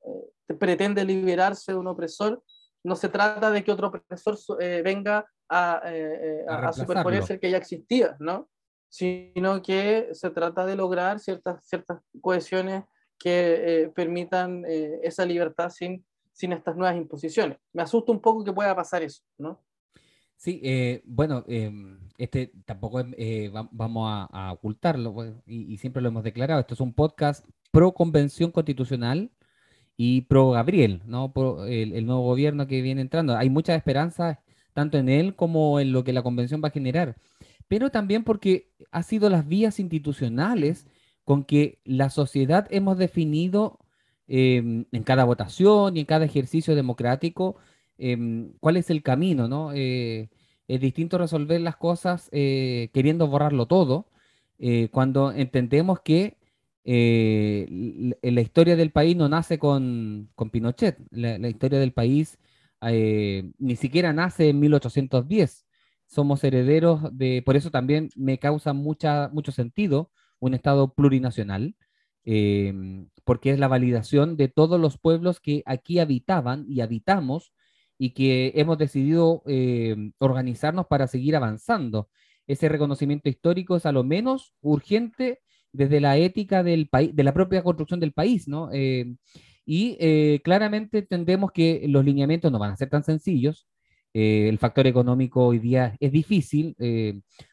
pretende 0.59 1.03
liberarse 1.03 1.73
de 1.73 1.79
un 1.79 1.87
opresor, 1.87 2.43
no 2.85 2.97
se 2.97 3.09
trata 3.09 3.51
de 3.51 3.63
que 3.63 3.73
otro 3.73 3.91
profesor 3.91 4.37
eh, 4.61 4.83
venga 4.85 5.27
a, 5.49 5.83
eh, 5.87 6.45
a, 6.49 6.73
superponerse 6.73 7.35
el 7.35 7.41
que 7.41 7.51
ya 7.51 7.59
existía, 7.59 8.17
¿no? 8.19 8.49
sino 8.89 9.63
que 9.63 10.11
se 10.13 10.31
trata 10.31 10.67
de 10.67 10.77
lograr 10.77 11.19
ciertas, 11.19 11.65
ciertas 11.65 12.03
cohesiones 12.21 12.85
que 13.19 13.91
permitan 13.95 14.65
esa 14.67 15.25
libertad 15.25 15.71
sin, 15.71 16.05
sin 16.33 16.53
estas 16.53 16.77
nuevas 16.77 16.97
imposiciones. 16.97 17.57
Me 17.73 17.83
asusta 17.83 18.13
un 18.13 18.21
poco 18.21 18.45
que 18.45 18.53
pueda 18.53 18.77
pasar 18.77 19.03
eso, 19.03 19.23
¿no? 19.39 19.63
Sí, 20.37 21.01
bueno, 21.05 21.43
em, 21.47 22.01
este 22.19 22.53
tampoco 22.67 23.03
vamos 23.71 24.29
a, 24.31 24.53
ocultarlo, 24.53 25.15
pues, 25.15 25.33
y, 25.47 25.73
y, 25.73 25.79
siempre 25.79 26.03
lo 26.03 26.09
hemos 26.09 26.25
declarado, 26.25 26.61
esto 26.61 26.75
es 26.75 26.81
un 26.81 26.93
podcast 26.93 27.47
pro 27.71 27.93
convención 27.93 28.51
constitucional, 28.51 29.31
y 29.97 30.23
pro 30.23 30.51
Gabriel, 30.51 31.03
¿no? 31.07 31.33
el, 31.69 32.07
nuevo 32.07 32.23
gobierno 32.23 32.67
que 32.67 32.83
viene 32.83 33.01
entrando. 33.03 33.37
Hay 33.37 33.51
mucha 33.51 33.75
esperanza 33.75 34.41
tanto 34.73 34.99
en 34.99 35.09
él 35.09 35.37
como 35.37 35.81
en 35.81 35.93
lo 35.93 36.05
que 36.05 36.13
la 36.13 36.23
convención 36.23 36.63
va 36.63 36.69
a 36.69 36.73
generar, 36.73 37.17
pero 37.69 37.91
también 37.91 38.25
porque 38.25 38.71
ha 38.91 39.03
sido 39.03 39.31
las 39.31 39.47
vías 39.47 39.79
institucionales 39.81 40.87
con 41.25 41.45
que 41.45 41.81
la 41.85 42.11
sociedad 42.11 42.67
hemos 42.71 42.99
definido 42.99 43.79
em, 44.29 44.87
en 44.93 45.03
cada 45.03 45.25
votación 45.25 45.97
y 45.97 46.01
en 46.01 46.07
cada 46.07 46.25
ejercicio 46.25 46.75
democrático 46.75 47.57
em, 47.99 48.53
cuál 48.61 48.77
es 48.77 48.91
el 48.91 49.03
camino, 49.03 49.49
¿no? 49.49 49.73
Eh, 49.75 50.31
es 50.69 50.81
distinto 50.81 51.19
resolver 51.19 51.61
las 51.61 51.77
cosas 51.77 52.29
eh, 52.33 52.91
queriendo 52.93 53.27
borrarlo 53.29 53.67
todo, 53.67 54.07
eh, 54.59 54.89
cuando 54.93 55.33
entendemos 55.33 56.01
que 56.01 56.39
eh, 56.85 58.15
la 58.23 58.41
historia 58.41 58.77
del 58.77 58.91
país 58.91 59.17
no 59.17 59.29
nace 59.29 59.59
con, 59.59 60.31
Pinochet, 60.51 60.99
la, 61.11 61.49
historia 61.49 61.79
del 61.79 61.93
país 61.93 62.39
eh, 62.83 63.53
ni 63.59 63.77
siquiera 63.77 64.13
nace 64.13 64.49
en 64.49 64.61
1810. 64.61 65.67
Somos 66.07 66.45
herederos 66.45 67.01
de, 67.17 67.43
por 67.45 67.57
eso 67.57 67.71
también 67.71 68.11
me 68.17 68.39
causa 68.39 68.73
mucho 68.73 69.53
sentido 69.53 70.11
un 70.41 70.55
Estado 70.55 70.93
plurinacional, 70.95 71.77
em, 72.25 73.09
porque 73.25 73.51
es 73.51 73.59
la 73.59 73.69
validación 73.69 74.37
de 74.37 74.49
todos 74.49 74.81
los 74.81 74.99
pueblos 74.99 75.41
que 75.41 75.63
aquí 75.67 76.01
habitaban 76.01 76.65
y 76.69 76.81
habitamos 76.81 77.53
y 77.99 78.11
que 78.11 78.53
hemos 78.57 78.79
decidido 78.79 79.43
em, 79.47 80.13
organizarnos 80.19 80.87
para 80.89 81.07
seguir 81.07 81.37
avanzando. 81.37 82.09
Ese 82.47 82.69
reconocimiento 82.69 83.29
histórico 83.29 83.77
es 83.77 83.87
a 83.87 83.93
lo 83.93 84.03
menos 84.05 84.53
urgente 84.61 85.42
desde 85.73 86.01
la 86.01 86.17
ética 86.19 86.63
del 86.63 86.89
país, 86.89 87.15
de 87.15 87.25
la 87.25 87.35
propia 87.35 87.63
construcción 87.63 88.01
del 88.01 88.13
país, 88.13 88.49
¿no? 88.49 88.71
Eh, 88.73 89.15
y 89.65 89.97
eh, 90.01 90.41
claramente 90.45 90.99
entendemos 90.99 91.53
que 91.53 91.85
los 91.89 92.05
lineamientos 92.05 92.53
no 92.53 92.59
van 92.59 92.73
a 92.73 92.77
ser 92.77 92.91
tan 92.91 93.05
sencillos. 93.05 93.67
Eh, 94.15 94.49
el 94.49 94.59
factor 94.59 94.87
económico 94.87 95.47
hoy 95.47 95.59
día 95.59 95.97
es 96.01 96.13
difícil. 96.13 96.77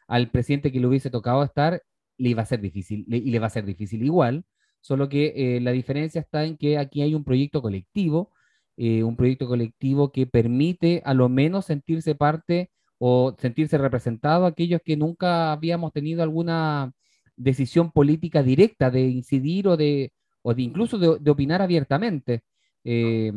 al 0.08 0.30
presidente 0.32 0.72
que 0.72 0.80
le 0.80 0.88
hubiese 0.88 1.10
tocado 1.10 1.44
estar, 1.44 1.82
le 2.18 2.30
iba 2.30 2.42
a 2.44 2.46
ser 2.46 2.62
difícil 2.62 3.06
y 3.08 3.32
le 3.32 3.40
va 3.40 3.48
a 3.48 3.50
ser 3.50 3.66
difícil 3.66 4.04
igual. 4.04 4.46
Solo 4.82 5.10
que 5.10 5.60
la 5.62 5.72
diferencia 5.72 6.22
está 6.22 6.46
en 6.46 6.58
que 6.58 6.78
aquí 6.78 7.02
hay 7.02 7.16
un 7.16 7.24
proyecto 7.24 7.62
colectivo, 7.62 8.32
un 8.78 9.16
proyecto 9.18 9.48
colectivo 9.48 10.12
que 10.12 10.28
permite 10.28 11.02
a 11.06 11.14
lo 11.14 11.30
menos 11.30 11.66
sentirse 11.66 12.16
parte 12.16 12.72
o 12.98 13.36
sentirse 13.40 13.78
representado 13.78 14.46
aquellos 14.46 14.82
que 14.84 14.98
nunca 14.98 15.52
habíamos 15.54 15.94
tenido 15.94 16.24
alguna 16.24 16.94
decisión 17.40 17.92
política 17.92 18.44
directa 18.44 18.92
de 18.92 19.02
incidir 19.02 19.68
o 19.68 19.78
de, 19.78 20.12
o 20.42 20.54
de 20.54 20.62
incluso 20.62 20.98
de, 21.00 21.32
opinar 21.32 21.62
abiertamente. 21.62 22.44
Eh, 22.84 23.32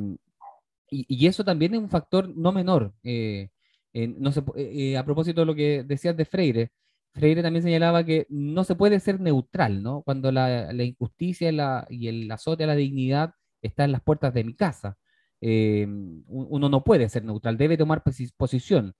y, 0.90 1.26
eso 1.26 1.44
también 1.44 1.74
es 1.74 1.80
un 1.80 1.88
factor 1.88 2.28
no 2.36 2.52
menor. 2.52 2.92
Eh, 3.02 3.48
eh, 3.94 4.96
a 4.96 5.04
propósito 5.04 5.40
de 5.42 5.46
lo 5.46 5.54
que 5.54 5.84
decías 5.84 6.16
de 6.16 6.24
Freire, 6.24 6.72
Freire 7.12 7.42
también 7.42 7.62
señalaba 7.62 8.04
que 8.04 8.26
no 8.28 8.64
se 8.64 8.74
puede 8.74 9.00
ser 9.00 9.20
neutral, 9.20 9.82
¿no? 9.82 10.02
Cuando 10.02 10.32
la, 10.32 10.72
injusticia 10.84 11.50
y, 11.50 11.52
la, 11.52 11.86
y, 11.88 12.08
el 12.08 12.30
azote 12.30 12.64
a 12.64 12.66
la 12.66 12.74
dignidad 12.76 13.34
está 13.62 13.84
en 13.84 13.92
las 13.92 14.02
puertas 14.02 14.34
de 14.34 14.44
mi 14.44 14.54
casa. 14.54 14.96
uno 15.40 16.68
no 16.68 16.84
puede 16.84 17.08
ser 17.08 17.24
neutral, 17.24 17.56
debe 17.56 17.76
tomar 17.76 18.02
posición. 18.36 18.94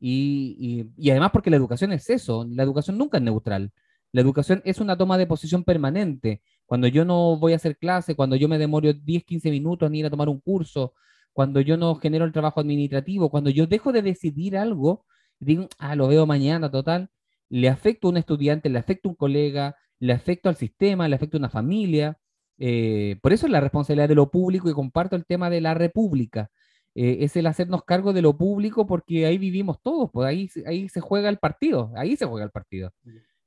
y, 0.00 1.10
además 1.10 1.30
porque 1.32 1.50
la 1.50 1.56
educación 1.56 1.92
es 1.92 2.08
eso, 2.10 2.46
la 2.48 2.62
educación 2.62 2.98
nunca 2.98 3.18
es 3.18 3.24
neutral. 3.24 3.72
La 4.14 4.20
educación 4.20 4.62
es 4.64 4.78
una 4.78 4.96
toma 4.96 5.18
de 5.18 5.26
posición 5.26 5.64
permanente. 5.64 6.40
Cuando 6.66 6.86
yo 6.86 7.04
no 7.04 7.36
voy 7.36 7.52
a 7.52 7.56
hacer 7.56 7.76
clase, 7.76 8.14
cuando 8.14 8.36
yo 8.36 8.48
me 8.48 8.58
demoro 8.58 8.92
10, 8.92 9.24
15 9.24 9.50
minutos 9.50 9.88
en 9.88 9.96
ir 9.96 10.06
a 10.06 10.10
tomar 10.10 10.28
un 10.28 10.38
curso, 10.38 10.94
cuando 11.32 11.60
yo 11.60 11.76
no 11.76 11.96
genero 11.96 12.24
el 12.24 12.30
trabajo 12.30 12.60
administrativo, 12.60 13.28
cuando 13.28 13.50
yo 13.50 13.66
dejo 13.66 13.90
de 13.90 14.02
decidir 14.02 14.56
algo, 14.56 15.04
digo, 15.40 15.66
ah, 15.78 15.96
lo 15.96 16.06
veo 16.06 16.26
mañana, 16.26 16.70
total, 16.70 17.10
le 17.48 17.68
afecto 17.68 18.06
a 18.06 18.10
un 18.12 18.16
estudiante, 18.16 18.68
le 18.68 18.78
afecto 18.78 19.08
a 19.08 19.10
un 19.10 19.16
colega, 19.16 19.76
le 19.98 20.12
afecto 20.12 20.48
al 20.48 20.54
sistema, 20.54 21.08
le 21.08 21.16
afecto 21.16 21.36
a 21.36 21.40
una 21.40 21.50
familia. 21.50 22.16
Eh, 22.58 23.18
por 23.20 23.32
eso 23.32 23.46
es 23.46 23.52
la 23.52 23.60
responsabilidad 23.60 24.08
de 24.08 24.14
lo 24.14 24.30
público 24.30 24.70
y 24.70 24.74
comparto 24.74 25.16
el 25.16 25.26
tema 25.26 25.50
de 25.50 25.60
la 25.60 25.74
república. 25.74 26.52
Eh, 26.94 27.24
es 27.24 27.34
el 27.34 27.48
hacernos 27.48 27.82
cargo 27.82 28.12
de 28.12 28.22
lo 28.22 28.38
público 28.38 28.86
porque 28.86 29.26
ahí 29.26 29.38
vivimos 29.38 29.82
todos, 29.82 30.08
pues 30.12 30.28
ahí, 30.28 30.48
ahí 30.66 30.88
se 30.88 31.00
juega 31.00 31.28
el 31.28 31.38
partido, 31.38 31.90
ahí 31.96 32.16
se 32.16 32.26
juega 32.26 32.44
el 32.44 32.52
partido. 32.52 32.92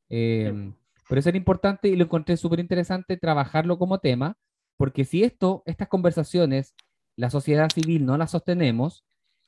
Eh, 0.09 0.73
por 1.07 1.17
eso 1.17 1.29
era 1.29 1.37
importante 1.37 1.87
y 1.87 1.95
lo 1.95 2.05
encontré 2.05 2.37
súper 2.37 2.59
interesante 2.59 3.17
trabajarlo 3.17 3.77
como 3.77 3.99
tema, 3.99 4.37
porque 4.77 5.05
si 5.05 5.23
esto, 5.23 5.63
estas 5.65 5.87
conversaciones, 5.87 6.75
la 7.15 7.29
sociedad 7.29 7.69
civil 7.69 8.05
no 8.05 8.17
las 8.17 8.31
sostenemos, 8.31 9.05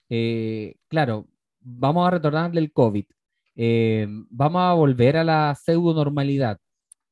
eh, 0.10 0.76
claro, 0.88 1.28
vamos 1.60 2.08
a 2.08 2.12
retornar 2.12 2.52
del 2.52 2.72
COVID, 2.72 3.06
eh, 3.56 4.08
vamos 4.30 4.62
a 4.62 4.74
volver 4.74 5.18
a 5.18 5.24
la 5.24 5.56
pseudo 5.56 5.94
normalidad, 5.94 6.60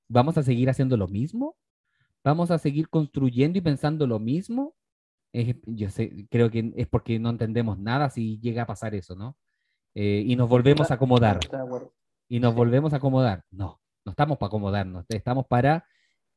vamos 0.07 0.37
a 0.37 0.43
seguir 0.43 0.69
haciendo 0.69 0.97
lo 0.97 1.07
mismo, 1.07 1.55
vamos 2.23 2.51
a 2.51 2.57
seguir 2.57 2.89
construyendo 2.89 3.57
y 3.59 3.61
pensando 3.61 4.07
lo 4.07 4.19
mismo. 4.19 4.75
yo 5.33 5.89
sé, 5.89 6.25
creo 6.31 6.49
que 6.49 6.73
es 6.75 6.87
porque 6.87 7.19
no 7.19 7.29
entendemos 7.29 7.77
nada 7.77 8.09
si 8.09 8.39
llega 8.39 8.63
a 8.63 8.67
pasar 8.67 8.95
eso, 8.95 9.15
¿no? 9.15 9.37
y 9.99 10.35
nos 10.35 10.47
volvemos 10.47 10.91
a 10.91 10.93
acomodar 10.93 11.39
y 12.29 12.39
nos 12.39 12.55
volvemos 12.55 12.93
a 12.93 12.97
acomodar. 12.97 13.43
No, 13.51 13.79
no 14.05 14.11
estamos 14.11 14.37
para 14.37 14.47
acomodarnos, 14.47 15.05
estamos 15.09 15.45
para 15.47 15.85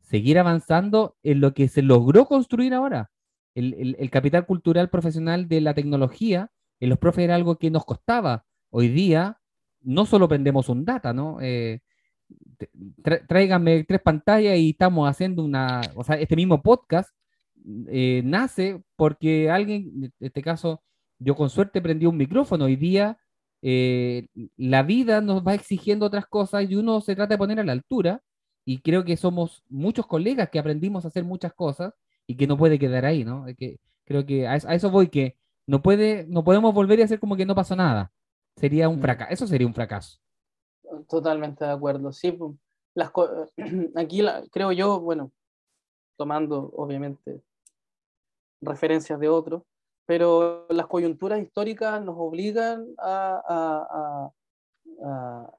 seguir 0.01 0.39
avanzando 0.39 1.17
en 1.23 1.41
lo 1.41 1.55
que 1.55 1.69
se 1.69 1.83
logró 1.83 2.27
construir 2.27 2.75
ahora. 2.75 3.11
El, 3.55 4.11
capital 4.11 4.47
cultural 4.47 4.91
profesional 4.91 5.49
de 5.49 5.61
la 5.61 5.75
tecnología, 5.75 6.51
en 6.81 6.89
los 6.89 6.99
profes 6.99 7.25
era 7.25 7.35
algo 7.35 7.59
que 7.59 7.71
nos 7.71 7.85
costaba. 7.85 8.45
Hoy 8.71 8.89
día 8.89 9.39
no 9.83 10.07
solo 10.07 10.29
prendemos 10.29 10.69
un 10.69 10.85
data, 10.85 11.13
¿no? 11.13 11.39
Eh, 11.41 11.81
tráiganme 13.29 13.85
tres 13.85 14.01
pantallas 14.01 14.57
y 14.57 14.71
estamos 14.71 15.09
haciendo 15.09 15.45
una, 15.45 15.81
o 15.95 16.05
sea, 16.05 16.17
este 16.17 16.37
mismo 16.37 16.63
podcast 16.63 17.11
eh, 17.89 18.23
nace 18.25 18.83
porque 18.97 19.51
alguien, 19.51 19.91
en 20.05 20.13
este 20.21 20.43
caso, 20.43 20.83
yo 21.19 21.35
con 21.35 21.51
suerte 21.51 21.83
prendí 21.83 22.07
un 22.07 22.17
micrófono. 22.17 22.65
Hoy 22.65 22.77
día 22.77 23.19
eh, 23.63 24.27
la 24.57 24.83
vida 24.83 25.21
nos 25.21 25.47
va 25.47 25.55
exigiendo 25.55 26.07
otras 26.07 26.27
cosas 26.27 26.69
y 26.69 26.77
uno 26.77 27.01
se 27.01 27.15
trata 27.15 27.35
de 27.35 27.39
poner 27.39 27.61
a 27.61 27.65
la 27.65 27.73
altura 27.73 28.23
y 28.65 28.81
creo 28.81 29.05
que 29.05 29.17
somos 29.17 29.65
muchos 29.69 30.07
colegas 30.07 30.51
que 30.51 30.59
aprendimos 30.59 31.05
a 31.05 31.09
hacer 31.09 31.25
muchas 31.25 31.53
cosas 31.53 31.93
y 32.27 32.37
que 32.37 32.47
no 32.47 32.57
puede 32.57 32.79
quedar 32.79 33.05
ahí, 33.05 33.25
¿no? 33.25 33.45
Que, 33.59 33.79
creo 34.05 34.27
que 34.27 34.47
a 34.47 34.57
eso, 34.57 34.91
voy, 34.91 35.09
que 35.09 35.37
no, 35.67 35.83
puede, 35.83 36.27
no 36.29 36.43
podemos 36.43 36.75
volver 36.75 37.01
a 37.01 37.05
hacer 37.05 37.21
como 37.21 37.37
que 37.37 37.47
no 37.47 37.55
pasó 37.55 37.77
nada. 37.77 38.13
Sería 38.57 38.89
un 38.89 38.99
mm. 38.99 39.03
fracaso, 39.03 39.33
eso 39.33 39.47
sería 39.47 39.67
un 39.67 39.75
fracaso. 39.75 40.19
Totalmente 41.09 41.65
de 41.65 41.71
acuerdo, 41.71 42.13
sí. 42.13 42.37
Las, 42.95 43.13
aquí 43.97 44.23
creo 44.51 44.73
yo, 44.73 45.01
bueno, 45.01 45.33
tomando 46.17 46.71
obviamente 46.75 47.43
referencias 48.61 49.19
de 49.21 49.29
otros, 49.29 49.63
pero 50.11 50.67
las 50.71 50.89
coyunturas 50.89 51.41
históricas 51.41 52.03
nos 52.03 52.17
obligan 52.19 52.85
a, 52.99 54.29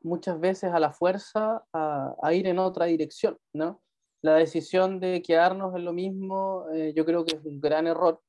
muchas 0.01 0.41
veces 0.41 0.73
a 0.73 0.79
la 0.81 0.91
fuerza 0.91 1.63
a, 1.71 2.33
ir 2.33 2.47
en 2.47 2.59
otra 2.59 2.87
dirección, 2.87 3.37
¿no? 3.53 3.81
La 4.21 4.35
decisión 4.35 4.99
de 4.99 5.21
quedarnos 5.21 5.73
en 5.73 5.85
lo 5.85 5.93
mismo, 5.93 6.65
eh, 6.73 6.91
yo 6.93 7.05
creo 7.05 7.23
que 7.23 7.37
es 7.37 7.45
un 7.45 7.61
gran 7.61 7.87
error. 7.87 8.19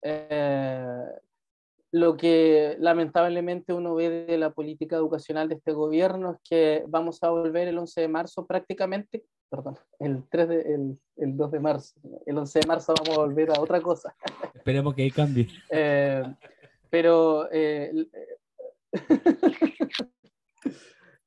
Eh, 0.00 1.04
lo 1.92 2.16
que 2.16 2.76
lamentablemente 2.78 3.74
uno 3.74 3.94
ve 3.96 4.24
de 4.24 4.38
la 4.38 4.54
política 4.54 4.96
educacional 4.96 5.46
de 5.50 5.56
este 5.56 5.72
gobierno 5.72 6.32
es 6.32 6.38
que 6.42 6.84
vamos 6.88 7.22
a 7.22 7.28
volver 7.28 7.68
el 7.68 7.76
11 7.76 8.00
de 8.00 8.08
marzo 8.08 8.46
prácticamente, 8.46 9.26
perdón, 9.48 9.78
el, 9.98 10.24
3 10.28 10.48
de, 10.48 10.96
el, 11.16 11.36
2 11.36 11.50
de 11.50 11.60
marzo, 11.60 11.94
el 12.26 12.38
11 12.38 12.60
de 12.60 12.66
marzo 12.66 12.94
vamos 12.98 13.18
a 13.18 13.22
volver 13.22 13.50
a 13.50 13.60
otra 13.60 13.80
cosa. 13.80 14.14
Esperemos 14.54 14.94
que 14.94 15.10
cambie. 15.10 15.48
Eh, 15.70 16.22
pero 16.90 17.48
eh, 17.52 17.92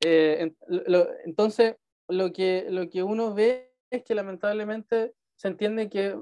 eh, 0.02 0.52
entonces 1.26 1.76
lo 2.08 2.32
que, 2.32 2.68
lo 2.70 2.90
que 2.90 3.04
uno 3.04 3.34
ve 3.34 3.74
es 3.90 4.04
que 4.04 4.16
lamentablemente 4.16 5.14
se 5.36 5.48
entiende 5.48 5.90
que 5.90 6.18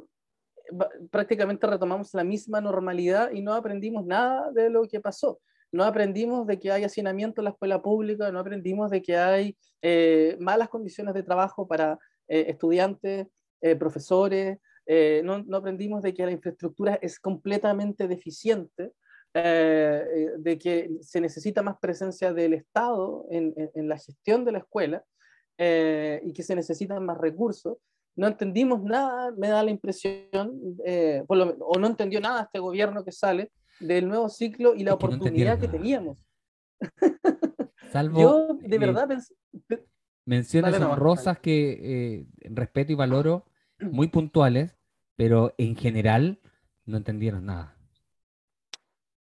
prácticamente 1.12 1.66
retomamos 1.66 2.14
la 2.14 2.24
misma 2.24 2.62
normalidad 2.62 3.32
y 3.32 3.42
no 3.42 3.54
aprendimos 3.54 4.06
nada 4.06 4.52
de 4.52 4.70
lo 4.70 4.88
que 4.88 5.00
pasó. 5.00 5.40
No 5.72 5.84
aprendimos 5.84 6.48
de 6.48 6.60
que 6.60 6.72
hay 6.72 6.84
hacinamiento 6.84 7.42
en 7.42 7.46
la 7.46 7.52
escuela 7.52 7.82
pública, 7.82 8.32
no 8.32 8.40
aprendimos 8.40 8.90
de 8.90 9.02
que 9.02 9.18
hay 9.18 9.58
eh, 9.82 10.38
malas 10.40 10.70
condiciones 10.70 11.14
de 11.14 11.24
trabajo 11.24 11.68
para 11.68 12.00
eh, 12.28 12.46
estudiantes, 12.48 13.28
profesores, 13.80 14.60
no, 15.24 15.44
no, 15.44 15.58
aprendimos 15.58 16.04
de 16.04 16.14
que 16.14 16.24
la 16.24 16.32
infraestructura 16.32 17.00
es 17.02 17.20
completamente 17.20 18.08
deficiente, 18.08 18.92
de 19.34 20.60
que 20.62 20.92
se 21.02 21.20
necesita 21.20 21.64
más 21.64 21.78
presencia 21.80 22.32
del 22.34 22.54
Estado 22.54 23.26
en, 23.32 23.54
en, 23.74 23.90
la 23.90 23.98
gestión 23.98 24.46
de 24.46 24.52
la 24.52 24.60
escuela 24.60 25.04
y 25.58 26.34
que 26.34 26.44
se 26.44 26.56
necesitan 26.56 27.04
más 27.04 27.18
recursos. 27.18 27.80
No 28.18 28.26
entendimos 28.26 28.82
nada, 28.82 29.32
me 29.38 29.48
da 29.48 29.62
la 29.64 29.70
impresión, 29.70 30.60
eh, 30.84 31.24
o 31.28 31.80
no 31.80 31.88
entendió 31.88 32.20
nada 32.20 32.42
este 32.42 32.58
gobierno 32.58 33.06
que 33.06 33.12
sale 33.12 33.52
del 33.80 34.08
nuevo 34.08 34.30
ciclo 34.30 34.76
y 34.76 34.84
la 34.84 34.94
oportunidad 34.94 35.60
que 35.60 35.68
teníamos. 35.68 36.26
Salvo, 37.92 38.22
Yo 38.22 38.54
de 38.56 38.76
eh, 38.76 38.80
verdad 38.80 39.08
pensé, 39.08 39.34
menciones 40.26 40.80
honrosas 40.80 41.40
que 41.40 41.80
eh, 41.82 42.28
respeto 42.42 42.92
y 42.92 42.96
valoro, 42.96 43.46
muy 43.80 44.08
puntuales, 44.08 44.78
pero 45.16 45.54
en 45.58 45.76
general 45.76 46.40
no 46.86 46.98
entendieron 46.98 47.46
nada. 47.46 47.76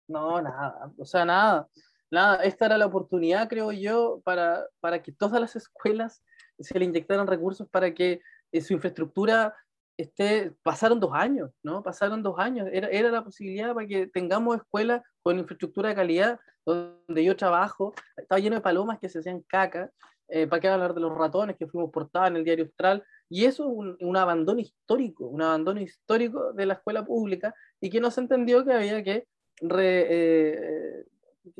No, 0.07 0.41
nada, 0.41 0.91
o 0.97 1.05
sea, 1.05 1.23
nada, 1.23 1.69
nada. 2.09 2.43
Esta 2.43 2.65
era 2.65 2.77
la 2.77 2.87
oportunidad, 2.87 3.47
creo 3.47 3.71
yo, 3.71 4.21
para, 4.23 4.65
para 4.79 5.03
que 5.03 5.11
todas 5.11 5.39
las 5.39 5.55
escuelas 5.55 6.23
se 6.57 6.77
le 6.79 6.85
inyectaran 6.85 7.27
recursos 7.27 7.69
para 7.69 7.93
que 7.93 8.21
su 8.61 8.73
infraestructura 8.73 9.55
esté, 10.01 10.53
pasaron 10.63 10.99
dos 10.99 11.11
años, 11.13 11.51
¿no? 11.63 11.83
Pasaron 11.83 12.23
dos 12.23 12.39
años, 12.39 12.67
era, 12.71 12.87
era 12.87 13.11
la 13.11 13.23
posibilidad 13.23 13.73
para 13.73 13.87
que 13.87 14.07
tengamos 14.07 14.57
escuelas 14.57 15.01
con 15.21 15.37
infraestructura 15.37 15.89
de 15.89 15.95
calidad, 15.95 16.39
donde 16.65 17.23
yo 17.23 17.35
trabajo, 17.35 17.93
estaba 18.15 18.39
lleno 18.39 18.55
de 18.55 18.61
palomas 18.61 18.99
que 18.99 19.09
se 19.09 19.19
hacían 19.19 19.41
caca, 19.41 19.91
eh, 20.29 20.47
para 20.47 20.59
qué 20.61 20.67
hablar 20.67 20.93
de 20.93 21.01
los 21.01 21.17
ratones 21.17 21.57
que 21.57 21.67
fuimos 21.67 21.91
portados 21.91 22.29
en 22.29 22.37
el 22.37 22.43
diario 22.43 22.65
Austral, 22.65 23.03
y 23.29 23.45
eso 23.45 23.63
es 23.63 23.69
un, 23.71 23.97
un, 23.99 24.17
abandono 24.17 24.59
histórico, 24.59 25.27
un 25.27 25.41
abandono 25.41 25.81
histórico 25.81 26.53
de 26.53 26.65
la 26.65 26.75
escuela 26.75 27.03
pública, 27.03 27.53
y 27.81 27.89
que 27.89 27.99
no 27.99 28.09
se 28.11 28.21
entendió 28.21 28.63
que 28.63 28.73
había 28.73 29.03
que 29.03 29.27
eh, 29.61 31.03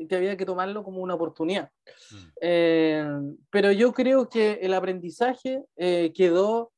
que 0.08 0.16
había 0.16 0.36
que 0.36 0.46
tomarlo 0.46 0.82
como 0.82 1.02
una 1.02 1.14
oportunidad. 1.14 1.70
Mm. 2.10 2.16
Eh, 2.40 3.06
pero 3.50 3.72
yo 3.72 3.92
creo 3.92 4.28
que 4.28 4.52
el 4.62 4.72
aprendizaje 4.72 5.64
quedó 6.14 6.72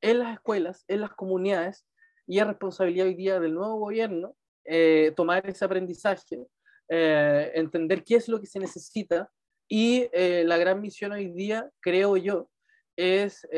en 0.00 0.18
las 0.18 0.34
escuelas, 0.34 0.84
en 0.88 1.00
las 1.00 1.12
comunidades, 1.14 1.86
y 2.26 2.38
es 2.38 2.46
responsabilidad 2.46 3.06
hoy 3.06 3.14
día 3.14 3.40
del 3.40 3.54
nuevo 3.54 3.76
gobierno 3.76 4.36
eh, 4.70 5.12
tomar 5.16 5.46
ese 5.48 5.64
aprendizaje, 5.64 6.46
eh, 6.90 7.52
entender 7.54 8.04
qué 8.04 8.16
es 8.16 8.28
lo 8.28 8.38
que 8.38 8.46
se 8.46 8.58
necesita, 8.58 9.30
y 9.66 10.08
eh, 10.12 10.44
la 10.46 10.58
gran 10.58 10.82
misión 10.82 11.12
hoy 11.12 11.32
día, 11.32 11.70
creo 11.80 12.18
yo, 12.18 12.50
es 12.96 13.48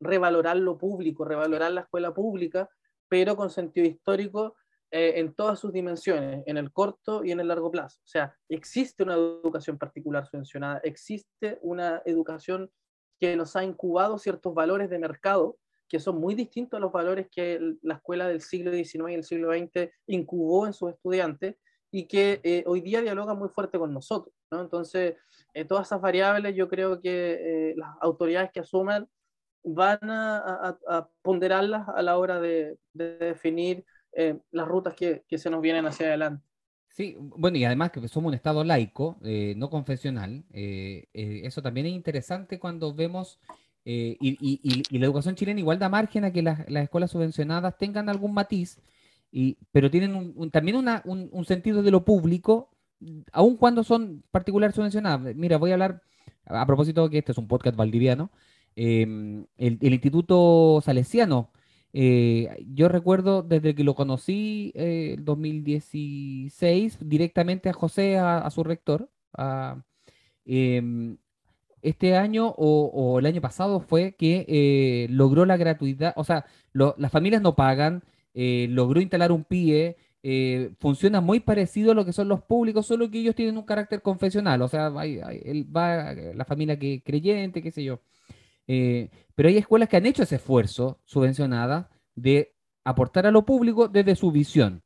revalorar 0.00 0.56
lo 0.56 0.78
público, 0.78 1.24
revalorar 1.24 1.72
la 1.72 1.82
escuela 1.82 2.14
pública, 2.14 2.70
pero 3.08 3.36
con 3.36 3.50
sentido 3.50 3.86
histórico 3.86 4.56
en 4.90 5.34
todas 5.34 5.58
sus 5.58 5.72
dimensiones, 5.72 6.44
en 6.46 6.56
el 6.56 6.70
corto 6.70 7.24
y 7.24 7.32
en 7.32 7.40
el 7.40 7.48
largo 7.48 7.70
plazo. 7.70 7.98
O 8.04 8.06
sea, 8.06 8.36
existe 8.48 9.02
una 9.02 9.14
educación 9.14 9.76
particular 9.76 10.26
subvencionada, 10.26 10.80
existe 10.84 11.58
una 11.62 12.00
educación 12.04 12.70
que 13.22 13.36
nos 13.36 13.54
ha 13.54 13.62
incubado 13.62 14.18
ciertos 14.18 14.52
valores 14.52 14.90
de 14.90 14.98
mercado 14.98 15.56
que 15.88 16.00
son 16.00 16.18
muy 16.18 16.34
distintos 16.34 16.76
a 16.76 16.80
los 16.80 16.90
valores 16.90 17.28
que 17.30 17.76
la 17.80 17.94
escuela 17.94 18.26
del 18.26 18.40
siglo 18.40 18.72
XIX 18.72 19.10
y 19.10 19.14
el 19.14 19.22
siglo 19.22 19.52
XX 19.52 19.92
incubó 20.08 20.66
en 20.66 20.72
sus 20.72 20.90
estudiantes 20.90 21.54
y 21.92 22.08
que 22.08 22.40
eh, 22.42 22.64
hoy 22.66 22.80
día 22.80 23.00
dialogan 23.00 23.38
muy 23.38 23.48
fuerte 23.48 23.78
con 23.78 23.94
nosotros. 23.94 24.34
¿no? 24.50 24.60
Entonces, 24.60 25.14
eh, 25.54 25.64
todas 25.64 25.86
esas 25.86 26.00
variables 26.00 26.56
yo 26.56 26.66
creo 26.66 27.00
que 27.00 27.70
eh, 27.70 27.74
las 27.76 27.90
autoridades 28.00 28.50
que 28.50 28.58
asuman 28.58 29.08
van 29.62 30.00
a, 30.10 30.76
a, 30.88 31.08
ponderarlas 31.22 31.88
a 31.90 32.02
la 32.02 32.18
hora 32.18 32.40
de, 32.40 32.76
de 32.92 33.18
definir 33.18 33.84
las 34.50 34.66
rutas 34.66 34.94
que 34.96 35.38
se 35.38 35.48
nos 35.48 35.62
vienen 35.62 35.86
hacia 35.86 36.08
adelante. 36.08 36.44
Sí, 36.92 37.16
bueno, 37.18 37.56
y 37.56 37.64
además 37.64 37.90
que 37.90 38.06
somos 38.06 38.28
un 38.28 38.34
Estado 38.34 38.64
laico, 38.64 39.16
eh, 39.22 39.54
no 39.56 39.70
confesional, 39.70 40.44
eh, 40.52 41.08
eh, 41.14 41.40
eso 41.44 41.62
también 41.62 41.86
es 41.86 41.94
interesante 41.94 42.58
cuando 42.58 42.94
vemos, 42.94 43.38
y, 43.84 44.98
la 44.98 45.06
educación 45.06 45.34
chilena 45.34 45.60
igual 45.60 45.78
da 45.78 45.88
margen 45.88 46.24
a 46.24 46.32
que 46.32 46.42
las, 46.42 46.60
escuelas 46.68 47.10
subvencionadas 47.10 47.78
tengan 47.78 48.10
algún 48.10 48.34
matiz, 48.34 48.78
y, 49.32 49.56
pero 49.72 49.90
tienen 49.90 50.34
también 50.50 50.76
un, 50.76 51.44
sentido 51.46 51.82
de 51.82 51.90
lo 51.90 52.04
público, 52.04 52.68
aun 53.32 53.56
cuando 53.56 53.84
son 53.84 54.22
particular 54.30 54.72
subvencionadas. 54.72 55.34
Mira, 55.34 55.56
voy 55.56 55.70
a 55.70 55.74
hablar, 55.74 56.02
a 56.44 56.66
propósito 56.66 57.08
que 57.08 57.18
este 57.18 57.32
es 57.32 57.38
un 57.38 57.48
podcast 57.48 57.76
valdiviano, 57.76 58.30
el, 58.76 59.46
el 59.56 59.92
Instituto 59.94 60.80
Salesiano, 60.84 61.50
eh, 61.92 62.64
yo 62.72 62.88
recuerdo 62.88 63.42
desde 63.42 63.74
que 63.74 63.84
lo 63.84 63.94
conocí 63.94 64.72
en 64.74 65.12
eh, 65.12 65.16
2016 65.20 66.98
directamente 67.02 67.68
a 67.68 67.72
José, 67.74 68.16
a, 68.18 68.48
su 68.50 68.64
rector. 68.64 69.10
Em, 70.44 71.18
este 71.82 72.16
año 72.16 72.48
o, 72.56 73.18
el 73.18 73.26
año 73.26 73.40
pasado 73.40 73.80
fue 73.80 74.14
que 74.14 74.44
eh, 74.48 75.06
logró 75.10 75.44
la 75.44 75.56
gratuidad, 75.56 76.14
o 76.16 76.24
sea, 76.24 76.46
las 76.72 77.12
familias 77.12 77.42
no 77.42 77.54
pagan, 77.56 78.02
logró 78.34 79.00
instalar 79.00 79.32
un 79.32 79.44
PIE, 79.44 79.96
funciona 80.80 81.20
muy 81.20 81.40
parecido 81.40 81.92
a 81.92 81.94
lo 81.94 82.04
que 82.04 82.12
son 82.12 82.28
los 82.28 82.42
públicos, 82.42 82.86
solo 82.86 83.10
que 83.10 83.18
ellos 83.20 83.34
tienen 83.34 83.58
un 83.58 83.64
carácter 83.64 84.02
confesional, 84.02 84.62
o 84.62 84.68
sea, 84.68 84.88
va 84.90 85.04
la 85.04 86.44
familia 86.46 86.78
que 86.78 87.02
creyente, 87.04 87.62
qué 87.62 87.70
sé 87.72 87.84
yo. 87.84 88.00
Eh, 88.66 89.10
pero 89.34 89.48
hay 89.48 89.58
escuelas 89.58 89.88
que 89.88 89.96
han 89.96 90.06
hecho 90.06 90.22
ese 90.22 90.36
esfuerzo 90.36 91.00
subvencionada 91.04 91.90
de 92.14 92.54
aportar 92.84 93.26
a 93.26 93.30
lo 93.30 93.44
público 93.44 93.88
desde 93.88 94.16
su 94.16 94.30
visión. 94.32 94.82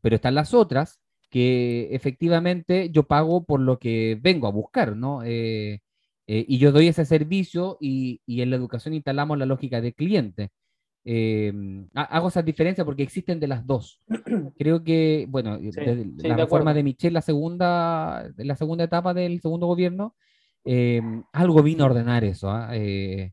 Pero 0.00 0.16
están 0.16 0.34
las 0.34 0.54
otras 0.54 1.00
que 1.28 1.94
efectivamente 1.94 2.90
yo 2.90 3.04
pago 3.04 3.44
por 3.44 3.60
lo 3.60 3.78
que 3.78 4.18
vengo 4.20 4.48
a 4.48 4.52
buscar, 4.52 4.96
¿no? 4.96 5.22
Eh, 5.22 5.80
eh, 6.26 6.44
y 6.48 6.58
yo 6.58 6.72
doy 6.72 6.88
ese 6.88 7.04
servicio 7.04 7.76
y, 7.80 8.20
en 8.26 8.50
la 8.50 8.56
educación 8.56 8.94
instalamos 8.94 9.38
la 9.38 9.46
lógica 9.46 9.80
de 9.80 9.92
cliente. 9.92 10.50
hago 11.94 12.28
esa 12.28 12.42
diferencia 12.42 12.84
porque 12.84 13.02
existen 13.02 13.40
de 13.40 13.48
las 13.48 13.66
dos. 13.66 14.00
Creo 14.58 14.82
que, 14.82 15.26
bueno, 15.28 15.58
la 16.16 16.36
reforma 16.36 16.74
de 16.74 16.82
Michel, 16.82 17.14
la 17.14 17.22
segunda, 17.22 18.30
la 18.36 18.56
segunda 18.56 18.84
etapa 18.84 19.14
del 19.14 19.40
segundo 19.40 19.66
gobierno, 19.66 20.14
eh, 20.64 21.02
algo 21.32 21.62
vino 21.62 21.84
a 21.84 21.86
ordenar 21.88 22.24
eso, 22.24 22.50
¿ah? 22.50 22.70
eh, 22.72 23.32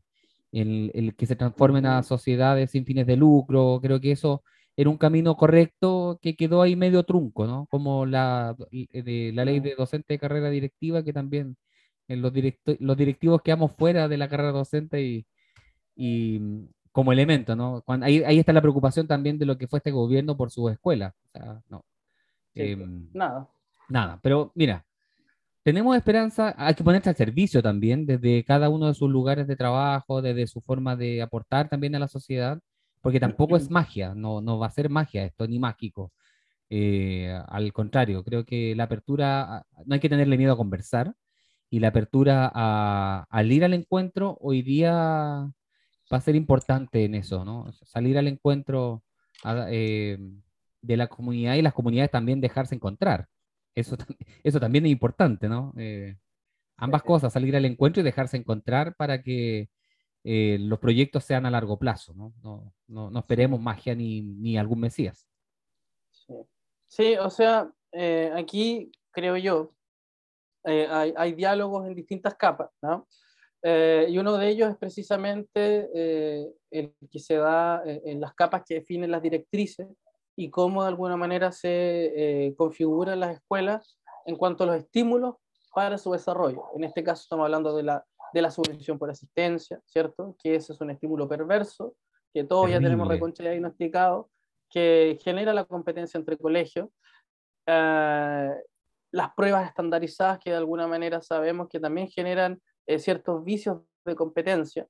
el, 0.52 1.14
que 1.16 1.26
se 1.26 1.36
transformen 1.36 1.86
a 1.86 2.02
sociedades 2.02 2.70
sin 2.70 2.84
fines 2.84 3.06
de 3.06 3.16
lucro, 3.16 3.80
creo 3.82 4.00
que 4.00 4.12
eso 4.12 4.42
era 4.76 4.90
un 4.90 4.98
camino 4.98 5.36
correcto 5.36 6.18
que 6.22 6.36
quedó 6.36 6.62
ahí 6.62 6.76
medio 6.76 7.02
trunco, 7.02 7.46
¿no? 7.46 7.66
Como 7.66 8.06
la, 8.06 8.56
de, 8.70 9.32
la 9.34 9.44
ley 9.44 9.60
de 9.60 9.74
docente 9.74 10.14
de 10.14 10.18
carrera 10.18 10.50
directiva, 10.50 11.02
que 11.02 11.12
también 11.12 11.56
en 12.06 12.22
los, 12.22 12.32
los 12.78 12.96
directivos 12.96 13.42
quedamos 13.42 13.72
fuera 13.76 14.08
de 14.08 14.16
la 14.16 14.28
carrera 14.28 14.52
docente 14.52 15.02
y, 15.02 15.26
y 15.96 16.40
como 16.92 17.12
elemento, 17.12 17.54
¿no? 17.54 17.84
ahí, 18.02 18.22
ahí, 18.24 18.38
está 18.38 18.52
la 18.52 18.60
preocupación 18.60 19.06
también 19.06 19.38
de 19.38 19.46
lo 19.46 19.58
que 19.58 19.68
fue 19.68 19.78
este 19.78 19.90
gobierno 19.90 20.36
por 20.36 20.50
su 20.50 20.68
escuela. 20.68 21.14
no. 21.68 21.84
Em, 22.54 23.08
nada. 23.12 23.48
Nada, 23.88 24.18
pero 24.22 24.52
mira, 24.54 24.84
tenemos 25.68 25.94
esperanza, 25.94 26.54
hay 26.56 26.74
que 26.74 26.82
ponerse 26.82 27.10
al 27.10 27.16
servicio 27.16 27.62
también, 27.62 28.06
desde 28.06 28.42
cada 28.42 28.70
uno 28.70 28.86
de 28.86 28.94
sus 28.94 29.10
lugares 29.10 29.46
de 29.46 29.54
trabajo, 29.54 30.22
desde 30.22 30.46
su 30.46 30.62
forma 30.62 30.96
de 30.96 31.20
aportar 31.20 31.68
también 31.68 31.94
a 31.94 31.98
la 31.98 32.08
sociedad, 32.08 32.58
porque 33.02 33.20
tampoco 33.20 33.54
es 33.54 33.70
magia, 33.70 34.14
no, 34.14 34.40
no 34.40 34.58
va 34.58 34.68
a 34.68 34.70
ser 34.70 34.88
magia 34.88 35.26
esto, 35.26 35.46
ni 35.46 35.58
mágico. 35.58 36.10
Eh, 36.70 37.38
al 37.48 37.70
contrario, 37.74 38.24
creo 38.24 38.46
que 38.46 38.74
la 38.74 38.84
apertura, 38.84 39.66
no 39.84 39.92
hay 39.94 40.00
que 40.00 40.08
tenerle 40.08 40.38
miedo 40.38 40.54
a 40.54 40.56
conversar, 40.56 41.14
y 41.68 41.80
la 41.80 41.88
apertura 41.88 42.50
a, 42.54 43.26
al 43.28 43.52
ir 43.52 43.62
al 43.62 43.74
encuentro 43.74 44.38
hoy 44.40 44.62
día 44.62 44.90
va 46.10 46.16
a 46.16 46.20
ser 46.22 46.34
importante 46.34 47.04
en 47.04 47.14
eso, 47.14 47.44
¿no? 47.44 47.70
Salir 47.84 48.16
al 48.16 48.28
encuentro 48.28 49.02
eh, 49.70 50.18
de 50.80 50.96
la 50.96 51.08
comunidad 51.08 51.56
y 51.56 51.62
las 51.62 51.74
comunidades 51.74 52.10
también 52.10 52.40
dejarse 52.40 52.74
encontrar. 52.74 53.28
Eso, 53.78 53.96
eso 54.42 54.60
también 54.60 54.86
es 54.86 54.92
importante, 54.92 55.48
¿no? 55.48 55.72
Eh, 55.76 56.16
ambas 56.76 57.02
cosas, 57.02 57.32
salir 57.32 57.54
al 57.56 57.64
encuentro 57.64 58.00
y 58.00 58.04
dejarse 58.04 58.36
encontrar 58.36 58.94
para 58.96 59.22
que 59.22 59.68
eh, 60.24 60.58
los 60.60 60.78
proyectos 60.78 61.24
sean 61.24 61.46
a 61.46 61.50
largo 61.50 61.78
plazo, 61.78 62.12
¿no? 62.14 62.34
No, 62.42 62.74
no, 62.88 63.10
no 63.10 63.18
esperemos 63.20 63.60
magia 63.60 63.94
ni, 63.94 64.22
ni, 64.22 64.58
algún 64.58 64.80
Mesías. 64.80 65.28
Sí, 66.88 67.16
o 67.16 67.30
sea, 67.30 67.70
eh, 67.92 68.32
aquí 68.34 68.90
creo 69.12 69.36
yo, 69.36 69.74
hay, 70.64 71.14
hay, 71.16 71.32
diálogos 71.32 71.86
en 71.86 71.94
distintas 71.94 72.34
capas, 72.34 72.70
¿no? 72.82 73.06
Eh, 73.62 74.06
y 74.08 74.18
uno 74.18 74.36
de 74.36 74.48
ellos 74.48 74.70
es 74.70 74.76
precisamente 74.76 75.88
eh, 75.94 76.48
el 76.70 76.94
que 77.10 77.18
se 77.18 77.36
da 77.36 77.82
en 77.84 78.20
las 78.20 78.34
capas 78.34 78.62
que 78.66 78.74
definen 78.74 79.10
las 79.10 79.22
directrices 79.22 79.88
y 80.38 80.50
cómo 80.50 80.82
de 80.82 80.88
alguna 80.88 81.16
manera 81.16 81.50
se 81.50 82.54
configuran 82.56 83.18
las 83.18 83.34
escuelas 83.34 83.98
en 84.24 84.36
cuanto 84.36 84.62
a 84.62 84.68
los 84.68 84.76
estímulos 84.76 85.34
para 85.74 85.98
su 85.98 86.12
desarrollo. 86.12 86.66
En 86.76 86.84
este 86.84 87.02
caso 87.02 87.22
estamos 87.22 87.44
hablando 87.44 87.76
de 87.76 87.82
la, 87.82 88.04
de 88.32 88.42
la 88.42 88.52
subvención 88.52 89.00
por 89.00 89.10
asistencia, 89.10 89.80
¿cierto? 89.84 90.36
Que 90.40 90.54
ese 90.54 90.72
es 90.72 90.80
un 90.80 90.90
estímulo 90.90 91.28
perverso, 91.28 91.96
que 92.32 92.44
todos 92.44 92.70
ya 92.70 92.78
tenemos 92.78 93.08
reconcha 93.08 93.42
diagnosticado, 93.42 94.30
que 94.70 95.18
genera 95.24 95.52
la 95.52 95.64
competencia 95.64 96.18
entre 96.18 96.36
colegios. 96.38 96.88
las 97.66 99.34
pruebas 99.34 99.66
estandarizadas 99.66 100.38
que 100.38 100.50
de 100.50 100.56
alguna 100.56 100.86
manera 100.86 101.20
sabemos 101.20 101.68
que 101.68 101.80
también 101.80 102.06
generan 102.08 102.60
eh, 102.86 103.00
ciertos 103.00 103.42
vicios 103.42 103.80
de 104.04 104.14
competencia, 104.14 104.86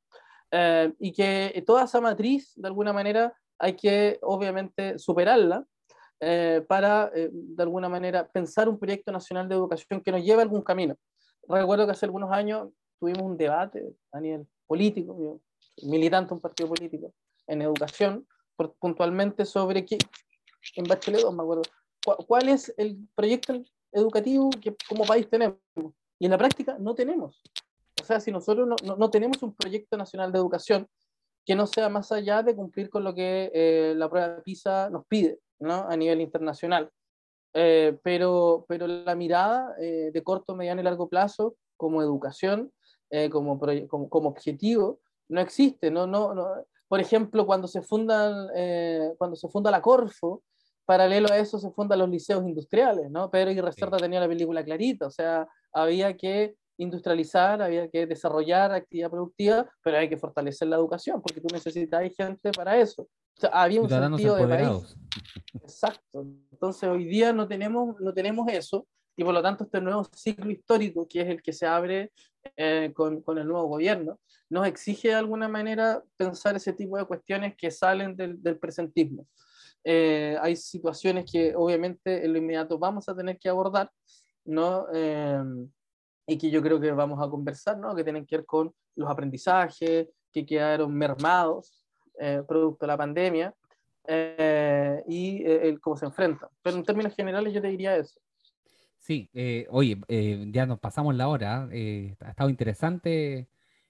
eh, 0.51 0.93
y 0.99 1.13
que 1.13 1.63
toda 1.67 1.85
esa 1.85 2.03
matriz, 2.03 2.53
de 2.57 2.69
alguna 2.69 2.93
manera, 2.93 3.35
hay 3.59 3.75
que 3.75 4.19
obviamente 4.23 4.99
superarla 4.99 5.65
eh, 6.21 6.65
para, 6.67 7.11
de 7.11 7.63
alguna 7.63 7.89
manera, 7.89 8.29
pensar 8.29 8.69
un 8.69 8.79
proyecto 8.79 9.13
nacional 9.13 9.49
de 9.49 9.55
educación 9.55 10.01
que 10.01 10.13
nos 10.13 10.23
lleve 10.23 10.41
a 10.41 10.43
algún 10.43 10.63
camino. 10.63 10.97
Recuerdo 11.47 11.87
que 11.87 11.93
hace 11.93 12.07
algunos 12.07 12.31
años 12.31 12.69
tuvimos 12.99 13.23
un 13.23 13.37
debate 13.37 13.95
a 14.13 14.21
nivel 14.21 14.47
político, 14.67 15.17
yo, 15.19 15.41
militante 15.89 16.31
de 16.31 16.35
un 16.35 16.41
partido 16.41 16.69
político, 16.69 17.13
en 17.47 17.63
educación, 17.63 18.27
puntualmente 18.81 19.45
sobre 19.45 19.85
qué, 19.85 19.99
en 20.77 20.85
Bachelet 20.85 21.23
2 21.23 21.35
me 21.35 21.43
acuerdo, 21.43 21.63
cuál, 22.27 22.49
es 22.49 22.75
el 22.77 22.99
proyecto 23.15 23.55
educativo 23.93 24.51
que 24.51 24.77
como 24.89 25.05
país 25.05 25.29
tenemos. 25.29 25.59
Y 26.19 26.25
en 26.25 26.31
la 26.33 26.39
práctica 26.39 26.77
no 26.79 26.95
tenemos. 26.95 27.41
O 28.01 28.05
sea, 28.05 28.21
si 28.21 28.33
nosotros 28.33 28.67
no, 28.67 28.97
no, 28.97 29.11
tenemos 29.11 29.43
un 29.43 29.55
proyecto 29.55 29.97
nacional 29.97 30.33
de 30.33 30.39
educación 30.39 30.89
que 31.49 31.57
no 31.57 31.67
sea 31.67 31.89
más 31.89 32.13
allá 32.13 32.43
de 32.43 32.55
cumplir 32.55 32.91
con 32.91 33.03
lo 33.03 33.15
que 33.15 33.51
eh, 33.55 33.95
la 33.97 34.11
prueba 34.11 34.29
de 34.29 34.43
PISA 34.43 34.91
nos 34.91 35.07
pide 35.07 35.39
¿no? 35.59 35.89
a 35.89 35.97
nivel 35.97 36.21
internacional. 36.21 36.91
Eh, 37.55 37.97
pero, 38.03 38.67
pero 38.69 38.87
la 38.87 39.15
mirada 39.15 39.75
eh, 39.81 40.11
de 40.13 40.23
corto, 40.23 40.55
mediano 40.55 40.83
y 40.83 40.85
largo 40.85 41.09
plazo 41.09 41.57
como 41.79 42.03
educación, 42.03 42.71
como, 43.31 43.59
como, 43.89 44.11
como, 44.11 44.29
objetivo, 44.29 45.01
no 45.29 45.41
existe. 45.41 45.91
No, 45.91 46.07
no, 46.07 46.35
no. 46.35 46.49
Por 46.87 47.01
ejemplo, 47.01 47.47
cuando 47.47 47.67
se, 47.67 47.81
fundan, 47.81 48.49
cuando 49.17 49.35
se 49.35 49.49
funda 49.49 49.71
la 49.71 49.81
Corfo, 49.81 50.43
paralelo 50.85 51.33
a 51.33 51.39
eso 51.39 51.59
se 51.59 51.71
fundan 51.71 52.01
los 52.01 52.11
liceos 52.11 52.47
industriales, 52.47 53.11
¿no? 53.11 53.31
Pedro 53.31 53.53
y 53.53 53.61
Reserta 53.61 53.97
tenía 53.97 54.21
la 54.21 54.29
película 54.29 54.63
clarita, 54.63 55.07
o 55.07 55.11
sea, 55.11 55.49
había 55.73 56.15
que 56.15 56.57
industrializar, 56.79 57.61
había 57.61 57.89
que 57.89 58.07
desarrollar 58.07 58.73
actividad 58.73 59.11
productiva, 59.11 59.71
pero 59.83 59.99
hay 59.99 60.09
que 60.09 60.17
fortalecer 60.17 60.69
la 60.69 60.77
educación, 60.77 61.21
porque 61.21 61.41
tú 61.41 61.49
necesitas 61.53 62.03
gente 62.17 62.51
para 62.53 62.79
eso. 62.79 63.03
O 63.03 63.41
sea, 63.41 63.51
había 63.51 63.83
un 63.83 63.89
sentido 63.89 64.37
de 64.37 64.47
país. 64.47 64.97
Exacto. 65.63 66.27
Entonces 66.51 66.89
hoy 66.89 67.05
día 67.05 67.33
no 67.33 67.47
tenemos, 67.47 68.01
no 68.01 68.15
tenemos 68.15 68.49
eso, 68.49 68.87
y 69.17 69.25
por 69.25 69.35
lo 69.35 69.43
tanto 69.43 69.65
este 69.65 69.81
nuevo 69.81 70.05
ciclo 70.15 70.51
histórico, 70.51 71.07
que 71.09 71.21
es 71.21 71.29
el 71.29 71.43
que 71.43 71.53
se 71.53 71.67
abre 71.67 72.13
eh, 72.57 72.93
con, 72.95 73.21
con, 73.23 73.37
el 73.39 73.47
nuevo 73.47 73.67
gobierno, 73.67 74.19
nos 74.49 74.67
exige 74.67 75.09
de 75.09 75.15
alguna 75.15 75.49
manera 75.49 76.03
pensar 76.17 76.57
ese 76.57 76.73
tipo 76.73 76.97
de 76.97 77.05
cuestiones 77.05 77.57
que 77.57 77.71
salen 77.71 78.17
del, 78.17 78.41
del 78.43 78.59
presentismo. 78.59 79.27
Eh, 79.85 80.37
hay 80.41 80.57
situaciones 80.57 81.31
que 81.31 81.55
obviamente 81.57 82.25
en 82.25 82.33
lo 82.33 82.39
inmediato 82.39 82.79
vamos 82.79 83.09
a 83.09 83.17
tener 83.17 83.39
que 83.39 83.49
abordar, 83.49 83.91
¿no? 84.45 84.87
Eh, 84.93 85.43
y 86.29 86.37
que 86.37 86.51
yo 86.51 86.61
creo 86.61 86.79
que 86.79 86.93
vamos 86.93 87.27
a 87.27 87.31
conversar, 87.31 87.79
¿no? 87.79 87.97
que 87.97 88.05
tienen 88.05 88.27
que 88.27 88.37
ver 88.37 88.47
con 88.47 88.73
los 88.97 89.11
aprendizajes 89.11 90.09
que 90.31 90.47
quedaron 90.47 90.95
mermados 90.95 91.83
eh, 92.21 92.43
producto 92.47 92.85
de 92.85 92.87
la 92.87 92.99
pandemia 92.99 93.55
eh, 94.07 95.03
y 95.09 95.43
eh, 95.43 95.69
el 95.69 95.81
cómo 95.81 95.97
se 95.97 96.05
enfrentan. 96.05 96.51
Pero 96.63 96.77
en 96.77 96.85
términos 96.85 97.15
generales 97.15 97.55
yo 97.55 97.63
te 97.63 97.69
diría 97.69 97.97
eso. 97.97 98.21
Sí, 98.99 99.31
oye, 99.71 99.97
ya 100.51 100.67
nos 100.67 100.81
pasamos 100.81 101.15
la 101.15 101.29
hora, 101.29 101.63
ha 101.63 102.31
estado 102.31 102.51
interesante 102.51 103.49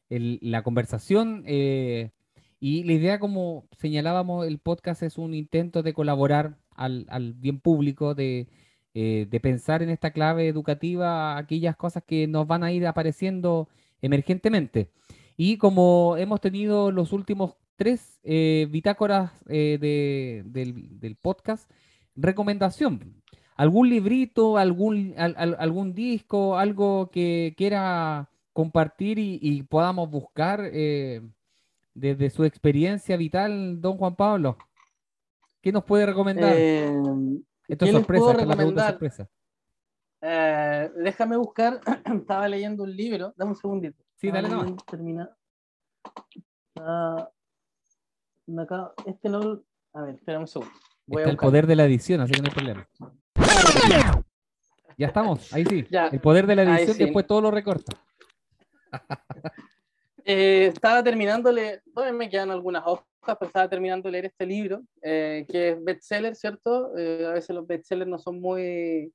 la 0.09 0.63
conversación 0.63 1.43
y 1.47 2.85
la 2.85 2.93
idea, 2.93 3.19
como 3.19 3.67
señalábamos, 3.79 4.47
el 4.47 4.59
podcast 4.59 5.03
es 5.03 5.19
un 5.19 5.35
intento 5.35 5.83
de 5.83 5.93
colaborar 5.93 6.59
al, 6.77 7.07
al 7.09 7.33
bien 7.33 7.59
público, 7.59 8.15
de 8.15 8.47
eh, 9.01 9.29
de 9.31 9.39
pensar 9.39 9.81
en 9.81 9.91
esta 9.91 10.11
clave 10.11 10.49
educativa 10.49 11.39
aquellas 11.39 11.77
cosas 11.77 12.03
que 12.05 12.27
nos 12.27 12.49
van 12.49 12.65
a 12.65 12.73
ir 12.73 12.85
apareciendo 12.85 13.69
emergentemente. 14.03 14.91
Y 15.37 15.57
como 15.57 16.17
hemos 16.17 16.41
tenido 16.41 16.91
los 16.91 17.13
últimos 17.13 17.55
tres 17.77 18.19
eh, 18.25 18.67
bitácoras 18.69 19.31
eh, 19.49 20.43
del, 20.45 21.17
podcast, 21.23 21.71
recomendación. 22.17 23.23
¿Algún 23.55 23.89
librito, 23.89 24.59
algún, 24.59 25.15
algún 25.17 25.95
disco, 25.95 26.59
algo 26.59 27.09
que 27.13 27.55
quiera 27.57 28.31
compartir 28.53 29.21
y, 29.21 29.63
podamos 29.63 30.11
buscar 30.11 30.61
desde 31.95 32.31
su 32.31 32.43
experiencia 32.43 33.17
vital, 33.17 33.81
don 33.81 33.97
Juan 33.97 34.17
Pablo? 34.17 34.59
¿Qué 35.61 35.71
nos 35.71 35.85
puede 35.85 36.05
recomendar? 36.05 36.57
Esto 37.69 37.85
es 37.85 37.93
sorpresa, 37.93 38.91
sorpresa. 38.91 39.29
Eh, 40.21 40.91
déjame 40.97 41.37
buscar, 41.37 41.81
estaba 42.21 42.49
leyendo 42.49 42.83
un 42.83 42.97
libro, 42.97 43.33
dame 43.37 43.51
un 43.53 43.57
segundito. 43.57 44.03
Sí, 44.17 44.31
dale 44.31 44.49
no. 44.49 44.77
Termina. 44.77 45.31
Ah, 46.81 47.31
este 49.07 49.29
no, 49.29 49.63
a 49.93 50.03
ver, 50.03 50.15
espera 50.17 50.39
un 50.39 50.47
segundo. 50.49 50.73
Voy 51.07 51.23
el 51.23 51.37
poder 51.37 51.67
de 51.67 51.77
la 51.77 51.85
edición, 51.85 52.21
así 52.21 52.33
que 52.33 52.41
no 52.41 52.49
hay 52.49 52.55
problema. 52.55 52.89
Ya 54.97 55.07
estamos, 55.07 55.53
ahí 55.53 55.65
sí. 55.65 55.87
El 55.91 56.21
poder 56.21 56.47
de 56.47 56.57
la 56.57 56.63
edición 56.65 56.99
después 56.99 57.27
todo 57.27 57.41
lo 57.41 57.51
recorta. 57.51 57.93
Eh, 60.31 60.67
estaba 60.67 61.03
terminando, 61.03 61.51
todavía 61.95 62.13
me 62.13 62.29
quedan 62.29 62.51
algunas 62.51 62.83
hojas, 62.85 63.07
pero 63.23 63.47
estaba 63.47 63.67
terminando 63.67 64.09
de 64.09 64.13
leer 64.13 64.27
este 64.27 64.45
libro, 64.45 64.83
eh, 65.01 65.47
que 65.49 65.71
es 65.71 65.83
bestseller, 65.83 66.37
¿cierto? 66.37 66.95
Eh, 66.99 67.25
a 67.27 67.33
veces 67.33 67.57
los 67.57 67.67
bestsellers 67.67 68.11
no 68.11 68.19
son 68.19 68.39
muy, 68.39 69.11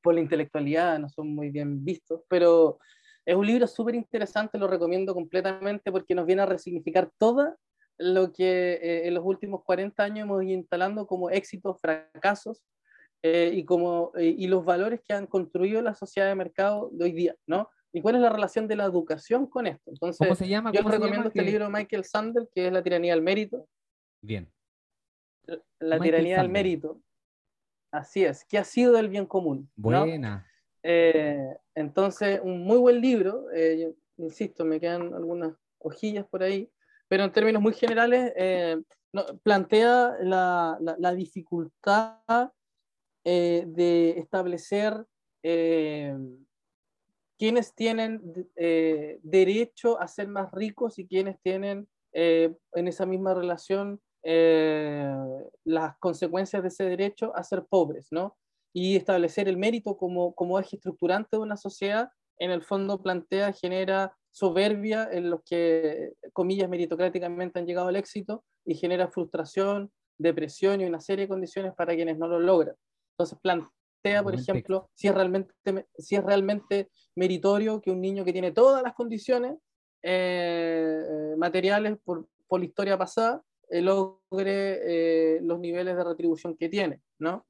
por 0.00 0.14
la 0.14 0.20
intelectualidad, 0.20 0.96
no 1.00 1.08
son 1.08 1.34
muy 1.34 1.50
bien 1.50 1.84
vistos, 1.84 2.22
pero 2.28 2.78
es 3.26 3.34
un 3.34 3.44
libro 3.44 3.66
súper 3.66 3.96
interesante, 3.96 4.58
lo 4.58 4.68
recomiendo 4.68 5.12
completamente 5.12 5.90
porque 5.90 6.14
nos 6.14 6.24
viene 6.24 6.42
a 6.42 6.46
resignificar 6.46 7.10
todo 7.18 7.56
lo 7.98 8.30
que 8.32 9.02
en 9.08 9.14
los 9.14 9.24
últimos 9.24 9.64
40 9.64 10.04
años 10.04 10.24
hemos 10.26 10.44
ido 10.44 10.52
instalando 10.52 11.04
como 11.04 11.30
éxitos, 11.30 11.80
fracasos 11.80 12.62
y, 13.24 13.64
como, 13.64 14.12
y 14.16 14.46
los 14.46 14.64
valores 14.64 15.00
que 15.04 15.14
han 15.14 15.26
construido 15.26 15.82
la 15.82 15.94
sociedad 15.94 16.28
de 16.28 16.36
mercado 16.36 16.90
de 16.92 17.04
hoy 17.06 17.12
día, 17.12 17.34
¿no? 17.48 17.68
¿Y 17.92 18.00
cuál 18.00 18.14
es 18.16 18.22
la 18.22 18.30
relación 18.30 18.66
de 18.66 18.76
la 18.76 18.84
educación 18.84 19.46
con 19.46 19.66
esto? 19.66 19.90
Entonces, 19.90 20.18
¿Cómo 20.18 20.34
se 20.34 20.48
llama? 20.48 20.72
yo 20.72 20.82
recomiendo 20.82 21.28
este 21.28 21.42
libro 21.42 21.66
de 21.66 21.70
Michael 21.70 22.04
Sandel, 22.04 22.48
que 22.54 22.66
es 22.66 22.72
La 22.72 22.82
tiranía 22.82 23.14
del 23.14 23.22
mérito. 23.22 23.68
Bien. 24.22 24.50
La 25.78 26.00
tiranía 26.00 26.38
del 26.38 26.48
mérito. 26.48 27.02
Así 27.92 28.24
es. 28.24 28.46
¿Qué 28.46 28.56
ha 28.56 28.64
sido 28.64 28.92
del 28.92 29.10
bien 29.10 29.26
común? 29.26 29.70
Buena. 29.76 30.46
Eh, 30.82 31.54
entonces, 31.74 32.40
un 32.42 32.64
muy 32.64 32.78
buen 32.78 33.00
libro. 33.00 33.50
Eh, 33.54 33.94
insisto, 34.16 34.64
me 34.64 34.80
quedan 34.80 35.12
algunas 35.12 35.54
hojillas 35.78 36.26
por 36.26 36.42
ahí. 36.42 36.70
Pero 37.08 37.24
en 37.24 37.32
términos 37.32 37.60
muy 37.60 37.74
generales, 37.74 38.32
eh, 38.36 38.80
plantea 39.42 40.16
la, 40.22 40.78
la 40.80 41.14
dificultad 41.14 42.50
de 43.24 44.14
establecer 44.16 45.04
quienes 47.42 47.74
tienen 47.74 48.22
eh, 48.54 49.18
derecho 49.24 50.00
a 50.00 50.06
ser 50.06 50.28
más 50.28 50.52
ricos 50.52 51.00
y 51.00 51.08
quienes 51.08 51.40
tienen 51.42 51.88
eh, 52.12 52.54
en 52.74 52.86
esa 52.86 53.04
misma 53.04 53.34
relación 53.34 54.00
eh, 54.22 55.12
las 55.64 55.98
consecuencias 55.98 56.62
de 56.62 56.68
ese 56.68 56.84
derecho 56.84 57.34
a 57.34 57.42
ser 57.42 57.66
pobres, 57.68 58.06
¿no? 58.12 58.36
Y 58.72 58.94
establecer 58.94 59.48
el 59.48 59.56
mérito 59.56 59.96
como, 59.96 60.36
como 60.36 60.56
eje 60.60 60.76
estructurante 60.76 61.30
de 61.32 61.38
una 61.38 61.56
sociedad, 61.56 62.10
en 62.38 62.52
el 62.52 62.62
fondo 62.62 63.02
plantea, 63.02 63.52
genera 63.52 64.16
soberbia 64.30 65.08
en 65.10 65.28
los 65.28 65.40
que, 65.42 66.12
comillas, 66.32 66.68
meritocráticamente 66.68 67.58
han 67.58 67.66
llegado 67.66 67.88
al 67.88 67.96
éxito 67.96 68.44
y 68.64 68.76
genera 68.76 69.08
frustración, 69.08 69.90
depresión 70.16 70.80
y 70.80 70.84
una 70.84 71.00
serie 71.00 71.24
de 71.24 71.30
condiciones 71.30 71.74
para 71.74 71.96
quienes 71.96 72.18
no 72.18 72.28
lo 72.28 72.38
logran. 72.38 72.76
Entonces 73.14 73.36
plantea 73.42 73.81
por 74.22 74.34
ejemplo, 74.34 74.90
si 74.94 75.08
es, 75.08 75.14
realmente, 75.14 75.54
si 75.98 76.16
es 76.16 76.24
realmente 76.24 76.90
meritorio 77.14 77.80
que 77.80 77.90
un 77.90 78.00
niño 78.00 78.24
que 78.24 78.32
tiene 78.32 78.52
todas 78.52 78.82
las 78.82 78.94
condiciones 78.94 79.58
eh, 80.02 81.34
materiales 81.36 81.98
por, 82.04 82.26
por, 82.48 82.60
la 82.60 82.66
historia 82.66 82.98
pasada 82.98 83.42
eh, 83.68 83.80
logre 83.80 85.36
eh, 85.36 85.40
los 85.42 85.60
niveles 85.60 85.96
de 85.96 86.04
retribución 86.04 86.56
que 86.56 86.68
tiene, 86.68 87.00
¿no? 87.18 87.46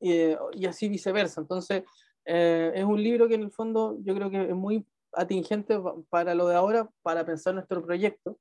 Y, 0.00 0.10
y, 0.52 0.66
así 0.66 0.88
viceversa. 0.88 1.40
Entonces, 1.40 1.82
Eh, 2.26 2.72
es 2.74 2.84
un 2.84 3.02
libro 3.02 3.28
que 3.28 3.34
en 3.34 3.42
el 3.42 3.50
fondo 3.50 3.98
yo 4.00 4.14
creo 4.14 4.30
que 4.30 4.48
es 4.48 4.54
muy 4.54 4.86
atingente 5.12 5.78
para 6.08 6.34
lo 6.34 6.48
de 6.48 6.56
ahora, 6.56 6.88
para 7.02 7.24
pensar 7.24 7.54
nuestro 7.54 7.84
proyecto, 7.84 8.38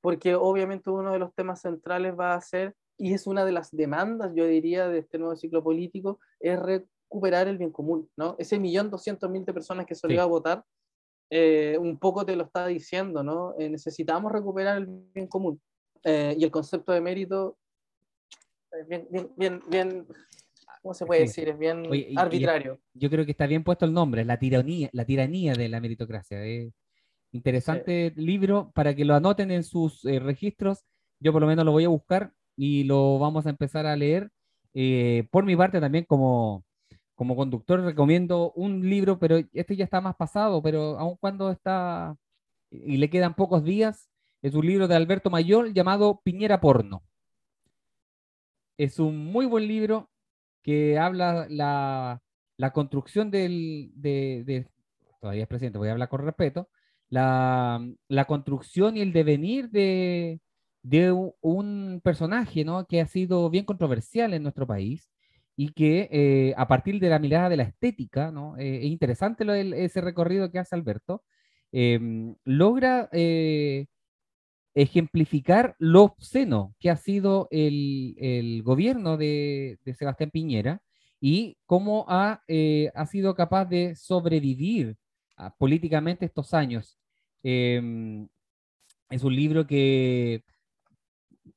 porque 0.00 0.34
obviamente 0.34 0.90
uno 0.90 1.12
de 1.12 1.18
los 1.18 1.34
temas 1.34 1.60
centrales 1.60 2.14
va 2.18 2.34
a 2.34 2.40
ser, 2.40 2.74
y 2.98 3.12
es 3.12 3.26
una 3.26 3.44
de 3.44 3.52
las 3.52 3.74
demandas, 3.74 4.32
yo 4.34 4.46
diría, 4.46 4.88
de 4.88 4.98
este 4.98 5.18
nuevo 5.18 5.36
ciclo 5.36 5.62
político, 5.62 6.20
es 6.40 6.58
recuperar 6.58 7.48
el 7.48 7.58
bien 7.58 7.70
común, 7.70 8.08
¿no? 8.16 8.36
Ese 8.38 8.58
millón 8.58 8.90
doscientos 8.90 9.30
mil 9.30 9.44
de 9.44 9.52
personas 9.52 9.86
que 9.86 9.94
salió 9.94 10.22
a 10.22 10.26
votar, 10.26 10.64
eh, 11.30 11.76
un 11.78 11.98
poco 11.98 12.24
te 12.24 12.36
lo 12.36 12.44
está 12.44 12.66
diciendo, 12.66 13.22
¿no? 13.22 13.54
Eh, 13.58 13.68
necesitamos 13.68 14.32
recuperar 14.32 14.78
el 14.78 14.86
bien 14.86 15.26
común. 15.26 15.60
y 16.04 16.44
el 16.44 16.50
concepto 16.52 16.92
de 16.92 17.00
mérito, 17.00 17.58
bien, 18.86 19.08
bien, 19.10 19.28
bien, 19.36 19.60
bien 19.68 20.06
¿cómo 20.86 20.94
se 20.94 21.04
puede 21.04 21.22
decir? 21.22 21.48
Es 21.48 21.58
bien 21.58 21.84
arbitrario. 22.16 22.78
yo 22.94 23.10
creo 23.10 23.24
que 23.24 23.32
está 23.32 23.48
bien 23.48 23.64
puesto 23.64 23.84
el 23.84 23.92
nombre, 23.92 24.24
la 24.24 24.38
tiranía, 24.38 24.88
la 24.92 25.04
tiranía 25.04 25.52
de 25.54 25.68
la 25.68 25.80
meritocracia. 25.80 26.38
interesante 27.32 28.12
libro 28.14 28.70
para 28.72 28.94
que 28.94 29.04
lo 29.04 29.14
anoten 29.16 29.50
en 29.50 29.64
sus 29.64 30.04
eh, 30.04 30.20
registros. 30.20 30.84
Yo 31.18 31.32
por 31.32 31.40
lo 31.40 31.48
menos 31.48 31.64
lo 31.64 31.72
voy 31.72 31.84
a 31.84 31.88
buscar 31.88 32.32
y 32.56 32.84
lo 32.84 33.18
vamos 33.18 33.46
a 33.46 33.50
empezar 33.50 33.86
a 33.86 33.96
leer. 33.96 34.30
Eh, 34.74 35.26
por 35.30 35.44
mi 35.44 35.56
parte 35.56 35.80
también 35.80 36.04
como, 36.04 36.64
como 37.14 37.36
conductor 37.36 37.80
recomiendo 37.80 38.52
un 38.52 38.88
libro, 38.88 39.18
pero 39.18 39.38
este 39.52 39.76
ya 39.76 39.84
está 39.84 40.00
más 40.00 40.16
pasado, 40.16 40.62
pero 40.62 40.98
aun 40.98 41.16
cuando 41.16 41.50
está 41.50 42.16
y 42.70 42.96
le 42.96 43.10
quedan 43.10 43.34
pocos 43.34 43.64
días, 43.64 44.10
es 44.42 44.54
un 44.54 44.66
libro 44.66 44.88
de 44.88 44.96
Alberto 44.96 45.30
Mayor 45.30 45.72
llamado 45.72 46.20
Piñera 46.22 46.60
Porno. 46.60 47.02
Es 48.78 48.98
un 48.98 49.16
muy 49.16 49.46
buen 49.46 49.66
libro, 49.66 50.10
que 50.62 50.98
habla 50.98 51.46
la, 51.48 52.20
la 52.56 52.72
construcción 52.72 53.30
del, 53.30 53.92
de, 53.94 54.66
todavía 55.20 55.42
es 55.42 55.48
presidente, 55.48 55.78
voy 55.78 55.88
a 55.88 55.92
hablar 55.92 56.08
con 56.08 56.24
respeto, 56.24 56.68
la, 57.08 57.80
la 58.08 58.24
construcción 58.26 58.96
y 58.96 59.00
el 59.00 59.12
devenir 59.12 59.70
de, 59.70 60.40
de 60.88 61.10
un, 61.12 62.00
personaje 62.04 62.64
¿no? 62.64 62.86
que 62.86 63.00
ha 63.00 63.06
sido 63.06 63.50
bien 63.50 63.64
controversial 63.64 64.34
en 64.34 64.42
nuestro 64.42 64.66
país 64.66 65.10
y 65.56 65.72
que 65.72 66.08
eh, 66.12 66.54
a 66.56 66.68
partir 66.68 67.00
de 67.00 67.08
la 67.08 67.18
mirada 67.18 67.48
de 67.48 67.56
la 67.56 67.64
estética, 67.64 68.30
¿no? 68.30 68.56
Eh, 68.58 68.80
es 68.84 68.84
interesante 68.84 69.44
ese 69.84 70.00
recorrido 70.00 70.50
que 70.50 70.58
hace 70.58 70.76
Alberto, 70.76 71.24
em, 71.72 72.36
logra 72.44 73.08
eh, 73.12 73.86
ejemplificar 74.74 75.74
lo 75.78 76.04
obsceno 76.04 76.74
que 76.78 76.90
ha 76.90 76.96
sido 76.96 77.48
el, 77.50 78.62
gobierno 78.64 79.16
de, 79.16 79.78
Sebastián 79.96 80.30
Piñera 80.30 80.82
y 81.20 81.56
cómo 81.66 82.04
ha, 82.08 82.42
ha 82.94 83.06
sido 83.06 83.34
capaz 83.34 83.64
de 83.64 83.96
sobrevivir 83.96 84.96
ah, 85.36 85.54
políticamente 85.58 86.26
estos 86.26 86.54
años. 86.54 86.98
Em, 87.42 88.28
es 89.10 89.24
un 89.24 89.34
libro 89.34 89.66
que 89.66 90.44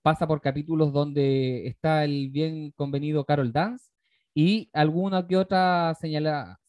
pasa 0.02 0.28
por 0.28 0.42
capítulos 0.42 0.94
donde 0.94 1.68
está 1.68 2.04
el 2.04 2.30
bien 2.30 2.72
convenido 2.72 3.26
Carol 3.26 3.52
Dance 3.52 3.90
y 4.34 4.70
alguna 4.74 5.28
que 5.28 5.38
otra 5.38 5.96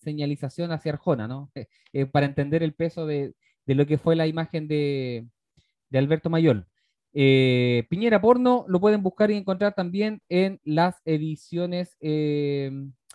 señalización 0.00 0.72
hacia 0.72 0.92
Arjona, 0.92 1.28
¿no? 1.28 1.50
Eh, 1.92 2.06
para 2.06 2.26
entender 2.26 2.62
el 2.62 2.72
peso 2.72 3.04
de, 3.04 3.34
de, 3.66 3.74
lo 3.74 3.84
que 3.84 3.98
fue 3.98 4.14
la 4.14 4.28
imagen 4.28 4.68
de, 4.68 5.26
de 5.88 5.98
Alberto 5.98 6.30
Mayol. 6.30 6.68
Eh, 7.12 7.84
Piñera 7.90 8.20
Porno 8.20 8.64
lo 8.68 8.80
pueden 8.80 9.02
buscar 9.02 9.30
y 9.30 9.36
encontrar 9.36 9.74
también 9.74 10.22
en 10.28 10.60
las 10.64 11.00
ediciones, 11.04 11.96
eh, 12.00 12.70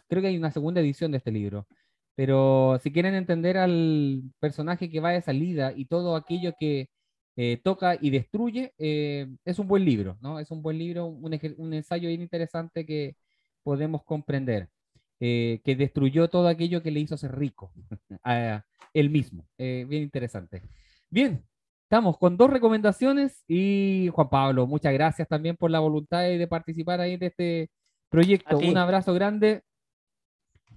creo 0.09 0.21
que 0.21 0.27
hay 0.27 0.37
una 0.37 0.51
segunda 0.51 0.81
edición 0.81 1.11
de 1.11 1.19
este 1.19 1.31
libro, 1.31 1.67
pero 2.15 2.77
si 2.83 2.91
quieren 2.91 3.15
entender 3.15 3.57
al 3.57 4.23
personaje 4.39 4.89
que 4.89 4.99
va 4.99 5.11
de 5.11 5.21
salida 5.21 5.71
y 5.75 5.85
todo 5.85 6.15
aquello 6.17 6.53
que 6.59 6.89
eh, 7.35 7.59
toca 7.63 7.97
y 7.99 8.09
destruye, 8.09 8.73
es 8.77 9.59
un 9.59 9.67
buen 9.67 9.85
libro, 9.85 10.17
¿no? 10.21 10.39
Es 10.39 10.51
un 10.51 10.61
buen 10.61 10.77
libro, 10.77 11.05
un, 11.07 11.73
ensayo 11.73 12.07
bien 12.07 12.21
interesante 12.21 12.85
que 12.85 13.15
podemos 13.63 14.03
comprender, 14.03 14.69
que 15.19 15.75
destruyó 15.77 16.29
todo 16.29 16.47
aquello 16.47 16.83
que 16.83 16.91
le 16.91 16.99
hizo 16.99 17.17
ser 17.17 17.37
rico 17.37 17.71
a 18.23 18.63
él 18.93 19.09
mismo. 19.09 19.45
bien 19.57 20.03
interesante. 20.03 20.61
Bien, 21.09 21.43
Estamos 21.85 22.17
con 22.17 22.35
dos 22.35 22.49
recomendaciones 22.49 23.43
y 23.47 24.09
Juan 24.11 24.27
Pablo, 24.29 24.65
muchas 24.65 24.91
gracias 24.91 25.27
también 25.27 25.55
por 25.55 25.69
la 25.69 25.79
voluntad 25.79 26.23
de 26.23 26.47
participar 26.47 26.99
ahí 26.99 27.15
de 27.15 27.27
este 27.27 27.69
proyecto. 28.09 28.57
Un 28.57 28.75
abrazo 28.75 29.13
grande. 29.13 29.61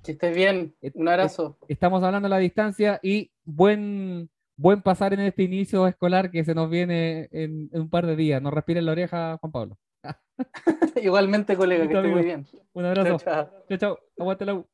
Que 0.04 0.12
estés 0.12 0.36
bien, 0.36 0.76
un 0.92 1.09
abrazo. 1.09 1.56
Estamos 1.66 2.02
hablando 2.02 2.26
a 2.26 2.28
la 2.28 2.38
distancia 2.38 3.00
y 3.02 3.30
buen, 3.42 4.28
buen 4.59 4.82
pasar 4.82 5.14
en 5.14 5.20
este 5.20 5.44
inicio 5.44 5.86
escolar 5.86 6.30
que 6.30 6.44
se 6.44 6.54
nos 6.54 6.68
viene 6.68 7.28
en, 7.30 7.70
un 7.72 7.88
par 7.88 8.06
de 8.06 8.16
días. 8.16 8.42
Nos 8.42 8.52
respira 8.52 8.80
en 8.80 8.86
la 8.86 8.92
oreja, 8.92 9.38
Juan 9.38 9.52
Pablo. 9.52 9.78
Igualmente, 11.02 11.56
colega, 11.56 11.88
que 11.88 11.94
esté 11.94 12.09
muy 12.09 12.22
bien. 12.22 12.46
Un 12.74 12.84
abrazo. 12.84 13.18
Chao, 13.24 13.50
chao. 13.68 13.78
chao, 13.78 13.98
Aguante 14.18 14.44
la 14.44 14.54
U. 14.54 14.66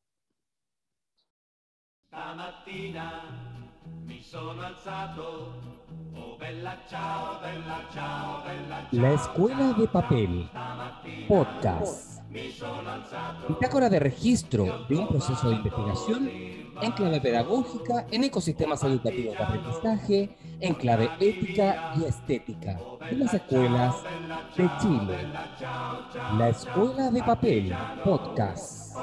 La 8.93 9.12
Escuela 9.12 9.72
de 9.72 9.89
Papel, 9.89 10.49
podcast. 11.28 12.22
Bitácora 13.49 13.89
de 13.89 13.99
registro 13.99 14.87
de 14.89 14.97
un 14.97 15.09
proceso 15.09 15.49
de 15.49 15.57
investigación 15.57 16.64
en 16.81 16.93
clave 16.93 17.20
pedagógica, 17.20 18.07
en 18.11 18.25
ecosistemas 18.25 18.83
educativos 18.85 19.37
de 19.37 19.43
aprendizaje, 19.43 20.37
en 20.61 20.75
clave 20.75 21.11
ética 21.20 21.95
y 21.97 22.05
estética 22.05 22.79
de 23.11 23.16
las 23.16 23.35
escuelas 23.35 23.97
de 24.57 24.70
Chile. 24.81 25.16
La 26.39 26.49
Escuela 26.49 27.11
de 27.11 27.22
Papel, 27.22 27.75
podcast. 28.05 28.95